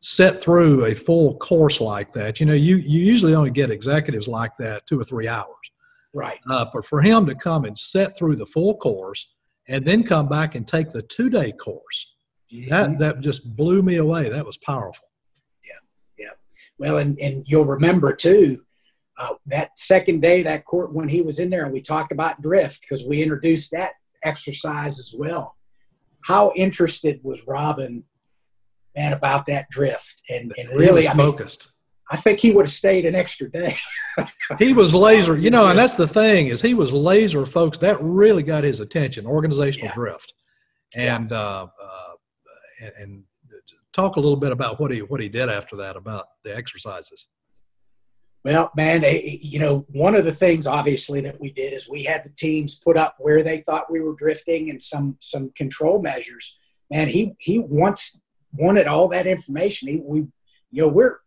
sit 0.01 0.39
through 0.39 0.85
a 0.85 0.95
full 0.95 1.37
course 1.37 1.81
like 1.81 2.13
that. 2.13 2.39
You 2.39 2.45
know, 2.45 2.53
you, 2.53 2.77
you 2.77 3.01
usually 3.01 3.35
only 3.35 3.51
get 3.51 3.71
executives 3.71 4.27
like 4.27 4.51
that 4.59 4.85
two 4.85 4.99
or 4.99 5.03
three 5.03 5.27
hours. 5.27 5.71
Right. 6.13 6.39
Uh, 6.49 6.65
but 6.73 6.85
for 6.85 7.01
him 7.01 7.25
to 7.25 7.35
come 7.35 7.65
and 7.65 7.77
sit 7.77 8.17
through 8.17 8.37
the 8.37 8.45
full 8.45 8.77
course 8.77 9.33
and 9.67 9.85
then 9.85 10.03
come 10.03 10.27
back 10.27 10.55
and 10.55 10.67
take 10.67 10.89
the 10.89 11.03
two 11.03 11.29
day 11.29 11.51
course, 11.51 12.15
mm-hmm. 12.51 12.69
that, 12.69 12.99
that 12.99 13.19
just 13.21 13.55
blew 13.55 13.81
me 13.81 13.97
away. 13.97 14.29
That 14.29 14.45
was 14.45 14.57
powerful. 14.57 15.07
Yeah. 15.63 16.25
Yeah. 16.25 16.33
Well, 16.77 16.97
and, 16.97 17.19
and 17.19 17.43
you'll 17.47 17.65
remember 17.65 18.15
too, 18.15 18.63
uh, 19.19 19.35
that 19.47 19.77
second 19.77 20.21
day, 20.21 20.43
that 20.43 20.63
court 20.63 20.93
when 20.93 21.09
he 21.09 21.21
was 21.21 21.39
in 21.39 21.49
there, 21.49 21.65
and 21.65 21.73
we 21.73 21.81
talked 21.81 22.13
about 22.13 22.41
drift 22.41 22.81
because 22.81 23.05
we 23.05 23.21
introduced 23.21 23.71
that 23.71 23.91
exercise 24.23 24.97
as 24.97 25.13
well. 25.15 25.57
How 26.25 26.51
interested 26.55 27.19
was 27.23 27.45
Robin, 27.47 28.03
man, 28.95 29.13
about 29.13 29.45
that 29.47 29.69
drift? 29.69 30.21
And, 30.29 30.53
and 30.57 30.69
really, 30.69 31.07
I 31.07 31.13
focused. 31.13 31.67
Mean, 31.67 31.73
I 32.11 32.17
think 32.17 32.39
he 32.39 32.51
would 32.51 32.65
have 32.65 32.73
stayed 32.73 33.05
an 33.05 33.15
extra 33.15 33.49
day. 33.49 33.75
he 34.57 34.73
was 34.73 34.93
laser, 34.95 35.37
you 35.37 35.51
know, 35.51 35.67
and 35.67 35.77
that's 35.77 35.95
the 35.95 36.07
thing 36.07 36.47
is 36.47 36.61
he 36.61 36.73
was 36.73 36.91
laser, 36.91 37.45
folks. 37.45 37.77
That 37.77 37.97
really 38.01 38.43
got 38.43 38.63
his 38.63 38.79
attention. 38.79 39.27
Organizational 39.27 39.89
yeah. 39.89 39.93
drift, 39.93 40.33
and 40.97 41.29
yeah. 41.31 41.37
uh, 41.37 41.67
uh, 41.81 42.13
and, 42.81 42.93
and 42.97 43.23
talk 43.93 44.15
a 44.15 44.19
little 44.19 44.37
bit 44.37 44.51
about 44.51 44.79
what 44.79 44.91
he 44.91 45.01
what 45.01 45.19
he 45.19 45.29
did 45.29 45.49
after 45.49 45.75
that 45.77 45.95
about 45.95 46.25
the 46.43 46.55
exercises. 46.55 47.27
Well, 48.43 48.71
man, 48.75 49.03
eh, 49.03 49.07
eh, 49.07 49.37
you 49.41 49.59
know, 49.59 49.85
one 49.89 50.15
of 50.15 50.25
the 50.25 50.33
things 50.33 50.65
obviously 50.65 51.21
that 51.21 51.39
we 51.39 51.51
did 51.51 51.73
is 51.73 51.89
we 51.89 52.03
had 52.03 52.23
the 52.23 52.29
teams 52.29 52.79
put 52.79 52.97
up 52.97 53.15
where 53.19 53.43
they 53.43 53.61
thought 53.61 53.91
we 53.91 53.99
were 53.99 54.15
drifting 54.15 54.69
and 54.69 54.81
some 54.81 55.17
some 55.19 55.51
control 55.55 56.01
measures. 56.01 56.57
Man, 56.89 57.07
he 57.07 57.35
he 57.39 57.59
wants 57.59 58.19
wanted 58.53 58.87
all 58.87 59.07
that 59.09 59.27
information. 59.27 59.89
He, 59.89 59.97
we, 59.97 60.19
you 60.71 60.83
know, 60.83 60.87
we're 60.87 61.17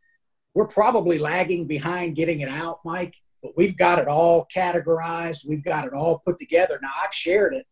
we're 0.55 0.67
probably 0.67 1.19
lagging 1.19 1.67
behind 1.67 2.17
getting 2.17 2.41
it 2.41 2.49
out, 2.49 2.81
Mike, 2.85 3.15
but 3.43 3.53
we've 3.57 3.77
got 3.77 3.99
it 3.99 4.09
all 4.09 4.47
categorized. 4.55 5.47
We've 5.47 5.65
got 5.65 5.87
it 5.87 5.93
all 5.93 6.23
put 6.27 6.39
together. 6.39 6.79
Now 6.83 6.93
I've 7.05 7.15
shared 7.15 7.55
it. 7.55 7.67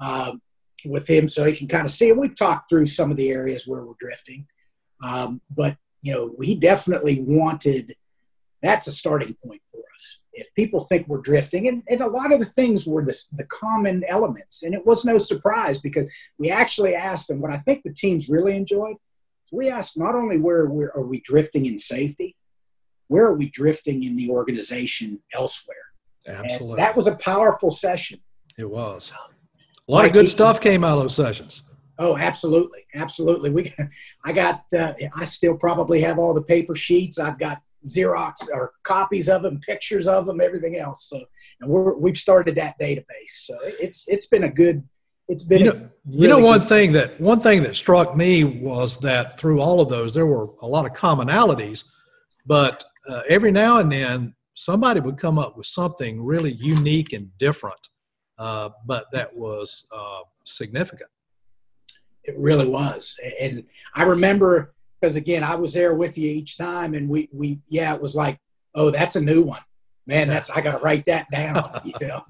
Um, 0.00 0.40
with 0.84 1.08
him 1.08 1.28
so 1.28 1.44
he 1.44 1.56
can 1.56 1.68
kind 1.68 1.84
of 1.84 1.90
see. 1.90 2.10
And 2.10 2.18
we've 2.18 2.36
talked 2.36 2.68
through 2.68 2.86
some 2.86 3.10
of 3.10 3.16
the 3.16 3.30
areas 3.30 3.66
where 3.66 3.82
we're 3.82 3.94
drifting. 3.98 4.46
Um, 5.02 5.40
but, 5.50 5.76
you 6.02 6.12
know, 6.12 6.34
he 6.42 6.54
definitely 6.54 7.20
wanted 7.20 7.94
that's 8.62 8.86
a 8.86 8.92
starting 8.92 9.36
point 9.44 9.62
for 9.70 9.80
us. 9.94 10.18
If 10.32 10.54
people 10.54 10.80
think 10.80 11.08
we're 11.08 11.20
drifting, 11.20 11.66
and, 11.68 11.82
and 11.88 12.00
a 12.00 12.06
lot 12.06 12.32
of 12.32 12.38
the 12.38 12.44
things 12.44 12.86
were 12.86 13.04
the, 13.04 13.16
the 13.32 13.44
common 13.46 14.04
elements, 14.08 14.62
and 14.62 14.74
it 14.74 14.86
was 14.86 15.04
no 15.04 15.18
surprise 15.18 15.80
because 15.80 16.06
we 16.38 16.50
actually 16.50 16.94
asked 16.94 17.28
them 17.28 17.40
what 17.40 17.52
I 17.52 17.58
think 17.58 17.82
the 17.82 17.92
teams 17.92 18.28
really 18.28 18.54
enjoyed. 18.54 18.96
We 19.50 19.68
asked 19.68 19.98
not 19.98 20.14
only 20.14 20.38
where 20.38 20.66
we're, 20.66 20.92
we 21.00 21.20
drifting 21.20 21.66
in 21.66 21.78
safety, 21.78 22.36
where 23.08 23.26
are 23.26 23.34
we 23.34 23.50
drifting 23.50 24.04
in 24.04 24.16
the 24.16 24.30
organization 24.30 25.20
elsewhere? 25.34 25.76
Absolutely. 26.26 26.72
And 26.72 26.78
that 26.86 26.94
was 26.94 27.06
a 27.06 27.16
powerful 27.16 27.70
session. 27.70 28.20
It 28.58 28.70
was. 28.70 29.12
A 29.88 29.92
lot 29.92 30.04
of 30.04 30.12
good 30.12 30.28
stuff 30.28 30.60
came 30.60 30.84
out 30.84 30.98
of 30.98 31.04
those 31.04 31.14
sessions. 31.14 31.62
Oh, 31.98 32.16
absolutely, 32.16 32.84
absolutely. 32.94 33.50
We, 33.50 33.74
I 34.24 34.32
got, 34.32 34.64
uh, 34.78 34.92
I 35.16 35.24
still 35.24 35.56
probably 35.56 36.02
have 36.02 36.18
all 36.18 36.34
the 36.34 36.42
paper 36.42 36.76
sheets. 36.76 37.18
I've 37.18 37.38
got 37.38 37.60
Xerox 37.86 38.48
or 38.52 38.72
copies 38.82 39.28
of 39.28 39.42
them, 39.42 39.60
pictures 39.60 40.08
of 40.08 40.26
them, 40.26 40.40
everything 40.40 40.76
else. 40.76 41.08
So, 41.08 41.20
and 41.60 41.70
we're, 41.70 41.94
we've 41.96 42.16
started 42.16 42.54
that 42.56 42.78
database. 42.78 43.04
So 43.30 43.58
it's 43.62 44.04
it's 44.06 44.26
been 44.26 44.44
a 44.44 44.50
good. 44.50 44.86
It's 45.28 45.42
been. 45.44 45.58
You 45.60 45.64
know, 45.66 45.72
really 45.72 46.22
you 46.22 46.28
know 46.28 46.38
one 46.38 46.62
thing 46.62 46.92
that 46.92 47.20
one 47.20 47.40
thing 47.40 47.62
that 47.62 47.76
struck 47.76 48.16
me 48.16 48.44
was 48.44 48.98
that 49.00 49.38
through 49.38 49.60
all 49.60 49.80
of 49.80 49.88
those, 49.88 50.14
there 50.14 50.26
were 50.26 50.50
a 50.62 50.66
lot 50.66 50.86
of 50.86 50.92
commonalities, 50.92 51.84
but 52.46 52.84
uh, 53.08 53.22
every 53.28 53.52
now 53.52 53.78
and 53.78 53.90
then 53.90 54.34
somebody 54.54 55.00
would 55.00 55.18
come 55.18 55.38
up 55.38 55.56
with 55.56 55.66
something 55.66 56.24
really 56.24 56.52
unique 56.52 57.12
and 57.12 57.30
different 57.38 57.88
uh, 58.38 58.70
but 58.86 59.06
that 59.12 59.34
was 59.36 59.86
uh, 59.94 60.20
significant. 60.44 61.10
It 62.24 62.36
really 62.38 62.66
was, 62.66 63.16
and 63.40 63.64
I 63.94 64.02
remember 64.02 64.74
because 65.00 65.16
again, 65.16 65.44
I 65.44 65.54
was 65.54 65.72
there 65.72 65.94
with 65.94 66.18
you 66.18 66.28
each 66.28 66.58
time, 66.58 66.94
and 66.94 67.08
we 67.08 67.28
we 67.32 67.60
yeah, 67.68 67.94
it 67.94 68.02
was 68.02 68.14
like, 68.14 68.38
oh, 68.74 68.90
that's 68.90 69.16
a 69.16 69.20
new 69.20 69.42
one, 69.42 69.62
man. 70.06 70.28
That's 70.28 70.50
I 70.50 70.60
got 70.60 70.72
to 70.72 70.78
write 70.78 71.04
that 71.06 71.30
down, 71.30 71.80
you 71.84 71.94
know. 72.00 72.22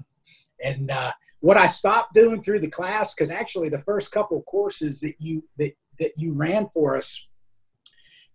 And 0.63 0.91
uh, 0.91 1.11
what 1.39 1.57
I 1.57 1.65
stopped 1.65 2.13
doing 2.13 2.43
through 2.43 2.59
the 2.59 2.69
class, 2.69 3.13
because 3.13 3.31
actually 3.31 3.69
the 3.69 3.79
first 3.79 4.11
couple 4.11 4.41
courses 4.43 4.99
that 5.01 5.15
you 5.19 5.43
that 5.57 5.73
that 5.99 6.11
you 6.17 6.33
ran 6.33 6.69
for 6.73 6.95
us, 6.95 7.25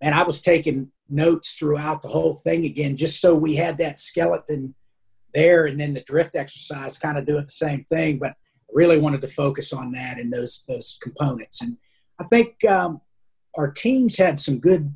and 0.01 0.15
I 0.15 0.23
was 0.23 0.41
taking 0.41 0.91
notes 1.09 1.57
throughout 1.57 2.03
the 2.03 2.09
whole 2.09 2.35
thing 2.35 2.65
again, 2.65 2.97
just 2.97 3.21
so 3.21 3.35
we 3.35 3.55
had 3.55 3.79
that 3.79 4.01
skeleton 4.01 4.75
there 5.35 5.67
and 5.67 5.79
then 5.79 5.93
the 5.93 6.01
drift 6.03 6.37
exercise 6.37 6.97
kind 6.97 7.19
of 7.19 7.27
doing 7.27 7.45
the 7.45 7.51
same 7.51 7.85
thing 7.85 8.19
but 8.19 8.31
I 8.31 8.73
really 8.73 8.99
wanted 8.99 9.21
to 9.23 9.29
focus 9.29 9.73
on 9.73 9.93
that 9.93 10.19
and 10.19 10.33
those 10.33 10.65
those 10.69 10.97
components 11.03 11.61
and 11.61 11.77
i 12.21 12.25
think 12.25 12.65
um, 12.65 13.01
our 13.57 13.71
teams 13.71 14.17
had 14.17 14.41
some 14.41 14.59
good 14.59 14.95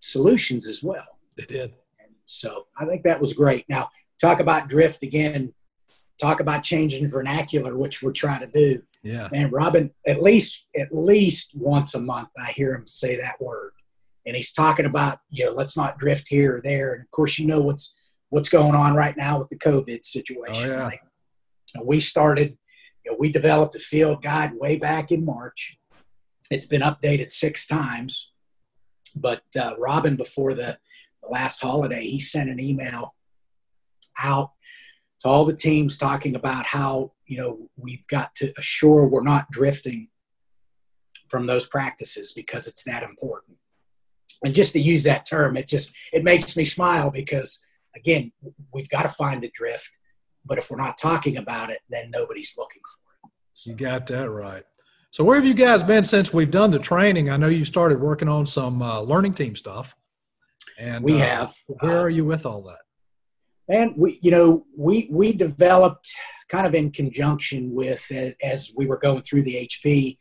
solutions 0.00 0.68
as 0.68 0.82
well. 0.82 1.18
They 1.36 1.44
did. 1.44 1.74
And 2.00 2.14
so 2.26 2.66
I 2.76 2.84
think 2.84 3.04
that 3.04 3.20
was 3.20 3.32
great. 3.32 3.64
Now, 3.68 3.88
talk 4.20 4.40
about 4.40 4.68
drift 4.68 5.02
again, 5.02 5.52
talk 6.20 6.40
about 6.40 6.62
changing 6.62 7.08
vernacular, 7.08 7.76
which 7.76 8.02
we're 8.02 8.12
trying 8.12 8.40
to 8.40 8.46
do. 8.46 8.82
Yeah. 9.02 9.28
Man, 9.32 9.50
Robin, 9.50 9.90
at 10.06 10.22
least 10.22 10.66
at 10.76 10.88
least 10.90 11.52
once 11.54 11.94
a 11.94 12.00
month 12.00 12.30
I 12.36 12.52
hear 12.52 12.74
him 12.74 12.86
say 12.86 13.16
that 13.16 13.40
word. 13.40 13.72
And 14.26 14.36
he's 14.36 14.52
talking 14.52 14.86
about, 14.86 15.20
you 15.30 15.46
know, 15.46 15.52
let's 15.52 15.76
not 15.76 15.98
drift 15.98 16.28
here 16.28 16.56
or 16.56 16.60
there. 16.60 16.92
And 16.94 17.02
of 17.02 17.10
course 17.10 17.38
you 17.38 17.46
know 17.46 17.60
what's 17.60 17.94
what's 18.30 18.48
going 18.48 18.74
on 18.74 18.94
right 18.94 19.16
now 19.16 19.38
with 19.38 19.48
the 19.48 19.56
COVID 19.56 20.04
situation. 20.04 20.70
Oh, 20.70 20.74
yeah. 20.74 20.80
Right? 20.80 21.00
We 21.82 22.00
started, 22.00 22.58
you 23.04 23.12
know, 23.12 23.16
we 23.18 23.32
developed 23.32 23.74
a 23.74 23.78
field 23.78 24.22
guide 24.22 24.52
way 24.54 24.76
back 24.76 25.12
in 25.12 25.24
March. 25.24 25.77
It's 26.50 26.66
been 26.66 26.82
updated 26.82 27.32
six 27.32 27.66
times. 27.66 28.30
But 29.16 29.42
uh, 29.58 29.74
Robin, 29.78 30.16
before 30.16 30.54
the, 30.54 30.78
last 31.30 31.60
holiday, 31.60 32.02
he 32.02 32.20
sent 32.20 32.50
an 32.50 32.60
email 32.60 33.14
out 34.22 34.52
to 35.20 35.28
all 35.28 35.44
the 35.44 35.56
teams 35.56 35.96
talking 35.96 36.34
about 36.34 36.66
how 36.66 37.12
you 37.26 37.36
know 37.36 37.68
we've 37.76 38.06
got 38.08 38.34
to 38.36 38.52
assure 38.58 39.06
we're 39.06 39.22
not 39.22 39.50
drifting 39.50 40.08
from 41.26 41.46
those 41.46 41.66
practices 41.66 42.32
because 42.34 42.66
it's 42.66 42.84
that 42.84 43.02
important 43.02 43.56
and 44.44 44.54
just 44.54 44.72
to 44.72 44.80
use 44.80 45.04
that 45.04 45.26
term 45.26 45.56
it 45.56 45.68
just 45.68 45.92
it 46.12 46.24
makes 46.24 46.56
me 46.56 46.64
smile 46.64 47.10
because 47.10 47.60
again 47.96 48.32
we've 48.72 48.88
got 48.88 49.02
to 49.02 49.08
find 49.08 49.42
the 49.42 49.50
drift 49.54 49.98
but 50.44 50.58
if 50.58 50.70
we're 50.70 50.76
not 50.76 50.98
talking 50.98 51.36
about 51.36 51.70
it 51.70 51.80
then 51.90 52.10
nobody's 52.10 52.54
looking 52.56 52.82
for 52.82 53.28
it 53.28 53.32
so. 53.54 53.70
you 53.70 53.76
got 53.76 54.06
that 54.06 54.30
right 54.30 54.64
so 55.18 55.24
where 55.24 55.34
have 55.34 55.44
you 55.44 55.52
guys 55.52 55.82
been 55.82 56.04
since 56.04 56.32
we've 56.32 56.52
done 56.52 56.70
the 56.70 56.78
training? 56.78 57.28
I 57.28 57.36
know 57.36 57.48
you 57.48 57.64
started 57.64 58.00
working 58.00 58.28
on 58.28 58.46
some 58.46 58.80
uh, 58.80 59.00
learning 59.00 59.34
team 59.34 59.56
stuff. 59.56 59.96
And 60.78 61.02
we 61.02 61.14
uh, 61.14 61.18
have. 61.18 61.54
where 61.80 61.98
uh, 61.98 62.02
are 62.02 62.08
you 62.08 62.24
with 62.24 62.46
all 62.46 62.62
that? 62.62 62.78
and 63.68 63.94
we, 63.96 64.20
you 64.22 64.30
know, 64.30 64.64
we 64.76 65.08
we 65.10 65.32
developed 65.32 66.08
kind 66.48 66.68
of 66.68 66.74
in 66.76 66.92
conjunction 66.92 67.74
with 67.74 68.06
as, 68.44 68.70
we 68.76 68.86
were 68.86 68.96
going 68.96 69.22
through 69.22 69.42
the 69.42 69.68
HP, 69.68 70.18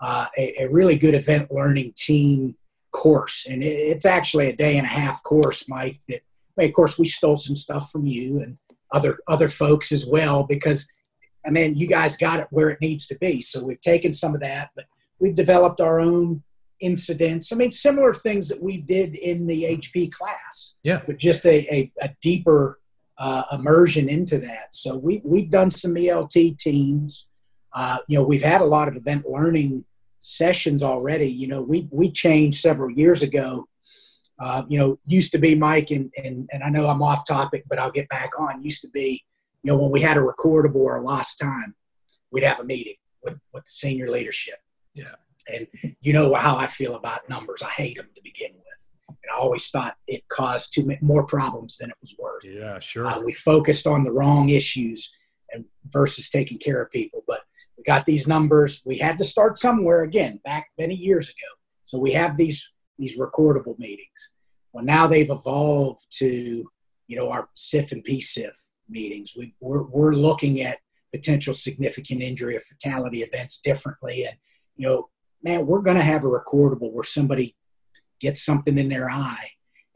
uh, 0.00 0.26
a, 0.36 0.64
a, 0.64 0.68
really 0.68 0.98
good 0.98 1.14
event 1.14 1.52
learning 1.52 1.92
team 1.96 2.56
course, 2.90 3.46
and 3.48 3.62
it, 3.62 3.68
it's 3.68 4.04
actually 4.04 4.48
a 4.48 4.56
day 4.56 4.78
and 4.78 4.84
a 4.84 4.90
half 4.90 5.22
course, 5.22 5.68
Mike. 5.68 6.00
That, 6.08 6.22
of 6.58 6.72
course, 6.72 6.98
we 6.98 7.06
stole 7.06 7.36
some 7.36 7.54
stuff 7.54 7.88
from 7.92 8.04
you 8.04 8.40
and 8.40 8.58
other 8.90 9.20
other 9.28 9.48
folks 9.48 9.92
as 9.92 10.06
well 10.06 10.42
because, 10.42 10.88
I 11.46 11.50
mean, 11.50 11.76
you 11.76 11.86
guys 11.86 12.16
got 12.16 12.40
it 12.40 12.46
where 12.50 12.70
it 12.70 12.80
needs 12.80 13.06
to 13.08 13.18
be. 13.18 13.40
So 13.40 13.64
we've 13.64 13.80
taken 13.80 14.12
some 14.12 14.34
of 14.34 14.40
that, 14.40 14.70
but 14.76 14.84
we've 15.18 15.34
developed 15.34 15.80
our 15.80 16.00
own 16.00 16.42
incidents. 16.80 17.52
I 17.52 17.56
mean, 17.56 17.72
similar 17.72 18.12
things 18.14 18.48
that 18.48 18.62
we 18.62 18.78
did 18.78 19.14
in 19.14 19.46
the 19.46 19.64
HP 19.64 20.12
class. 20.12 20.74
Yeah. 20.82 21.02
But 21.06 21.18
just 21.18 21.44
a, 21.44 21.74
a, 21.74 21.92
a 22.00 22.10
deeper 22.22 22.80
uh, 23.18 23.44
immersion 23.52 24.08
into 24.08 24.38
that. 24.38 24.74
So 24.74 24.96
we 24.96 25.20
we've 25.24 25.50
done 25.50 25.70
some 25.70 25.94
ELT 25.94 26.58
teams. 26.58 27.26
Uh, 27.72 27.98
you 28.08 28.18
know, 28.18 28.24
we've 28.24 28.42
had 28.42 28.62
a 28.62 28.64
lot 28.64 28.88
of 28.88 28.96
event 28.96 29.26
learning 29.28 29.84
sessions 30.20 30.82
already. 30.82 31.28
You 31.28 31.46
know, 31.46 31.62
we 31.62 31.86
we 31.90 32.10
changed 32.10 32.60
several 32.60 32.90
years 32.90 33.22
ago. 33.22 33.66
Uh, 34.42 34.62
you 34.68 34.78
know, 34.78 34.98
used 35.04 35.32
to 35.32 35.38
be 35.38 35.54
Mike, 35.54 35.90
and, 35.90 36.10
and 36.16 36.48
and 36.50 36.62
I 36.62 36.70
know 36.70 36.88
I'm 36.88 37.02
off 37.02 37.26
topic, 37.26 37.64
but 37.68 37.78
I'll 37.78 37.90
get 37.90 38.08
back 38.08 38.30
on. 38.40 38.62
Used 38.62 38.80
to 38.80 38.88
be, 38.88 39.22
you 39.62 39.72
know, 39.72 39.78
when 39.78 39.90
we 39.90 40.00
had 40.00 40.16
a 40.16 40.20
recordable 40.20 40.76
or 40.76 40.96
a 40.96 41.02
lost 41.02 41.38
time, 41.38 41.74
we'd 42.32 42.44
have 42.44 42.60
a 42.60 42.64
meeting 42.64 42.94
with 43.22 43.38
with 43.52 43.64
the 43.64 43.70
senior 43.70 44.10
leadership. 44.10 44.56
Yeah. 44.94 45.14
And 45.52 45.66
you 46.00 46.12
know 46.12 46.34
how 46.34 46.56
I 46.56 46.66
feel 46.66 46.94
about 46.94 47.28
numbers. 47.28 47.62
I 47.62 47.70
hate 47.70 47.96
them 47.96 48.08
to 48.14 48.20
begin 48.22 48.52
with. 48.52 48.88
And 49.08 49.16
I 49.34 49.38
always 49.38 49.68
thought 49.68 49.96
it 50.06 50.22
caused 50.28 50.72
too 50.72 50.86
many 50.86 51.00
more 51.02 51.26
problems 51.26 51.76
than 51.76 51.90
it 51.90 51.96
was 52.00 52.14
worth. 52.18 52.44
Yeah, 52.44 52.78
sure. 52.78 53.06
Uh, 53.06 53.20
we 53.20 53.32
focused 53.32 53.86
on 53.86 54.04
the 54.04 54.12
wrong 54.12 54.50
issues 54.50 55.10
and 55.52 55.64
versus 55.86 56.30
taking 56.30 56.58
care 56.58 56.82
of 56.82 56.90
people. 56.90 57.24
But 57.26 57.40
we 57.76 57.84
got 57.84 58.06
these 58.06 58.28
numbers. 58.28 58.82
We 58.84 58.98
had 58.98 59.18
to 59.18 59.24
start 59.24 59.58
somewhere 59.58 60.02
again 60.02 60.40
back 60.44 60.68
many 60.78 60.94
years 60.94 61.28
ago. 61.28 61.60
So 61.84 61.98
we 61.98 62.12
have 62.12 62.36
these 62.36 62.68
these 62.98 63.18
recordable 63.18 63.78
meetings. 63.78 64.30
Well, 64.72 64.84
now 64.84 65.06
they've 65.06 65.30
evolved 65.30 66.06
to 66.18 66.70
you 67.08 67.16
know 67.16 67.30
our 67.30 67.48
SIF 67.54 67.92
and 67.92 68.04
PSIF 68.04 68.56
meetings. 68.90 69.34
We, 69.36 69.54
we're 69.60 69.82
we're 69.82 70.12
looking 70.12 70.60
at 70.60 70.78
potential 71.12 71.54
significant 71.54 72.22
injury 72.22 72.56
or 72.56 72.60
fatality 72.60 73.22
events 73.22 73.60
differently, 73.60 74.24
and 74.24 74.36
you 74.76 74.88
know, 74.88 75.08
man, 75.42 75.66
we're 75.66 75.82
going 75.82 75.96
to 75.96 76.02
have 76.02 76.24
a 76.24 76.28
recordable 76.28 76.92
where 76.92 77.04
somebody 77.04 77.56
gets 78.20 78.44
something 78.44 78.78
in 78.78 78.88
their 78.88 79.10
eye 79.10 79.50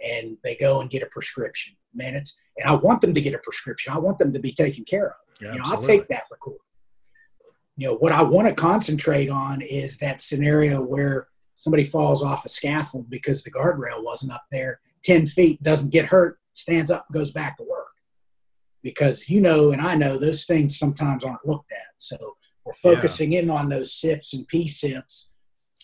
and 0.04 0.38
they 0.42 0.56
go 0.56 0.80
and 0.80 0.90
get 0.90 1.02
a 1.02 1.06
prescription. 1.06 1.74
Man, 1.94 2.14
it's 2.14 2.36
and 2.56 2.68
I 2.68 2.74
want 2.74 3.00
them 3.00 3.14
to 3.14 3.20
get 3.20 3.34
a 3.34 3.38
prescription. 3.38 3.92
I 3.92 3.98
want 3.98 4.18
them 4.18 4.32
to 4.32 4.40
be 4.40 4.52
taken 4.52 4.84
care 4.84 5.08
of. 5.08 5.12
Yeah, 5.40 5.52
you 5.52 5.58
know, 5.58 5.64
I'll 5.66 5.82
take 5.82 6.08
that 6.08 6.24
record. 6.30 6.58
You 7.76 7.88
know, 7.88 7.96
what 7.96 8.12
I 8.12 8.22
want 8.22 8.48
to 8.48 8.54
concentrate 8.54 9.28
on 9.28 9.60
is 9.60 9.98
that 9.98 10.20
scenario 10.20 10.82
where 10.82 11.26
somebody 11.54 11.84
falls 11.84 12.22
off 12.22 12.44
a 12.44 12.48
scaffold 12.48 13.10
because 13.10 13.42
the 13.42 13.50
guardrail 13.50 14.02
wasn't 14.02 14.32
up 14.32 14.44
there, 14.50 14.80
10 15.04 15.26
feet, 15.26 15.62
doesn't 15.62 15.90
get 15.90 16.06
hurt, 16.06 16.38
stands 16.52 16.90
up, 16.90 17.06
goes 17.12 17.32
back 17.32 17.56
to 17.56 17.64
work. 17.64 17.73
Because 18.84 19.28
you 19.28 19.40
know, 19.40 19.72
and 19.72 19.82
I 19.82 19.96
know 19.96 20.16
those 20.18 20.44
things 20.44 20.78
sometimes 20.78 21.24
aren't 21.24 21.44
looked 21.44 21.72
at. 21.72 21.94
So 21.96 22.36
we're 22.64 22.72
focusing 22.74 23.32
yeah. 23.32 23.40
in 23.40 23.50
on 23.50 23.68
those 23.68 23.92
SIFs 23.92 24.34
and 24.34 24.46
PSIFs 24.48 25.30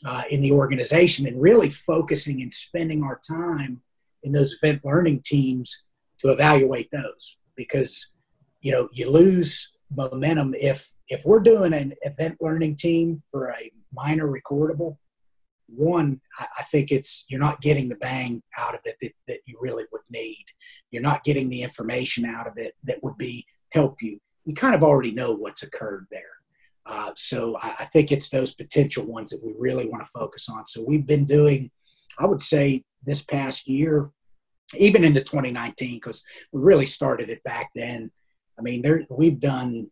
uh, 0.04 0.22
in 0.30 0.40
the 0.40 0.52
organization 0.52 1.26
and 1.26 1.40
really 1.40 1.68
focusing 1.70 2.40
and 2.40 2.52
spending 2.52 3.02
our 3.02 3.20
time 3.26 3.82
in 4.22 4.32
those 4.32 4.56
event 4.62 4.84
learning 4.84 5.22
teams 5.24 5.84
to 6.20 6.28
evaluate 6.28 6.88
those 6.92 7.36
because 7.56 8.06
you 8.60 8.70
know 8.70 8.88
you 8.92 9.10
lose 9.10 9.72
momentum 9.96 10.54
if 10.54 10.92
if 11.08 11.24
we're 11.24 11.40
doing 11.40 11.72
an 11.72 11.92
event 12.02 12.36
learning 12.40 12.76
team 12.76 13.22
for 13.30 13.50
a 13.50 13.70
minor 13.92 14.28
recordable 14.28 14.96
one 15.74 16.20
i 16.38 16.62
think 16.64 16.90
it's 16.90 17.24
you're 17.28 17.40
not 17.40 17.60
getting 17.60 17.88
the 17.88 17.96
bang 17.96 18.42
out 18.58 18.74
of 18.74 18.80
it 18.84 18.96
that, 19.00 19.12
that 19.28 19.40
you 19.46 19.56
really 19.60 19.84
would 19.92 20.02
need 20.10 20.44
you're 20.90 21.02
not 21.02 21.24
getting 21.24 21.48
the 21.48 21.62
information 21.62 22.24
out 22.24 22.46
of 22.46 22.56
it 22.56 22.74
that 22.84 23.02
would 23.02 23.16
be 23.16 23.44
help 23.72 23.96
you 24.00 24.18
you 24.44 24.54
kind 24.54 24.74
of 24.74 24.82
already 24.82 25.12
know 25.12 25.32
what's 25.32 25.62
occurred 25.62 26.06
there 26.10 26.40
uh, 26.90 27.12
so 27.14 27.56
I, 27.58 27.76
I, 27.80 27.84
think 27.84 28.10
it's 28.10 28.30
those 28.30 28.54
potential 28.54 29.04
ones 29.04 29.30
that 29.30 29.44
we 29.44 29.54
really 29.56 29.88
want 29.88 30.04
to 30.04 30.10
focus 30.10 30.48
on. 30.48 30.66
So 30.66 30.82
we've 30.82 31.06
been 31.06 31.24
doing, 31.24 31.70
I 32.18 32.26
would 32.26 32.42
say, 32.42 32.82
this 33.04 33.22
past 33.22 33.68
year, 33.68 34.10
even 34.76 35.04
into 35.04 35.20
2019, 35.20 35.96
because 35.96 36.24
we 36.52 36.60
really 36.60 36.86
started 36.86 37.30
it 37.30 37.44
back 37.44 37.70
then. 37.76 38.10
I 38.58 38.62
mean, 38.62 38.82
there 38.82 39.04
we've 39.08 39.38
done, 39.38 39.88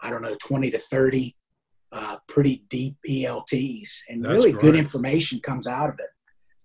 I 0.00 0.10
don't 0.10 0.22
know, 0.22 0.36
20 0.40 0.70
to 0.72 0.78
30 0.78 1.34
uh, 1.92 2.16
pretty 2.26 2.64
deep 2.70 2.96
ELTs, 3.08 4.02
and 4.08 4.24
That's 4.24 4.32
really 4.32 4.52
great. 4.52 4.62
good 4.62 4.74
information 4.76 5.40
comes 5.40 5.66
out 5.66 5.90
of 5.90 5.98
it. 5.98 6.06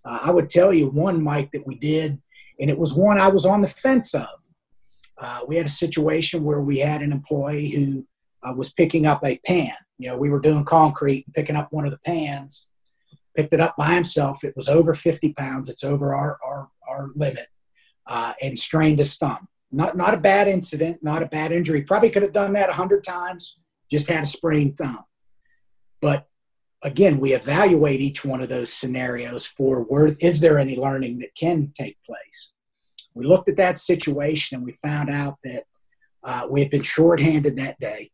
Uh, 0.05 0.19
I 0.23 0.31
would 0.31 0.49
tell 0.49 0.73
you 0.73 0.87
one, 0.87 1.21
Mike, 1.21 1.51
that 1.51 1.67
we 1.67 1.75
did, 1.75 2.21
and 2.59 2.69
it 2.69 2.77
was 2.77 2.93
one 2.93 3.19
I 3.19 3.27
was 3.27 3.45
on 3.45 3.61
the 3.61 3.67
fence 3.67 4.15
of. 4.15 4.27
Uh, 5.17 5.41
we 5.47 5.57
had 5.57 5.65
a 5.65 5.69
situation 5.69 6.43
where 6.43 6.61
we 6.61 6.79
had 6.79 7.01
an 7.01 7.11
employee 7.11 7.69
who 7.69 8.05
uh, 8.43 8.53
was 8.53 8.71
picking 8.71 9.05
up 9.05 9.25
a 9.25 9.37
pan. 9.45 9.73
You 9.97 10.09
know, 10.09 10.17
we 10.17 10.29
were 10.29 10.39
doing 10.39 10.63
concrete 10.63 11.25
and 11.25 11.33
picking 11.33 11.55
up 11.55 11.71
one 11.71 11.85
of 11.85 11.91
the 11.91 11.99
pans, 12.05 12.67
picked 13.35 13.53
it 13.53 13.59
up 13.59 13.75
by 13.77 13.93
himself. 13.93 14.43
It 14.43 14.53
was 14.55 14.69
over 14.69 14.93
50 14.93 15.33
pounds. 15.33 15.69
It's 15.69 15.83
over 15.83 16.13
our, 16.13 16.37
our, 16.45 16.69
our 16.87 17.09
limit 17.15 17.47
uh, 18.05 18.33
and 18.41 18.57
strained 18.57 18.99
his 18.99 19.15
thumb. 19.17 19.47
Not, 19.71 19.97
not 19.97 20.13
a 20.13 20.17
bad 20.17 20.47
incident, 20.47 20.99
not 21.01 21.23
a 21.23 21.25
bad 21.25 21.51
injury. 21.51 21.81
Probably 21.81 22.09
could 22.11 22.23
have 22.23 22.31
done 22.31 22.53
that 22.53 22.69
100 22.69 23.03
times, 23.03 23.57
just 23.91 24.07
had 24.07 24.23
a 24.23 24.25
sprained 24.27 24.77
thumb. 24.77 24.99
But 26.01 26.27
again, 26.83 27.19
we 27.19 27.33
evaluate 27.33 28.01
each 28.01 28.23
one 28.23 28.41
of 28.41 28.49
those 28.49 28.71
scenarios 28.71 29.45
for 29.45 29.81
where 29.81 30.15
is 30.19 30.39
there 30.39 30.57
any 30.57 30.75
learning 30.75 31.19
that 31.19 31.35
can 31.35 31.71
take 31.75 31.97
place. 32.05 32.51
We 33.13 33.25
looked 33.25 33.49
at 33.49 33.57
that 33.57 33.79
situation 33.79 34.57
and 34.57 34.65
we 34.65 34.73
found 34.73 35.09
out 35.09 35.37
that 35.43 35.63
uh, 36.23 36.47
we 36.49 36.61
had 36.61 36.69
been 36.69 36.83
shorthanded 36.83 37.55
that 37.55 37.79
day 37.79 38.11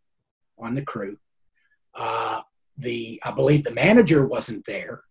on 0.57 0.75
the 0.75 0.81
crew. 0.81 1.17
Uh, 1.93 2.41
the 2.77 3.21
I 3.23 3.31
believe 3.31 3.63
the 3.63 3.71
manager 3.71 4.25
wasn't 4.25 4.65
there. 4.65 5.03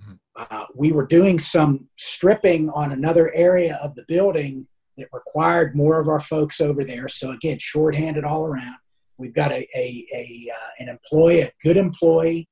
Mm-hmm. 0.00 0.14
Uh, 0.50 0.66
we 0.74 0.92
were 0.92 1.06
doing 1.06 1.38
some 1.38 1.88
stripping 1.96 2.70
on 2.70 2.92
another 2.92 3.32
area 3.34 3.78
of 3.82 3.94
the 3.94 4.04
building 4.08 4.66
that 4.96 5.08
required 5.12 5.76
more 5.76 6.00
of 6.00 6.08
our 6.08 6.20
folks 6.20 6.60
over 6.60 6.84
there. 6.84 7.08
So 7.08 7.32
again, 7.32 7.58
shorthanded 7.58 8.24
all 8.24 8.44
around. 8.44 8.76
We've 9.24 9.34
got 9.34 9.52
a, 9.52 9.66
a, 9.74 10.06
a 10.14 10.52
uh, 10.54 10.70
an 10.80 10.88
employee, 10.88 11.40
a 11.40 11.50
good 11.62 11.78
employee 11.78 12.46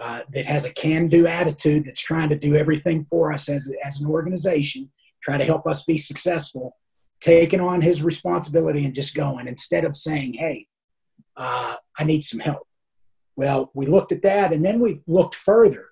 uh, 0.00 0.20
that 0.32 0.46
has 0.46 0.64
a 0.64 0.72
can-do 0.72 1.26
attitude 1.26 1.84
that's 1.84 2.00
trying 2.00 2.28
to 2.28 2.38
do 2.38 2.54
everything 2.54 3.04
for 3.10 3.32
us 3.32 3.48
as, 3.48 3.72
as 3.84 4.00
an 4.00 4.06
organization, 4.06 4.90
try 5.22 5.36
to 5.36 5.44
help 5.44 5.66
us 5.66 5.84
be 5.84 5.98
successful, 5.98 6.76
taking 7.20 7.60
on 7.60 7.80
his 7.80 8.02
responsibility 8.02 8.84
and 8.84 8.94
just 8.94 9.14
going 9.14 9.48
instead 9.48 9.84
of 9.84 9.96
saying, 9.96 10.34
"Hey, 10.34 10.68
uh, 11.36 11.74
I 11.98 12.04
need 12.04 12.22
some 12.22 12.40
help. 12.40 12.66
Well, 13.34 13.70
we 13.74 13.86
looked 13.86 14.12
at 14.12 14.22
that 14.22 14.52
and 14.52 14.64
then 14.64 14.80
we 14.80 15.00
looked 15.06 15.34
further. 15.34 15.86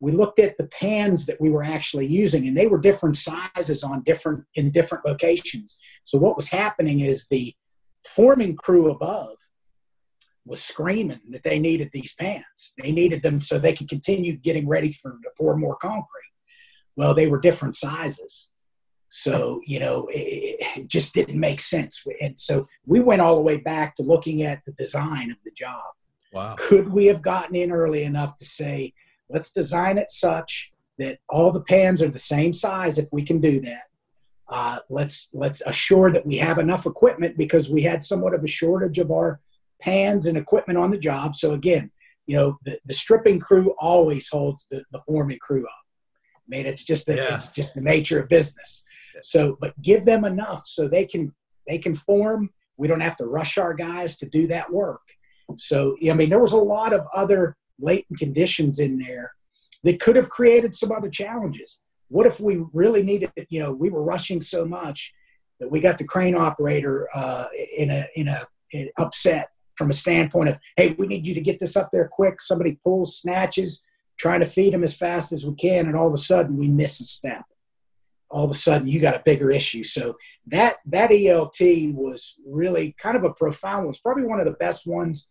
we 0.00 0.12
looked 0.12 0.38
at 0.38 0.56
the 0.58 0.68
pans 0.68 1.26
that 1.26 1.40
we 1.40 1.50
were 1.50 1.62
actually 1.62 2.06
using 2.06 2.46
and 2.46 2.56
they 2.56 2.66
were 2.66 2.78
different 2.78 3.16
sizes 3.16 3.82
on 3.82 4.02
different 4.04 4.44
in 4.54 4.70
different 4.70 5.04
locations 5.04 5.76
so 6.04 6.18
what 6.18 6.36
was 6.36 6.48
happening 6.48 7.00
is 7.00 7.26
the 7.26 7.54
forming 8.06 8.54
crew 8.54 8.90
above 8.90 9.36
was 10.48 10.62
screaming 10.62 11.20
that 11.30 11.42
they 11.42 11.58
needed 11.58 11.90
these 11.92 12.14
pans. 12.14 12.72
They 12.82 12.92
needed 12.92 13.22
them 13.22 13.40
so 13.40 13.58
they 13.58 13.74
could 13.74 13.88
continue 13.88 14.36
getting 14.36 14.66
ready 14.66 14.90
for 14.90 15.12
to 15.12 15.30
pour 15.36 15.56
more 15.56 15.76
concrete. 15.76 16.32
Well 16.96 17.14
they 17.14 17.28
were 17.28 17.40
different 17.40 17.76
sizes. 17.76 18.48
So 19.10 19.60
you 19.66 19.80
know 19.80 20.08
it, 20.10 20.58
it 20.76 20.88
just 20.88 21.14
didn't 21.14 21.38
make 21.38 21.60
sense. 21.60 22.04
And 22.20 22.38
so 22.38 22.66
we 22.86 23.00
went 23.00 23.22
all 23.22 23.36
the 23.36 23.42
way 23.42 23.58
back 23.58 23.94
to 23.96 24.02
looking 24.02 24.42
at 24.42 24.62
the 24.66 24.72
design 24.72 25.30
of 25.30 25.36
the 25.44 25.52
job. 25.52 25.84
Wow. 26.32 26.56
Could 26.58 26.92
we 26.92 27.06
have 27.06 27.22
gotten 27.22 27.56
in 27.56 27.72
early 27.72 28.02
enough 28.02 28.36
to 28.38 28.44
say 28.44 28.92
Let's 29.30 29.52
design 29.52 29.98
it 29.98 30.10
such 30.10 30.72
that 30.98 31.18
all 31.28 31.52
the 31.52 31.60
pans 31.60 32.02
are 32.02 32.08
the 32.08 32.18
same 32.18 32.52
size 32.52 32.98
if 32.98 33.06
we 33.12 33.22
can 33.22 33.40
do 33.40 33.60
that. 33.60 33.82
Uh, 34.50 34.78
let's 34.88 35.28
let's 35.34 35.60
assure 35.66 36.10
that 36.10 36.24
we 36.24 36.36
have 36.36 36.58
enough 36.58 36.86
equipment 36.86 37.36
because 37.36 37.68
we 37.68 37.82
had 37.82 38.02
somewhat 38.02 38.34
of 38.34 38.42
a 38.42 38.48
shortage 38.48 38.98
of 38.98 39.10
our 39.10 39.40
pans 39.80 40.26
and 40.26 40.36
equipment 40.36 40.78
on 40.78 40.90
the 40.90 40.98
job. 40.98 41.36
So 41.36 41.52
again, 41.52 41.90
you 42.26 42.36
know, 42.36 42.58
the, 42.64 42.78
the 42.84 42.94
stripping 42.94 43.40
crew 43.40 43.74
always 43.80 44.28
holds 44.28 44.66
the, 44.70 44.84
the 44.92 45.00
forming 45.00 45.38
crew 45.38 45.64
up. 45.64 45.84
I 46.36 46.48
mean, 46.48 46.66
it's 46.66 46.84
just 46.84 47.06
the, 47.06 47.16
yeah. 47.16 47.34
it's 47.34 47.50
just 47.50 47.74
the 47.74 47.80
nature 47.80 48.20
of 48.20 48.28
business. 48.28 48.84
So, 49.20 49.56
but 49.60 49.80
give 49.82 50.04
them 50.04 50.24
enough 50.24 50.62
so 50.66 50.88
they 50.88 51.04
can 51.04 51.34
they 51.66 51.78
can 51.78 51.94
form. 51.94 52.50
We 52.76 52.88
don't 52.88 53.00
have 53.00 53.16
to 53.16 53.26
rush 53.26 53.58
our 53.58 53.74
guys 53.74 54.16
to 54.18 54.26
do 54.26 54.46
that 54.46 54.72
work. 54.72 55.02
So, 55.56 55.96
I 56.08 56.12
mean, 56.14 56.30
there 56.30 56.38
was 56.38 56.52
a 56.52 56.58
lot 56.58 56.92
of 56.92 57.06
other 57.14 57.56
latent 57.78 58.18
conditions 58.18 58.78
in 58.78 58.98
there 58.98 59.32
that 59.84 60.00
could 60.00 60.16
have 60.16 60.30
created 60.30 60.74
some 60.74 60.92
other 60.92 61.10
challenges. 61.10 61.80
What 62.08 62.26
if 62.26 62.40
we 62.40 62.64
really 62.72 63.02
needed, 63.02 63.32
you 63.48 63.60
know, 63.60 63.72
we 63.72 63.90
were 63.90 64.02
rushing 64.02 64.40
so 64.40 64.64
much 64.64 65.12
that 65.60 65.70
we 65.70 65.80
got 65.80 65.98
the 65.98 66.04
crane 66.04 66.34
operator 66.34 67.08
uh, 67.14 67.46
in 67.76 67.90
a 67.90 68.06
in 68.14 68.28
a 68.28 68.46
in 68.72 68.90
upset 68.96 69.48
from 69.78 69.90
a 69.90 69.94
standpoint 69.94 70.50
of, 70.50 70.58
hey, 70.76 70.94
we 70.98 71.06
need 71.06 71.26
you 71.26 71.34
to 71.34 71.40
get 71.40 71.60
this 71.60 71.76
up 71.76 71.90
there 71.92 72.08
quick. 72.10 72.40
Somebody 72.40 72.78
pulls, 72.84 73.16
snatches, 73.16 73.80
trying 74.18 74.40
to 74.40 74.46
feed 74.46 74.74
them 74.74 74.82
as 74.82 74.96
fast 74.96 75.32
as 75.32 75.46
we 75.46 75.54
can, 75.54 75.86
and 75.86 75.96
all 75.96 76.08
of 76.08 76.12
a 76.12 76.18
sudden 76.18 76.56
we 76.56 76.68
miss 76.68 77.00
a 77.00 77.04
step. 77.04 77.44
All 78.30 78.44
of 78.44 78.50
a 78.50 78.54
sudden 78.54 78.88
you 78.88 79.00
got 79.00 79.16
a 79.16 79.22
bigger 79.24 79.50
issue. 79.50 79.84
So 79.84 80.16
that 80.48 80.76
that 80.86 81.10
ELT 81.10 81.94
was 81.94 82.34
really 82.46 82.94
kind 82.98 83.16
of 83.16 83.24
a 83.24 83.32
profound 83.32 83.84
one. 83.84 83.90
It's 83.90 84.00
probably 84.00 84.24
one 84.24 84.40
of 84.40 84.46
the 84.46 84.52
best 84.52 84.86
ones 84.86 85.28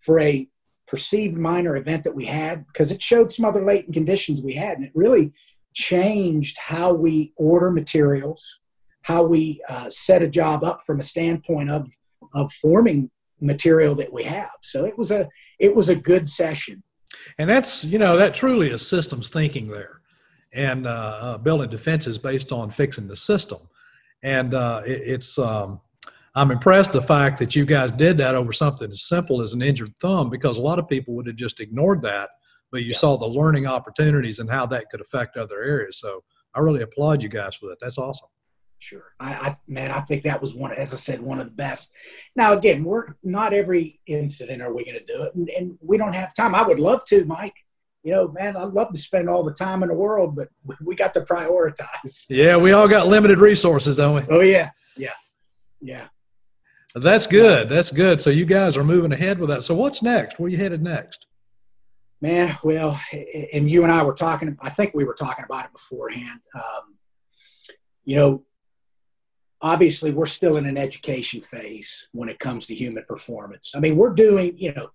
for 0.00 0.18
a 0.18 0.48
perceived 0.88 1.36
minor 1.36 1.76
event 1.76 2.02
that 2.02 2.16
we 2.16 2.24
had 2.24 2.66
because 2.66 2.90
it 2.90 3.00
showed 3.00 3.30
some 3.30 3.44
other 3.44 3.64
latent 3.64 3.94
conditions 3.94 4.42
we 4.42 4.54
had 4.54 4.76
and 4.76 4.84
it 4.84 4.90
really 4.92 5.32
changed 5.72 6.58
how 6.58 6.92
we 6.92 7.32
order 7.36 7.70
materials 7.70 8.58
how 9.02 9.22
we 9.22 9.62
uh, 9.68 9.88
set 9.88 10.20
a 10.20 10.28
job 10.28 10.64
up 10.64 10.82
from 10.84 10.98
a 10.98 11.04
standpoint 11.04 11.70
of 11.70 11.88
of 12.34 12.52
forming 12.52 13.08
material 13.40 13.94
that 13.94 14.12
we 14.12 14.22
have 14.22 14.50
so 14.62 14.84
it 14.84 14.96
was 14.96 15.10
a 15.10 15.28
it 15.58 15.74
was 15.74 15.88
a 15.88 15.94
good 15.94 16.28
session 16.28 16.82
and 17.38 17.48
that's 17.48 17.84
you 17.84 17.98
know 17.98 18.16
that 18.16 18.34
truly 18.34 18.70
is 18.70 18.86
systems 18.86 19.28
thinking 19.28 19.68
there 19.68 20.00
and 20.52 20.86
uh, 20.86 21.18
uh, 21.20 21.38
building 21.38 21.70
defenses 21.70 22.18
based 22.18 22.52
on 22.52 22.70
fixing 22.70 23.06
the 23.06 23.16
system 23.16 23.58
and 24.22 24.54
uh, 24.54 24.82
it, 24.84 25.02
it's 25.04 25.38
um, 25.38 25.80
I'm 26.34 26.50
impressed 26.50 26.92
the 26.92 27.02
fact 27.02 27.38
that 27.38 27.56
you 27.56 27.64
guys 27.64 27.90
did 27.90 28.18
that 28.18 28.34
over 28.34 28.52
something 28.52 28.90
as 28.90 29.02
simple 29.02 29.42
as 29.42 29.52
an 29.52 29.62
injured 29.62 29.94
thumb 30.00 30.30
because 30.30 30.58
a 30.58 30.62
lot 30.62 30.78
of 30.78 30.88
people 30.88 31.14
would 31.14 31.26
have 31.26 31.36
just 31.36 31.60
ignored 31.60 32.02
that, 32.02 32.30
but 32.70 32.82
you 32.82 32.90
yeah. 32.90 32.96
saw 32.96 33.16
the 33.16 33.26
learning 33.26 33.66
opportunities 33.66 34.38
and 34.38 34.48
how 34.48 34.64
that 34.66 34.88
could 34.90 35.00
affect 35.00 35.36
other 35.36 35.62
areas. 35.62 35.98
So 35.98 36.22
I 36.54 36.60
really 36.60 36.82
applaud 36.82 37.22
you 37.22 37.28
guys 37.28 37.56
for 37.56 37.66
that. 37.68 37.80
That's 37.80 37.98
awesome. 37.98 38.28
Sure. 38.80 39.12
I, 39.20 39.32
I 39.32 39.56
man, 39.68 39.92
I 39.92 40.00
think 40.00 40.24
that 40.24 40.40
was 40.40 40.54
one, 40.54 40.72
as 40.72 40.92
I 40.92 40.96
said, 40.96 41.20
one 41.20 41.38
of 41.38 41.46
the 41.46 41.52
best. 41.52 41.92
Now, 42.34 42.54
again, 42.54 42.82
we're 42.82 43.14
not 43.22 43.52
every 43.52 44.00
incident 44.06 44.62
are 44.62 44.74
we 44.74 44.84
going 44.84 44.98
to 44.98 45.04
do 45.04 45.22
it, 45.22 45.34
and, 45.34 45.48
and 45.50 45.78
we 45.80 45.96
don't 45.96 46.14
have 46.14 46.34
time. 46.34 46.54
I 46.54 46.66
would 46.66 46.80
love 46.80 47.04
to, 47.06 47.24
Mike 47.24 47.54
you 48.02 48.12
know, 48.12 48.28
man, 48.28 48.56
I'd 48.56 48.68
love 48.68 48.90
to 48.92 48.98
spend 48.98 49.28
all 49.28 49.44
the 49.44 49.52
time 49.52 49.82
in 49.82 49.88
the 49.88 49.94
world, 49.94 50.34
but 50.36 50.48
we 50.82 50.94
got 50.94 51.12
to 51.14 51.20
prioritize. 51.20 52.26
Yeah, 52.28 52.56
we 52.56 52.72
all 52.72 52.88
got 52.88 53.06
limited 53.08 53.38
resources, 53.38 53.96
don't 53.96 54.14
we? 54.14 54.34
Oh 54.34 54.40
yeah, 54.40 54.70
yeah, 54.96 55.14
yeah. 55.80 56.06
That's 56.94 57.26
good. 57.26 57.68
That's 57.68 57.90
good. 57.90 58.20
So 58.20 58.30
you 58.30 58.44
guys 58.44 58.76
are 58.76 58.84
moving 58.84 59.12
ahead 59.12 59.38
with 59.38 59.50
that. 59.50 59.62
So 59.62 59.74
what's 59.74 60.02
next? 60.02 60.40
Where 60.40 60.50
you 60.50 60.56
headed 60.56 60.82
next? 60.82 61.26
Man, 62.20 62.56
well, 62.64 63.00
and 63.52 63.70
you 63.70 63.82
and 63.84 63.92
I 63.92 64.02
were 64.02 64.14
talking. 64.14 64.56
I 64.60 64.70
think 64.70 64.92
we 64.94 65.04
were 65.04 65.14
talking 65.14 65.44
about 65.44 65.66
it 65.66 65.72
beforehand. 65.72 66.40
Um, 66.54 66.96
you 68.04 68.16
know, 68.16 68.44
obviously, 69.62 70.10
we're 70.10 70.26
still 70.26 70.56
in 70.56 70.66
an 70.66 70.78
education 70.78 71.42
phase 71.42 72.08
when 72.12 72.28
it 72.28 72.38
comes 72.38 72.66
to 72.66 72.74
human 72.74 73.04
performance. 73.04 73.72
I 73.74 73.80
mean, 73.80 73.96
we're 73.96 74.14
doing. 74.14 74.56
You 74.56 74.72
know, 74.74 74.90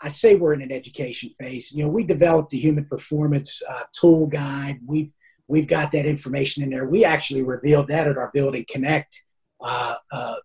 I 0.00 0.08
say 0.08 0.34
we're 0.34 0.54
in 0.54 0.62
an 0.62 0.72
education 0.72 1.30
phase. 1.30 1.72
You 1.72 1.84
know, 1.84 1.90
we 1.90 2.04
developed 2.04 2.54
a 2.54 2.56
human 2.56 2.84
performance 2.86 3.62
uh, 3.68 3.82
tool 3.92 4.26
guide. 4.26 4.80
We've 4.86 5.10
we've 5.48 5.66
got 5.66 5.92
that 5.92 6.06
information 6.06 6.62
in 6.62 6.70
there. 6.70 6.86
We 6.86 7.04
actually 7.04 7.42
revealed 7.42 7.88
that 7.88 8.06
at 8.06 8.16
our 8.16 8.30
Building 8.32 8.64
Connect 8.68 9.22
uh, 9.60 9.96
uh, 10.12 10.36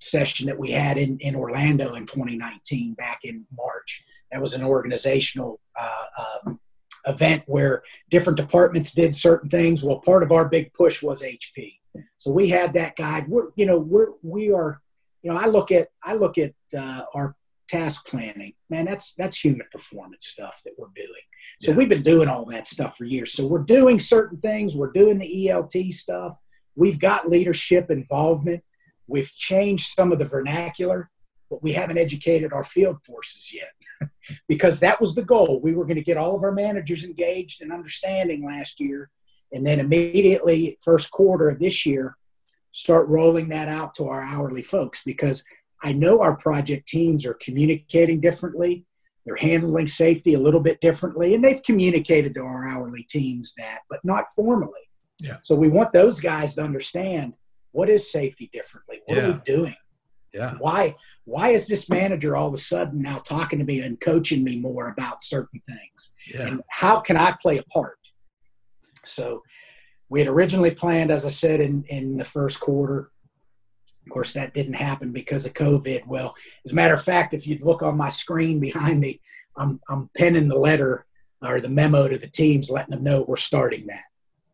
session 0.00 0.46
that 0.46 0.58
we 0.58 0.70
had 0.70 0.98
in, 0.98 1.18
in 1.18 1.36
Orlando 1.36 1.94
in 1.94 2.06
2019, 2.06 2.94
back 2.94 3.20
in 3.24 3.46
March. 3.56 4.02
That 4.32 4.40
was 4.40 4.54
an 4.54 4.64
organizational 4.64 5.60
uh, 5.78 6.46
um, 6.46 6.60
event 7.06 7.42
where 7.46 7.82
different 8.10 8.38
departments 8.38 8.92
did 8.92 9.14
certain 9.14 9.50
things. 9.50 9.84
Well, 9.84 10.00
part 10.00 10.22
of 10.22 10.32
our 10.32 10.48
big 10.48 10.72
push 10.72 11.02
was 11.02 11.22
HP. 11.22 11.74
So 12.18 12.30
we 12.30 12.48
had 12.48 12.74
that 12.74 12.96
guide. 12.96 13.28
We're, 13.28 13.48
you 13.56 13.66
know, 13.66 13.78
we're, 13.78 14.08
we 14.22 14.52
are, 14.52 14.80
you 15.22 15.32
know, 15.32 15.38
I 15.38 15.46
look 15.46 15.70
at, 15.72 15.88
I 16.02 16.14
look 16.14 16.38
at 16.38 16.54
uh, 16.76 17.02
our 17.14 17.36
task 17.68 18.06
planning, 18.06 18.54
man, 18.70 18.84
that's, 18.84 19.12
that's 19.14 19.38
human 19.38 19.66
performance 19.72 20.26
stuff 20.26 20.62
that 20.64 20.74
we're 20.78 20.86
doing. 20.94 21.08
So 21.60 21.70
yeah. 21.70 21.76
we've 21.76 21.88
been 21.88 22.02
doing 22.02 22.28
all 22.28 22.44
that 22.46 22.66
stuff 22.66 22.96
for 22.96 23.04
years. 23.04 23.32
So 23.32 23.46
we're 23.46 23.58
doing 23.58 23.98
certain 23.98 24.38
things. 24.38 24.76
We're 24.76 24.92
doing 24.92 25.18
the 25.18 25.48
ELT 25.48 25.92
stuff. 25.92 26.38
We've 26.76 26.98
got 26.98 27.28
leadership 27.28 27.90
involvement. 27.90 28.62
We've 29.06 29.32
changed 29.34 29.88
some 29.88 30.12
of 30.12 30.18
the 30.18 30.24
vernacular, 30.24 31.10
but 31.50 31.62
we 31.62 31.72
haven't 31.72 31.98
educated 31.98 32.52
our 32.52 32.64
field 32.64 32.98
forces 33.04 33.52
yet 33.52 34.10
because 34.48 34.80
that 34.80 35.00
was 35.00 35.14
the 35.14 35.22
goal. 35.22 35.60
We 35.62 35.74
were 35.74 35.84
going 35.84 35.96
to 35.96 36.02
get 36.02 36.16
all 36.16 36.36
of 36.36 36.42
our 36.42 36.52
managers 36.52 37.04
engaged 37.04 37.62
and 37.62 37.72
understanding 37.72 38.44
last 38.44 38.80
year. 38.80 39.10
And 39.52 39.66
then 39.66 39.80
immediately, 39.80 40.78
first 40.80 41.10
quarter 41.10 41.48
of 41.48 41.58
this 41.58 41.86
year, 41.86 42.16
start 42.72 43.08
rolling 43.08 43.48
that 43.48 43.68
out 43.68 43.94
to 43.94 44.08
our 44.08 44.22
hourly 44.22 44.62
folks 44.62 45.02
because 45.04 45.44
I 45.82 45.92
know 45.92 46.20
our 46.20 46.36
project 46.36 46.88
teams 46.88 47.24
are 47.24 47.34
communicating 47.34 48.20
differently. 48.20 48.84
They're 49.24 49.36
handling 49.36 49.86
safety 49.88 50.34
a 50.34 50.38
little 50.38 50.60
bit 50.60 50.80
differently, 50.80 51.34
and 51.34 51.44
they've 51.44 51.62
communicated 51.62 52.34
to 52.34 52.42
our 52.42 52.68
hourly 52.68 53.02
teams 53.08 53.54
that, 53.58 53.80
but 53.90 54.04
not 54.04 54.26
formally. 54.34 54.72
Yeah. 55.20 55.38
So 55.42 55.56
we 55.56 55.68
want 55.68 55.92
those 55.92 56.20
guys 56.20 56.54
to 56.54 56.62
understand 56.62 57.36
what 57.72 57.90
is 57.90 58.10
safety 58.10 58.48
differently? 58.52 59.00
What 59.06 59.16
yeah. 59.16 59.24
are 59.24 59.32
we 59.32 59.40
doing? 59.44 59.74
Yeah. 60.32 60.54
Why 60.58 60.96
why 61.24 61.48
is 61.48 61.66
this 61.66 61.88
manager 61.88 62.36
all 62.36 62.48
of 62.48 62.54
a 62.54 62.58
sudden 62.58 63.00
now 63.00 63.18
talking 63.18 63.58
to 63.58 63.64
me 63.64 63.80
and 63.80 64.00
coaching 64.00 64.44
me 64.44 64.56
more 64.56 64.88
about 64.88 65.22
certain 65.22 65.62
things? 65.66 66.12
Yeah. 66.26 66.46
And 66.46 66.62
how 66.68 67.00
can 67.00 67.16
I 67.16 67.34
play 67.40 67.58
a 67.58 67.62
part? 67.64 67.98
So 69.08 69.42
we 70.08 70.20
had 70.20 70.28
originally 70.28 70.70
planned, 70.70 71.10
as 71.10 71.26
I 71.26 71.30
said, 71.30 71.60
in, 71.60 71.84
in 71.88 72.16
the 72.16 72.24
first 72.24 72.60
quarter. 72.60 73.10
Of 74.06 74.12
course, 74.12 74.32
that 74.34 74.54
didn't 74.54 74.74
happen 74.74 75.12
because 75.12 75.46
of 75.46 75.54
COVID. 75.54 76.06
Well, 76.06 76.34
as 76.64 76.72
a 76.72 76.74
matter 76.74 76.94
of 76.94 77.02
fact, 77.02 77.34
if 77.34 77.46
you'd 77.46 77.62
look 77.62 77.82
on 77.82 77.96
my 77.96 78.08
screen 78.08 78.60
behind 78.60 79.00
me, 79.00 79.20
I'm, 79.56 79.80
I'm 79.88 80.10
penning 80.16 80.48
the 80.48 80.58
letter 80.58 81.06
or 81.42 81.60
the 81.60 81.68
memo 81.68 82.08
to 82.08 82.18
the 82.18 82.28
teams, 82.28 82.70
letting 82.70 82.92
them 82.92 83.02
know 83.02 83.24
we're 83.26 83.36
starting 83.36 83.86
that. 83.86 84.04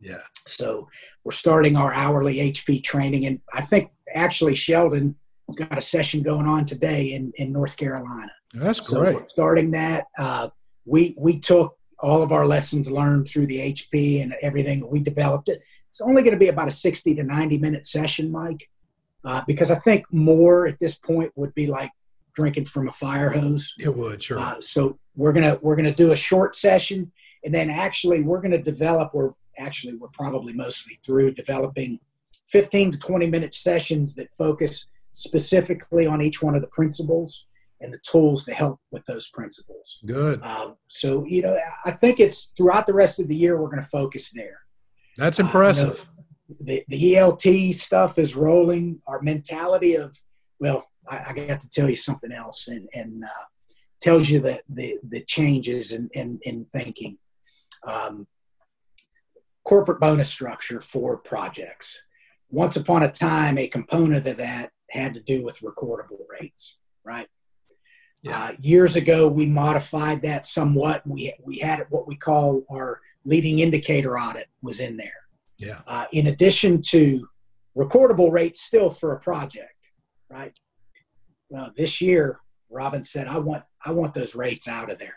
Yeah. 0.01 0.23
So 0.47 0.89
we're 1.23 1.33
starting 1.33 1.77
our 1.77 1.93
hourly 1.93 2.37
HP 2.53 2.83
training, 2.83 3.27
and 3.27 3.41
I 3.53 3.61
think 3.61 3.91
actually 4.15 4.57
Sheldon 4.57 5.15
has 5.49 5.57
got 5.57 5.79
a 5.79 5.83
session 5.83 6.23
going 6.23 6.47
on 6.47 6.65
today 6.65 7.13
in, 7.13 7.33
in 7.37 7.53
North 7.53 7.77
Carolina. 7.77 8.33
That's 8.53 8.87
so 8.87 9.01
great. 9.01 9.23
starting 9.29 9.71
that, 9.73 10.07
uh, 10.19 10.49
we 10.85 11.15
we 11.17 11.39
took 11.39 11.77
all 12.03 12.23
of 12.23 12.33
our 12.33 12.47
lessons 12.47 12.91
learned 12.91 13.29
through 13.29 13.47
the 13.47 13.73
HP 13.73 14.23
and 14.23 14.35
everything. 14.43 14.87
We 14.89 15.01
developed 15.01 15.49
it. 15.49 15.63
It's 15.89 16.01
only 16.01 16.23
going 16.23 16.35
to 16.35 16.39
be 16.39 16.49
about 16.49 16.69
a 16.69 16.73
sixty 16.73 17.15
to 17.15 17.23
ninety 17.23 17.59
minute 17.59 17.87
session, 17.87 18.31
Mike, 18.31 18.69
uh, 19.25 19.43
because 19.47 19.71
I 19.71 19.77
think 19.77 20.05
more 20.13 20.67
at 20.67 20.79
this 20.79 20.97
point 20.97 21.33
would 21.37 21.55
be 21.55 21.67
like 21.67 21.91
drinking 22.35 22.65
from 22.65 22.89
a 22.89 22.93
fire 22.93 23.31
hose. 23.31 23.75
It 23.79 23.95
would, 23.95 24.23
sure. 24.23 24.39
Uh, 24.39 24.61
so 24.61 24.99
we're 25.15 25.33
gonna 25.33 25.59
we're 25.63 25.77
gonna 25.77 25.95
do 25.95 26.13
a 26.13 26.17
short 26.17 26.57
session, 26.57 27.13
and 27.45 27.55
then 27.55 27.71
actually 27.71 28.23
we're 28.23 28.41
gonna 28.41 28.63
develop. 28.63 29.15
We're 29.15 29.33
actually 29.59 29.95
we're 29.95 30.09
probably 30.09 30.53
mostly 30.53 30.99
through 31.05 31.33
developing 31.33 32.01
15 32.47 32.93
to 32.93 32.99
20 32.99 33.27
minute 33.29 33.55
sessions 33.55 34.15
that 34.15 34.33
focus 34.35 34.87
specifically 35.13 36.07
on 36.07 36.23
each 36.23 36.43
one 36.43 36.55
of 36.55 36.63
the 36.63 36.69
principles 36.69 37.47
and 37.83 37.93
the 37.93 37.99
tools 37.99 38.45
to 38.45 38.55
help 38.55 38.80
with 38.91 39.05
those 39.07 39.28
principles. 39.28 39.99
Good. 40.07 40.43
Um, 40.43 40.76
so, 40.89 41.24
you 41.26 41.43
know, 41.43 41.59
I 41.85 41.91
think 41.91 42.20
it's 42.20 42.53
throughout 42.57 42.87
the 42.87 42.95
rest 42.95 43.18
of 43.18 43.28
the 43.28 43.37
year, 43.37 43.61
we're 43.61 43.68
going 43.68 43.83
to 43.83 43.89
focus 43.89 44.30
there. 44.30 44.61
That's 45.16 45.41
impressive. 45.41 46.07
Uh, 46.09 46.22
you 46.49 46.55
know, 46.55 46.57
the, 46.61 46.85
the 46.89 47.14
ELT 47.14 47.74
stuff 47.74 48.18
is 48.18 48.37
rolling. 48.37 49.01
Our 49.07 49.20
mentality 49.20 49.97
of, 49.97 50.16
well, 50.61 50.87
I, 51.09 51.24
I 51.28 51.33
got 51.33 51.61
to 51.61 51.70
tell 51.70 51.91
you 51.91 51.97
something 51.97 52.33
else 52.33 52.68
and, 52.68 52.89
and 52.95 53.24
uh, 53.24 53.45
tells 54.01 54.30
you 54.30 54.41
the, 54.41 54.62
the, 54.68 54.99
the 55.07 55.24
changes 55.24 55.93
in, 55.93 56.09
in, 56.12 56.39
in 56.43 56.66
thinking. 56.74 57.18
Um, 57.87 58.26
corporate 59.64 60.01
bonus 60.01 60.30
structure 60.30 60.80
for 60.80 61.18
projects. 61.18 62.03
Once 62.51 62.76
upon 62.76 63.03
a 63.03 63.11
time, 63.11 63.59
a 63.59 63.66
component 63.66 64.26
of 64.26 64.37
that 64.37 64.70
had 64.91 65.14
to 65.14 65.20
do 65.20 65.43
with 65.43 65.61
recordable 65.61 66.20
rates, 66.28 66.78
right? 67.05 67.28
Uh, 68.29 68.53
years 68.61 68.95
ago, 68.95 69.27
we 69.27 69.47
modified 69.47 70.23
that 70.23 70.47
somewhat. 70.47 71.05
We 71.07 71.35
we 71.43 71.59
had 71.59 71.87
what 71.91 72.07
we 72.07 72.16
call 72.16 72.62
our 72.70 73.01
leading 73.25 73.59
indicator 73.59 74.18
audit 74.18 74.47
was 74.62 74.79
in 74.79 74.97
there. 74.97 75.27
Yeah. 75.59 75.81
Uh, 75.87 76.07
in 76.12 76.29
addition 76.29 76.83
to 76.83 77.29
recordable 77.77 78.31
rates, 78.31 78.61
still 78.61 78.91
for 78.91 79.14
a 79.14 79.20
project, 79.20 79.75
right? 80.31 80.53
Well, 81.49 81.73
this 81.77 82.01
year, 82.01 82.41
Robin 82.70 83.03
said, 83.03 83.27
"I 83.27 83.39
want 83.39 83.64
I 83.85 83.91
want 83.91 84.14
those 84.14 84.37
rates 84.37 84.68
out 84.68 84.91
of 84.91 84.99
there." 84.99 85.16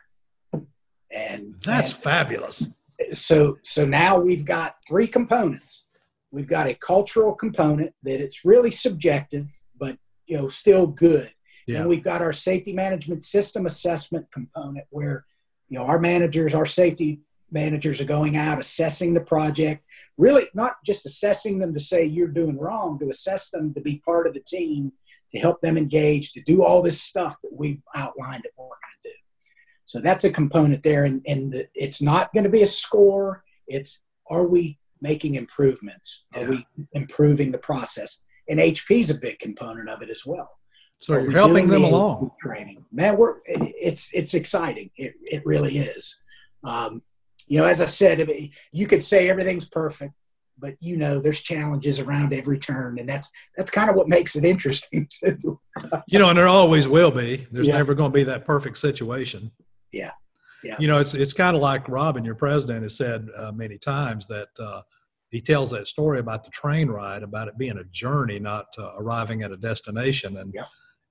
And 1.11 1.55
that's 1.63 1.91
and 1.91 2.03
fabulous. 2.03 2.67
So 3.13 3.59
so 3.63 3.85
now 3.85 4.17
we've 4.17 4.45
got 4.45 4.77
three 4.87 5.07
components. 5.07 5.85
We've 6.31 6.47
got 6.47 6.67
a 6.67 6.73
cultural 6.73 7.35
component 7.35 7.93
that 8.01 8.19
it's 8.19 8.43
really 8.43 8.71
subjective, 8.71 9.61
but 9.79 9.99
you 10.25 10.37
know 10.37 10.49
still 10.49 10.87
good 10.87 11.34
yeah. 11.67 11.79
And 11.79 11.89
we've 11.89 12.03
got 12.03 12.21
our 12.21 12.33
safety 12.33 12.73
management 12.73 13.23
system 13.23 13.65
assessment 13.65 14.27
component 14.31 14.85
where, 14.89 15.25
you 15.69 15.79
know, 15.79 15.85
our 15.85 15.99
managers, 15.99 16.53
our 16.53 16.65
safety 16.65 17.21
managers 17.51 17.99
are 17.99 18.05
going 18.05 18.35
out 18.37 18.59
assessing 18.59 19.13
the 19.13 19.21
project, 19.21 19.83
really 20.17 20.47
not 20.53 20.75
just 20.85 21.05
assessing 21.05 21.59
them 21.59 21.73
to 21.73 21.79
say 21.79 22.05
you're 22.05 22.27
doing 22.27 22.57
wrong, 22.57 22.99
to 22.99 23.09
assess 23.09 23.49
them 23.49 23.73
to 23.73 23.81
be 23.81 24.01
part 24.05 24.27
of 24.27 24.33
the 24.33 24.41
team, 24.41 24.91
to 25.31 25.39
help 25.39 25.61
them 25.61 25.77
engage, 25.77 26.33
to 26.33 26.41
do 26.41 26.63
all 26.63 26.81
this 26.81 27.01
stuff 27.01 27.35
that 27.43 27.53
we've 27.53 27.81
outlined 27.95 28.43
that 28.43 28.51
we're 28.57 28.65
going 28.65 28.77
to 29.03 29.09
do. 29.09 29.15
So 29.85 30.01
that's 30.01 30.23
a 30.23 30.31
component 30.31 30.83
there. 30.83 31.05
And, 31.05 31.21
and 31.25 31.55
it's 31.73 32.01
not 32.01 32.33
going 32.33 32.43
to 32.43 32.49
be 32.49 32.61
a 32.61 32.67
score. 32.67 33.43
It's 33.67 33.99
are 34.29 34.47
we 34.47 34.79
making 35.01 35.35
improvements? 35.35 36.25
Are 36.35 36.41
yeah. 36.41 36.49
we 36.49 36.65
improving 36.93 37.51
the 37.51 37.57
process? 37.57 38.19
And 38.47 38.59
HP 38.59 38.99
is 38.99 39.09
a 39.09 39.15
big 39.15 39.39
component 39.39 39.89
of 39.89 40.01
it 40.01 40.09
as 40.09 40.23
well. 40.25 40.51
So 40.99 41.13
you're 41.17 41.31
helping 41.31 41.67
them 41.67 41.83
along. 41.83 42.31
Training, 42.41 42.85
man, 42.91 43.17
we're 43.17 43.37
it's 43.45 44.09
it's 44.13 44.33
exciting. 44.33 44.89
It 44.97 45.13
it 45.23 45.45
really 45.45 45.77
is. 45.77 46.15
Um, 46.63 47.01
you 47.47 47.59
know, 47.59 47.65
as 47.65 47.81
I 47.81 47.85
said, 47.85 48.27
you 48.71 48.87
could 48.87 49.03
say 49.03 49.29
everything's 49.29 49.69
perfect, 49.69 50.13
but 50.57 50.75
you 50.79 50.97
know, 50.97 51.19
there's 51.19 51.41
challenges 51.41 51.99
around 51.99 52.33
every 52.33 52.57
turn, 52.57 52.97
and 52.97 53.07
that's 53.07 53.29
that's 53.57 53.71
kind 53.71 53.89
of 53.89 53.95
what 53.95 54.07
makes 54.07 54.35
it 54.35 54.45
interesting 54.45 55.07
too. 55.23 55.59
you 56.07 56.19
know, 56.19 56.29
and 56.29 56.37
there 56.37 56.47
always 56.47 56.87
will 56.87 57.11
be. 57.11 57.45
There's 57.51 57.67
yeah. 57.67 57.77
never 57.77 57.93
going 57.93 58.11
to 58.11 58.15
be 58.15 58.23
that 58.23 58.45
perfect 58.45 58.77
situation. 58.77 59.51
Yeah. 59.91 60.11
Yeah. 60.63 60.75
You 60.79 60.87
know, 60.87 60.99
it's 60.99 61.13
it's 61.13 61.33
kind 61.33 61.55
of 61.55 61.61
like 61.61 61.87
Robin, 61.87 62.25
your 62.25 62.35
president, 62.35 62.83
has 62.83 62.97
said 62.97 63.27
uh, 63.37 63.51
many 63.51 63.77
times 63.77 64.25
that 64.27 64.49
uh, 64.59 64.81
he 65.35 65.41
tells 65.41 65.69
that 65.71 65.87
story 65.87 66.19
about 66.19 66.43
the 66.43 66.49
train 66.49 66.87
ride, 66.89 67.23
about 67.23 67.47
it 67.47 67.57
being 67.57 67.77
a 67.77 67.83
journey, 67.85 68.39
not 68.39 68.67
uh, 68.77 68.93
arriving 68.97 69.43
at 69.43 69.51
a 69.51 69.57
destination, 69.57 70.37
and. 70.37 70.53
Yeah 70.53 70.65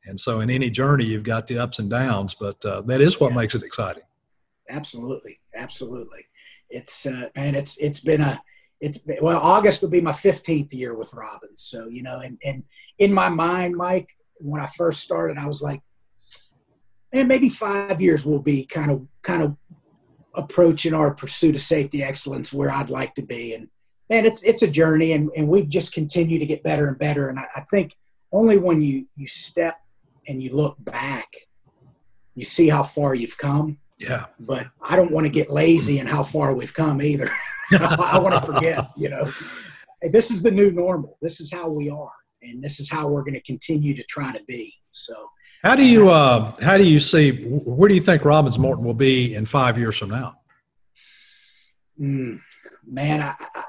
and 0.07 0.21
so 0.21 0.41
in 0.41 0.51
any 0.51 0.71
journey, 0.71 1.05
you've 1.05 1.25
got 1.25 1.47
the 1.47 1.59
ups 1.59 1.79
and 1.79 1.89
downs, 1.89 2.35
but 2.35 2.65
uh, 2.65 2.83
that 2.83 3.01
is 3.01 3.21
what 3.21 3.31
yeah. 3.31 3.39
makes 3.39 3.55
it 3.55 3.63
exciting. 3.63 4.03
Absolutely, 4.69 5.41
absolutely. 5.55 6.27
It's 6.71 7.07
uh, 7.07 7.29
and 7.35 7.57
it's 7.57 7.77
it's 7.79 8.01
been 8.01 8.21
a 8.21 8.41
it's 8.81 8.99
been, 8.99 9.19
well 9.23 9.39
August 9.39 9.83
will 9.83 9.91
be 9.91 10.01
my 10.01 10.13
15th 10.13 10.73
year 10.73 10.95
with 10.95 11.13
Robins. 11.15 11.63
So 11.63 11.87
you 11.89 12.03
know, 12.03 12.21
and 12.21 12.39
and 12.45 12.65
in 12.99 13.13
my 13.13 13.29
mind, 13.29 13.77
Mike, 13.77 14.17
when 14.37 14.61
I 14.61 14.67
first 14.67 15.01
started, 15.01 15.39
I 15.39 15.47
was 15.47 15.63
like, 15.63 15.81
man, 17.13 17.29
maybe 17.29 17.49
five 17.49 18.01
years 18.01 18.25
will 18.25 18.41
be 18.41 18.65
kind 18.67 18.91
of 18.91 19.07
kind 19.23 19.43
of 19.43 19.57
approaching 20.35 20.95
our 20.95 21.15
pursuit 21.15 21.55
of 21.55 21.63
safety 21.63 22.03
excellence 22.03 22.53
where 22.53 22.71
I'd 22.71 22.91
like 22.91 23.15
to 23.15 23.23
be. 23.23 23.55
And 23.55 23.69
and 24.15 24.27
it's 24.27 24.43
it's 24.43 24.63
a 24.63 24.69
journey, 24.69 25.13
and 25.13 25.31
and 25.37 25.49
we've 25.49 25.69
just 25.69 25.93
continued 25.93 26.39
to 26.39 26.47
get 26.47 26.63
better 26.63 26.89
and 26.89 26.99
better. 26.99 27.29
And 27.29 27.39
I, 27.39 27.47
I 27.57 27.61
think 27.71 27.97
only 28.33 28.59
when 28.59 28.81
you 28.81 29.07
you 29.17 29.27
step 29.27 29.79
and 30.29 30.43
you 30.43 30.55
look 30.55 30.77
back, 30.79 31.29
you 32.35 32.45
see 32.45 32.69
how 32.69 32.83
far 32.83 33.15
you've 33.15 33.39
come. 33.39 33.79
Yeah. 33.99 34.27
But 34.41 34.67
I 34.83 34.97
don't 34.97 35.11
want 35.11 35.27
to 35.27 35.31
get 35.31 35.51
lazy 35.51 35.99
in 35.99 36.07
how 36.07 36.23
far 36.23 36.55
we've 36.55 36.75
come 36.75 37.01
either. 37.01 37.29
I 37.73 38.19
want 38.19 38.35
to 38.35 38.53
forget, 38.53 38.89
you 38.97 39.09
know, 39.09 39.31
this 40.11 40.31
is 40.31 40.43
the 40.43 40.51
new 40.51 40.71
normal. 40.71 41.17
This 41.23 41.41
is 41.41 41.53
how 41.53 41.69
we 41.69 41.91
are. 41.91 42.13
And 42.43 42.63
this 42.63 42.81
is 42.81 42.91
how 42.91 43.09
we're 43.09 43.23
going 43.23 43.35
to 43.35 43.43
continue 43.43 43.95
to 43.95 44.03
try 44.05 44.33
to 44.33 44.43
be. 44.47 44.73
So, 44.91 45.15
how 45.63 45.75
do 45.75 45.85
you, 45.85 46.11
uh, 46.11 46.53
how 46.61 46.77
do 46.77 46.85
you 46.85 46.99
see, 46.99 47.45
where 47.45 47.89
do 47.89 47.95
you 47.95 48.01
think 48.03 48.27
Robins 48.27 48.59
Morton 48.59 48.85
will 48.85 48.93
be 48.93 49.35
in 49.35 49.47
five 49.47 49.79
years 49.79 49.97
from 49.97 50.11
now? 50.11 50.35
Mm, 51.99 52.39
man, 52.87 53.23
I, 53.23 53.33
I, 53.55 53.65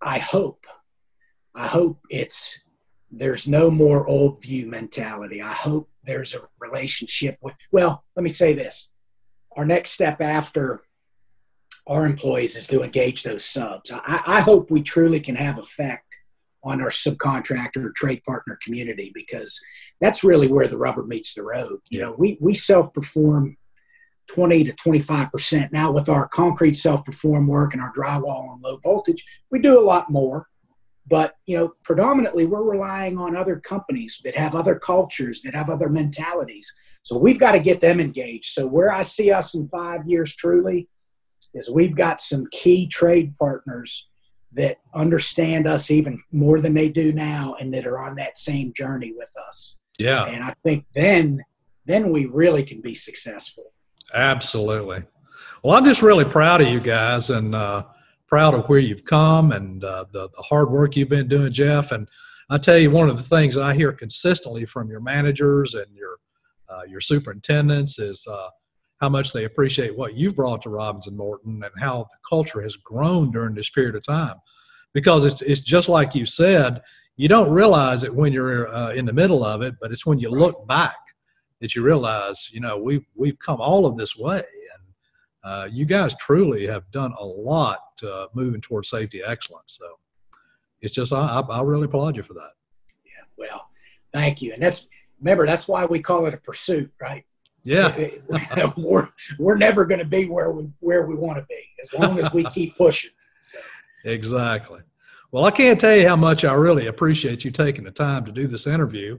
I 0.00 0.18
hope, 0.18 0.66
I 1.54 1.66
hope 1.66 2.00
it's 2.10 2.60
there's 3.10 3.48
no 3.48 3.70
more 3.70 4.06
old 4.06 4.42
view 4.42 4.66
mentality. 4.66 5.40
I 5.40 5.52
hope 5.52 5.88
there's 6.04 6.34
a 6.34 6.42
relationship 6.60 7.38
with, 7.40 7.54
well, 7.72 8.04
let 8.16 8.22
me 8.22 8.28
say 8.28 8.52
this. 8.52 8.88
Our 9.56 9.64
next 9.64 9.90
step 9.90 10.20
after 10.20 10.82
our 11.86 12.04
employees 12.04 12.54
is 12.54 12.66
to 12.68 12.82
engage 12.82 13.22
those 13.22 13.44
subs. 13.44 13.90
I, 13.90 14.22
I 14.26 14.40
hope 14.40 14.70
we 14.70 14.82
truly 14.82 15.20
can 15.20 15.36
have 15.36 15.58
effect 15.58 16.04
on 16.62 16.82
our 16.82 16.90
subcontractor 16.90 17.94
trade 17.94 18.22
partner 18.24 18.58
community 18.62 19.10
because 19.14 19.58
that's 20.00 20.22
really 20.22 20.48
where 20.48 20.68
the 20.68 20.76
rubber 20.76 21.04
meets 21.04 21.34
the 21.34 21.42
road. 21.42 21.78
You 21.88 22.00
know, 22.00 22.14
we, 22.18 22.36
we 22.40 22.54
self 22.54 22.92
perform 22.92 23.56
20 24.28 24.64
to 24.64 24.72
25%. 24.72 25.72
Now, 25.72 25.90
with 25.90 26.08
our 26.08 26.28
concrete 26.28 26.74
self 26.74 27.04
perform 27.04 27.46
work 27.46 27.72
and 27.72 27.82
our 27.82 27.92
drywall 27.92 28.52
and 28.52 28.62
low 28.62 28.78
voltage, 28.78 29.24
we 29.50 29.58
do 29.58 29.78
a 29.78 29.84
lot 29.84 30.10
more. 30.10 30.48
But 31.06 31.34
you 31.46 31.56
know, 31.56 31.72
predominantly 31.84 32.44
we're 32.44 32.62
relying 32.62 33.16
on 33.16 33.34
other 33.34 33.58
companies 33.58 34.20
that 34.24 34.36
have 34.36 34.54
other 34.54 34.78
cultures, 34.78 35.40
that 35.42 35.54
have 35.54 35.70
other 35.70 35.88
mentalities. 35.88 36.72
So 37.02 37.16
we've 37.16 37.38
got 37.38 37.52
to 37.52 37.60
get 37.60 37.80
them 37.80 37.98
engaged. 37.98 38.50
So 38.50 38.66
where 38.66 38.92
I 38.92 39.02
see 39.02 39.32
us 39.32 39.54
in 39.54 39.68
five 39.68 40.06
years 40.06 40.36
truly 40.36 40.88
is 41.54 41.70
we've 41.70 41.96
got 41.96 42.20
some 42.20 42.46
key 42.52 42.86
trade 42.86 43.34
partners 43.36 44.06
that 44.52 44.76
understand 44.94 45.66
us 45.66 45.90
even 45.90 46.22
more 46.32 46.60
than 46.60 46.74
they 46.74 46.90
do 46.90 47.12
now 47.12 47.54
and 47.58 47.72
that 47.72 47.86
are 47.86 47.98
on 47.98 48.16
that 48.16 48.36
same 48.36 48.72
journey 48.74 49.12
with 49.16 49.32
us. 49.48 49.76
Yeah. 49.98 50.24
And 50.26 50.44
I 50.44 50.54
think 50.64 50.84
then 50.94 51.42
then 51.86 52.10
we 52.10 52.26
really 52.26 52.62
can 52.62 52.82
be 52.82 52.94
successful. 52.94 53.72
Absolutely. 54.14 55.04
Well, 55.62 55.76
I'm 55.76 55.84
just 55.84 56.02
really 56.02 56.24
proud 56.24 56.60
of 56.60 56.68
you 56.68 56.80
guys 56.80 57.30
and 57.30 57.54
uh 57.54 57.84
proud 58.28 58.54
of 58.54 58.66
where 58.68 58.78
you've 58.78 59.04
come 59.04 59.52
and 59.52 59.82
uh, 59.82 60.04
the, 60.12 60.28
the 60.36 60.42
hard 60.42 60.70
work 60.70 60.94
you've 60.94 61.08
been 61.08 61.28
doing, 61.28 61.52
Jeff. 61.52 61.92
And 61.92 62.06
I 62.50 62.58
tell 62.58 62.78
you, 62.78 62.90
one 62.90 63.08
of 63.08 63.16
the 63.16 63.22
things 63.22 63.54
that 63.54 63.64
I 63.64 63.74
hear 63.74 63.90
consistently 63.92 64.66
from 64.66 64.90
your 64.90 65.00
managers 65.00 65.74
and 65.74 65.86
your 65.94 66.18
uh, 66.68 66.82
your 66.86 67.00
superintendents 67.00 67.98
is 67.98 68.26
uh, 68.30 68.48
how 69.00 69.08
much 69.08 69.32
they 69.32 69.44
appreciate 69.44 69.96
what 69.96 70.14
you've 70.14 70.36
brought 70.36 70.60
to 70.62 70.68
Robins 70.68 71.06
and 71.06 71.16
Morton 71.16 71.62
and 71.64 71.72
how 71.82 72.06
the 72.10 72.18
culture 72.28 72.60
has 72.60 72.76
grown 72.76 73.30
during 73.30 73.54
this 73.54 73.70
period 73.70 73.96
of 73.96 74.02
time. 74.02 74.36
Because 74.92 75.24
it's 75.24 75.40
it's 75.40 75.62
just 75.62 75.88
like 75.88 76.14
you 76.14 76.26
said, 76.26 76.82
you 77.16 77.26
don't 77.26 77.50
realize 77.50 78.04
it 78.04 78.14
when 78.14 78.34
you're 78.34 78.68
uh, 78.68 78.92
in 78.92 79.06
the 79.06 79.12
middle 79.14 79.42
of 79.42 79.62
it, 79.62 79.76
but 79.80 79.90
it's 79.90 80.04
when 80.04 80.18
you 80.18 80.28
look 80.28 80.66
back 80.68 80.96
that 81.60 81.74
you 81.74 81.82
realize, 81.82 82.50
you 82.52 82.60
know, 82.60 82.78
we've 82.78 83.06
we've 83.14 83.38
come 83.38 83.60
all 83.60 83.86
of 83.86 83.96
this 83.96 84.16
way 84.16 84.38
and 84.38 84.94
uh, 85.44 85.68
you 85.70 85.84
guys 85.84 86.14
truly 86.16 86.66
have 86.66 86.90
done 86.90 87.12
a 87.18 87.24
lot 87.24 87.80
uh, 88.06 88.26
moving 88.34 88.60
towards 88.60 88.90
safety 88.90 89.22
excellence. 89.24 89.78
So 89.80 89.98
it's 90.80 90.94
just, 90.94 91.12
I, 91.12 91.40
I 91.40 91.62
really 91.62 91.84
applaud 91.84 92.16
you 92.16 92.22
for 92.22 92.34
that. 92.34 92.50
Yeah, 93.04 93.24
well, 93.36 93.68
thank 94.12 94.42
you. 94.42 94.52
And 94.52 94.62
that's, 94.62 94.86
remember, 95.20 95.46
that's 95.46 95.68
why 95.68 95.84
we 95.84 96.00
call 96.00 96.26
it 96.26 96.34
a 96.34 96.38
pursuit, 96.38 96.92
right? 97.00 97.24
Yeah. 97.62 98.08
we're, 98.76 99.08
we're 99.38 99.56
never 99.56 99.84
going 99.84 100.00
to 100.00 100.06
be 100.06 100.26
where 100.26 100.50
we, 100.50 100.68
where 100.80 101.06
we 101.06 101.16
want 101.16 101.38
to 101.38 101.46
be 101.48 101.62
as 101.82 101.94
long 101.94 102.18
as 102.18 102.32
we 102.32 102.44
keep 102.50 102.76
pushing. 102.76 103.10
So. 103.40 103.58
Exactly. 104.04 104.80
Well, 105.30 105.44
I 105.44 105.50
can't 105.50 105.78
tell 105.78 105.96
you 105.96 106.08
how 106.08 106.16
much 106.16 106.44
I 106.44 106.54
really 106.54 106.86
appreciate 106.86 107.44
you 107.44 107.50
taking 107.50 107.84
the 107.84 107.90
time 107.90 108.24
to 108.24 108.32
do 108.32 108.46
this 108.46 108.66
interview. 108.66 109.18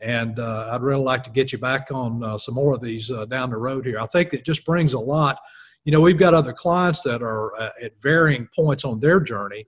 And 0.00 0.38
uh, 0.38 0.70
I'd 0.72 0.82
really 0.82 1.02
like 1.02 1.24
to 1.24 1.30
get 1.30 1.52
you 1.52 1.58
back 1.58 1.88
on 1.92 2.22
uh, 2.22 2.38
some 2.38 2.54
more 2.54 2.72
of 2.72 2.80
these 2.80 3.10
uh, 3.10 3.26
down 3.26 3.50
the 3.50 3.56
road 3.56 3.84
here. 3.84 3.98
I 3.98 4.06
think 4.06 4.32
it 4.32 4.44
just 4.44 4.64
brings 4.64 4.94
a 4.94 4.98
lot. 4.98 5.38
You 5.84 5.92
know, 5.92 6.00
we've 6.00 6.18
got 6.18 6.34
other 6.34 6.52
clients 6.52 7.02
that 7.02 7.22
are 7.22 7.54
uh, 7.60 7.70
at 7.82 8.00
varying 8.00 8.48
points 8.54 8.84
on 8.84 9.00
their 9.00 9.20
journey. 9.20 9.66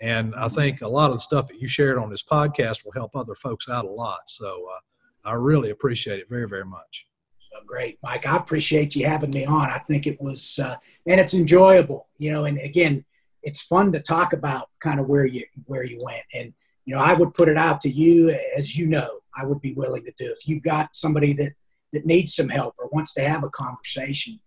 And 0.00 0.34
I 0.34 0.48
think 0.48 0.80
a 0.80 0.88
lot 0.88 1.10
of 1.10 1.16
the 1.16 1.20
stuff 1.20 1.48
that 1.48 1.60
you 1.60 1.68
shared 1.68 1.98
on 1.98 2.10
this 2.10 2.22
podcast 2.22 2.84
will 2.84 2.92
help 2.92 3.16
other 3.16 3.34
folks 3.34 3.68
out 3.68 3.84
a 3.84 3.90
lot. 3.90 4.20
So 4.26 4.66
uh, 4.72 5.28
I 5.28 5.34
really 5.34 5.70
appreciate 5.70 6.20
it 6.20 6.28
very, 6.28 6.48
very 6.48 6.64
much. 6.64 7.06
Well, 7.52 7.62
great, 7.66 7.98
Mike. 8.02 8.26
I 8.26 8.36
appreciate 8.36 8.94
you 8.94 9.06
having 9.06 9.30
me 9.30 9.44
on. 9.44 9.70
I 9.70 9.78
think 9.78 10.06
it 10.06 10.20
was, 10.20 10.58
uh, 10.62 10.76
and 11.06 11.20
it's 11.20 11.34
enjoyable, 11.34 12.08
you 12.18 12.30
know. 12.30 12.44
And 12.44 12.58
again, 12.58 13.04
it's 13.42 13.62
fun 13.62 13.90
to 13.92 14.00
talk 14.00 14.32
about 14.32 14.68
kind 14.80 15.00
of 15.00 15.06
where 15.06 15.24
you 15.26 15.44
where 15.64 15.82
you 15.82 15.98
went. 16.02 16.24
And 16.34 16.52
you 16.84 16.94
know, 16.94 17.00
I 17.00 17.14
would 17.14 17.34
put 17.34 17.48
it 17.48 17.56
out 17.56 17.80
to 17.82 17.90
you, 17.90 18.36
as 18.56 18.76
you 18.76 18.86
know, 18.86 19.20
I 19.40 19.46
would 19.46 19.60
be 19.60 19.74
willing 19.74 20.04
to 20.04 20.12
do 20.18 20.34
if 20.36 20.46
you've 20.46 20.62
got 20.62 20.94
somebody 20.94 21.32
that 21.34 21.52
that 21.92 22.04
needs 22.04 22.34
some 22.34 22.48
help 22.48 22.74
or 22.78 22.88
wants 22.92 23.14
to 23.14 23.22
have 23.22 23.44
a 23.44 23.50
conversation. 23.50 24.38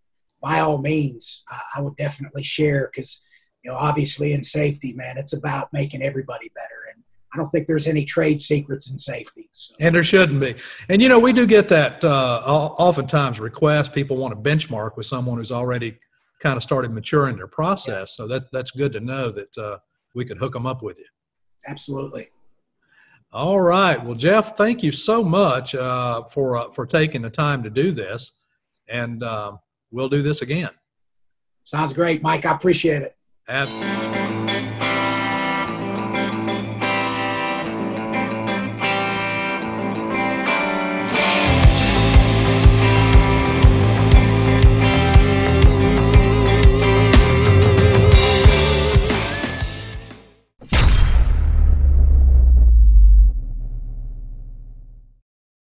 By 0.42 0.60
all 0.60 0.80
means, 0.80 1.44
I, 1.50 1.60
I 1.78 1.82
would 1.82 1.96
definitely 1.96 2.44
share 2.44 2.90
because 2.92 3.24
you 3.64 3.72
know, 3.72 3.78
obviously 3.78 4.34
in 4.34 4.44
safety, 4.44 4.94
man, 4.94 5.18
it's 5.18 5.34
about 5.34 5.72
making 5.72 6.02
everybody 6.02 6.52
better. 6.56 6.94
And 6.94 7.04
I 7.34 7.38
don't 7.38 7.50
think 7.50 7.68
there's 7.68 7.88
any 7.88 8.06
trade 8.06 8.42
secrets 8.42 8.92
in 8.92 8.98
safety. 8.98 9.50
So. 9.52 9.76
And 9.80 9.96
there 9.96 10.04
shouldn't 10.04 10.40
be. 10.40 10.56
And 10.90 11.02
you 11.02 11.10
know, 11.10 11.20
we 11.20 11.32
do 11.32 11.46
get 11.46 11.70
that 11.70 12.04
uh, 12.04 12.42
oftentimes 12.46 13.40
request. 13.40 13.94
People 13.94 14.18
want 14.18 14.34
to 14.34 14.50
benchmark 14.50 14.98
with 14.98 15.06
someone 15.06 15.38
who's 15.38 15.52
already 15.52 15.98
kind 16.42 16.58
of 16.58 16.64
started 16.64 16.92
maturing 16.92 17.38
their 17.38 17.48
process. 17.48 18.16
Yeah. 18.18 18.26
So 18.26 18.28
that 18.28 18.52
that's 18.52 18.72
good 18.72 18.92
to 18.94 19.00
know 19.00 19.30
that 19.32 19.58
uh, 19.58 19.78
we 20.16 20.26
could 20.26 20.38
hook 20.38 20.54
them 20.54 20.66
up 20.66 20.82
with 20.82 20.98
you. 20.98 21.06
Absolutely. 21.68 22.30
All 23.34 23.62
right. 23.62 24.04
Well, 24.04 24.16
Jeff, 24.16 24.58
thank 24.58 24.84
you 24.84 24.92
so 24.92 25.24
much 25.24 25.74
uh, 25.74 26.24
for 26.24 26.58
uh, 26.58 26.70
for 26.72 26.86
taking 26.86 27.22
the 27.22 27.30
time 27.30 27.64
to 27.64 27.70
do 27.70 27.92
this, 27.92 28.40
and 28.90 29.24
um, 29.24 29.60
we'll 29.90 30.10
do 30.10 30.22
this 30.22 30.42
again. 30.42 30.72
Sounds 31.64 31.94
great, 31.94 32.22
Mike. 32.22 32.46
I 32.46 32.54
appreciate 32.54 33.04
it. 33.04 33.16
Absolutely. 33.48 34.11